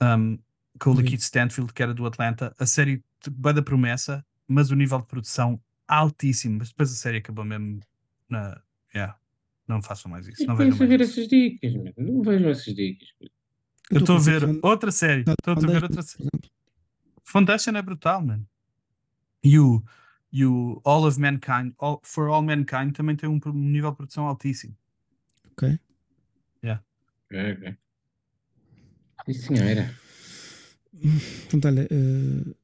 um, 0.00 0.38
com 0.78 0.90
o 0.90 0.94
vi. 0.94 1.02
Lakeith 1.02 1.22
Stanfield, 1.22 1.72
que 1.72 1.82
era 1.82 1.92
do 1.92 2.06
Atlanta. 2.06 2.54
A 2.58 2.66
série 2.66 3.02
vai 3.38 3.52
da 3.52 3.62
promessa, 3.62 4.24
mas 4.46 4.70
o 4.70 4.76
nível 4.76 5.00
de 5.00 5.06
produção 5.06 5.60
altíssimo. 5.88 6.58
Mas 6.58 6.68
depois 6.68 6.92
a 6.92 6.94
série 6.94 7.18
acabou 7.18 7.44
mesmo 7.44 7.80
na. 8.28 8.60
Yeah. 8.94 9.18
Não 9.66 9.82
façam 9.82 10.10
mais 10.10 10.28
isso. 10.28 10.46
Não 10.46 10.54
vejam 10.54 10.74
a 10.74 10.86
ver 10.86 10.98
mais 10.98 11.10
isso. 11.10 11.20
essas 11.20 11.28
dicas, 11.28 11.74
mano. 11.74 11.94
Não 11.96 12.22
vejam 12.22 12.50
essas 12.50 12.74
dicas. 12.74 13.08
Eu 13.90 14.00
estou 14.00 14.16
a 14.16 14.20
ver 14.20 14.42
outra 14.62 14.90
série. 14.90 15.20
Estou 15.20 15.52
a 15.52 15.54
ver 15.54 15.60
Foundation, 15.60 15.84
outra 15.84 16.02
série. 16.02 16.30
Foundation 17.22 17.70
é 17.72 17.82
brutal, 17.82 18.22
mano. 18.22 18.46
E 19.42 19.58
o, 19.58 19.82
e 20.32 20.44
o 20.44 20.80
All 20.84 21.04
of 21.06 21.20
Mankind, 21.20 21.74
All, 21.78 22.00
For 22.02 22.28
All 22.28 22.42
Mankind, 22.42 22.94
também 22.94 23.14
tem 23.16 23.28
um, 23.28 23.38
um 23.46 23.52
nível 23.52 23.90
de 23.90 23.96
produção 23.96 24.26
altíssimo. 24.26 24.76
Ok. 25.52 25.78
Ok, 27.34 27.52
ok. 27.52 27.76
Sim, 29.26 29.56
senhora. 29.56 29.94
Portanto, 31.50 31.64
olha, 31.66 31.88
eh, 31.90 32.54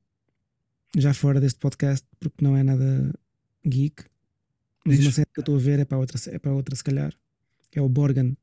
já 0.97 1.15
fora 1.15 1.41
deste 1.41 1.59
podcast, 1.59 2.07
porque 2.19 2.45
não 2.45 2.57
é 2.57 2.63
nada 2.63 3.13
geek, 3.67 4.05
mas 4.85 4.97
Diz. 4.97 5.07
uma 5.07 5.13
série 5.13 5.29
que 5.33 5.41
eu 5.41 5.43
estou 5.43 5.57
a 5.57 5.59
ver 5.59 5.79
é 5.81 5.85
para 5.85 5.99
outra, 5.99 6.19
é 6.31 6.39
para 6.39 6.53
outra 6.53 6.77
se 6.77 6.85
calhar, 6.85 7.13
que 7.71 7.79
é 7.79 7.83
o 7.83 7.89
Borgen, 7.89 8.37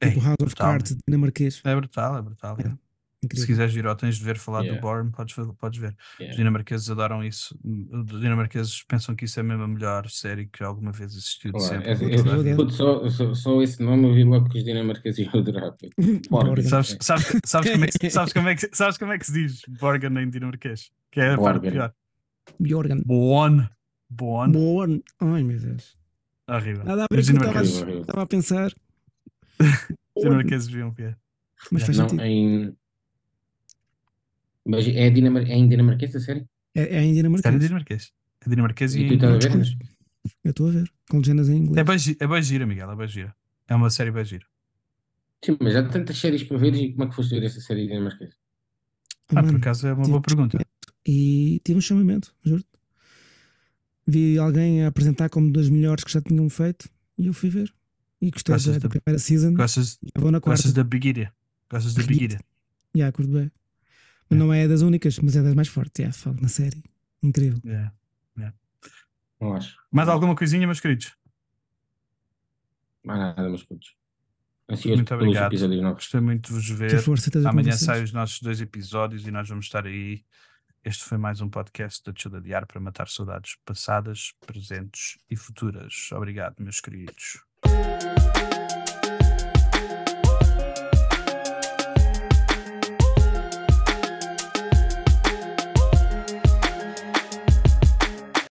Ei, 0.00 0.10
tipo 0.10 0.20
House 0.24 0.36
of 0.40 0.44
brutal, 0.46 0.66
Cards 0.72 0.96
dinamarquês. 1.06 1.60
É 1.64 1.74
brutal, 1.74 2.16
é 2.18 2.22
brutal. 2.22 2.56
É. 2.58 2.66
é. 2.68 2.72
Se 3.36 3.46
quiseres 3.46 3.74
vir 3.74 3.86
ou 3.86 3.94
tens 3.94 4.16
de 4.16 4.24
ver 4.24 4.38
falar 4.38 4.60
Yeah. 4.62 4.80
do 4.80 4.82
Born, 4.82 5.10
podes, 5.10 5.36
podes 5.58 5.78
ver. 5.78 5.94
Os 6.14 6.20
Yeah. 6.20 6.36
dinamarqueses 6.38 6.88
adoram 6.88 7.22
isso. 7.22 7.54
Os 7.92 8.18
dinamarqueses 8.18 8.82
pensam 8.84 9.14
que 9.14 9.26
isso 9.26 9.38
é 9.38 9.42
mesmo 9.42 9.62
a 9.64 9.68
melhor 9.68 10.08
série 10.08 10.46
que 10.46 10.64
alguma 10.64 10.90
vez 10.90 11.12
existiu 11.12 11.52
de 11.52 11.62
sempre. 11.62 11.90
é- 11.90 11.94
eu- 11.96 12.08
eu 12.08 12.20
adoro. 12.40 12.56
puto, 12.56 12.72
só, 12.72 13.08
só, 13.10 13.34
só 13.34 13.60
esse 13.62 13.82
nome 13.82 14.08
eu 14.08 14.14
vi 14.14 14.24
logo 14.24 14.48
que 14.48 14.56
os 14.56 14.64
dinamarqueses 14.64 15.18
iam 15.18 15.38
adorar. 15.38 15.74
Borgen. 16.30 16.64
Sabes, 16.64 16.96
sabes, 17.02 17.26
sabes, 17.44 17.70
como 17.72 17.84
é 17.84 17.88
que, 17.88 18.10
sabes, 18.10 18.32
como 18.32 18.48
é 18.48 18.54
que, 18.56 18.70
sabes 18.72 18.96
como 18.98 19.12
é 19.12 19.18
que 19.18 19.26
se 19.26 19.32
diz 19.34 19.62
Borgen 19.78 20.16
em 20.18 20.30
dinamarquês? 20.30 20.90
Que 21.12 21.20
é 21.20 21.34
a 21.34 21.38
parte 21.38 21.70
pior. 21.70 21.92
Bjorgen. 22.58 23.02
Bon. 23.04 23.66
Bon. 24.08 24.50
Born. 24.50 25.02
Ai 25.20 25.42
meu 25.42 25.58
Deus. 25.60 25.94
Horrível. 26.48 26.84
Nada 26.84 27.04
a 27.04 27.06
ver 27.14 27.20
Os 27.20 27.30
com 27.30 27.36
o 27.36 27.40
que 27.40 27.58
estava 28.00 28.22
a 28.22 28.26
pensar, 28.26 28.66
os 28.68 28.74
dinamarqueses 30.16 30.68
deviam 30.68 30.90
ver. 30.90 31.18
mas 31.70 31.82
faz 31.82 31.98
Não, 31.98 32.08
sentido. 32.08 32.24
em. 32.24 32.76
Mas 34.64 34.86
é, 34.88 35.10
dinamar... 35.10 35.42
é 35.48 35.54
em 35.54 35.68
dinamarquês 35.68 36.14
a 36.14 36.20
série? 36.20 36.46
É, 36.74 36.96
é 36.96 37.02
em 37.02 37.14
dinamarquês. 37.14 37.58
dinamarquês. 37.58 38.12
É 38.44 38.48
dinamarquês 38.48 38.94
e, 38.94 39.00
E 39.00 39.08
tu 39.08 39.14
estás 39.14 39.34
a 39.34 39.48
ver? 39.48 39.58
Desculpa. 39.58 39.90
Eu 40.44 40.50
estou 40.50 40.68
a 40.68 40.70
ver, 40.70 40.92
com 41.08 41.18
legendas 41.18 41.48
em 41.48 41.56
inglês. 41.56 41.78
É 41.78 41.84
bem, 41.84 42.60
é 42.62 42.66
Miguel. 42.66 42.90
É 42.90 42.96
bem 42.96 43.08
gira. 43.08 43.34
É 43.66 43.74
uma 43.74 43.90
série 43.90 44.10
bem 44.10 44.24
gira. 44.24 44.46
Sim, 45.44 45.56
mas 45.60 45.74
há 45.74 45.82
tantas 45.88 46.18
séries 46.18 46.42
para 46.42 46.58
ver 46.58 46.74
e 46.74 46.92
como 46.92 47.04
é 47.04 47.08
que 47.08 47.14
foste 47.16 47.30
ver 47.30 47.46
essa 47.46 47.60
série 47.60 47.86
dinamarquesa? 47.86 48.34
Ah, 49.28 49.34
por 49.34 49.44
mano, 49.44 49.58
acaso 49.58 49.86
é 49.86 49.92
uma 49.92 50.06
boa 50.06 50.20
pergunta. 50.20 50.58
E 51.06 51.60
tive 51.64 51.78
um 51.78 51.80
chamamento, 51.80 52.34
juro 52.44 52.64
Vi 54.06 54.38
alguém 54.38 54.84
a 54.84 54.88
apresentar 54.88 55.30
como 55.30 55.52
das 55.52 55.70
melhores 55.70 56.04
que 56.04 56.12
já 56.12 56.20
tinham 56.20 56.48
feito 56.50 56.90
e 57.16 57.26
eu 57.26 57.32
fui 57.32 57.48
ver. 57.48 57.72
E 58.20 58.30
gostei 58.30 58.54
Gostas 58.54 58.74
da, 58.74 58.80
da 58.80 58.88
primeira 58.88 59.18
season. 59.18 59.54
Gostas, 59.54 59.98
vou 60.16 60.30
na 60.30 60.40
quarta. 60.40 60.62
gostas 60.62 60.72
da 60.72 60.84
Biguira? 60.84 61.32
Gostas 61.70 61.94
da. 61.94 62.02
Biguira? 62.02 62.40
Já, 62.94 63.10
curto 63.12 63.32
bem. 63.32 63.50
Mas 64.28 64.38
não 64.38 64.52
é 64.52 64.68
das 64.68 64.82
únicas, 64.82 65.18
mas 65.18 65.36
é 65.36 65.42
das 65.42 65.54
mais 65.54 65.68
fortes. 65.68 66.04
Já, 66.04 66.12
fogo, 66.12 66.40
na 66.40 66.48
série. 66.48 66.82
Incrível. 67.22 67.60
Yeah. 67.64 67.92
Não 69.40 69.54
acho. 69.54 69.78
Mais 69.90 70.08
alguma 70.08 70.36
coisinha, 70.36 70.66
meus 70.66 70.80
queridos? 70.80 71.16
Mais 73.02 73.18
nada, 73.18 73.48
meus 73.48 73.64
putos. 73.64 73.96
Ansioso 74.68 74.96
Muito 74.98 75.14
obrigado. 75.14 75.56
Gostei 75.94 76.20
muito 76.20 76.48
de 76.48 76.54
vos 76.54 76.68
ver. 76.68 77.00
força 77.00 77.30
Amanhã 77.48 77.72
saem 77.72 78.04
os 78.04 78.12
nossos 78.12 78.40
dois 78.42 78.60
episódios 78.60 79.26
e 79.26 79.30
nós 79.30 79.48
vamos 79.48 79.64
estar 79.64 79.86
aí. 79.86 80.22
Este 80.84 81.04
foi 81.04 81.18
mais 81.18 81.40
um 81.40 81.48
podcast 81.48 82.02
da 82.04 82.12
Tchula 82.12 82.40
Diário 82.40 82.66
para 82.66 82.80
matar 82.80 83.08
saudades 83.08 83.56
passadas, 83.64 84.32
presentes 84.46 85.18
e 85.28 85.36
futuras. 85.36 86.10
Obrigado, 86.12 86.56
meus 86.60 86.80
queridos. 86.80 87.42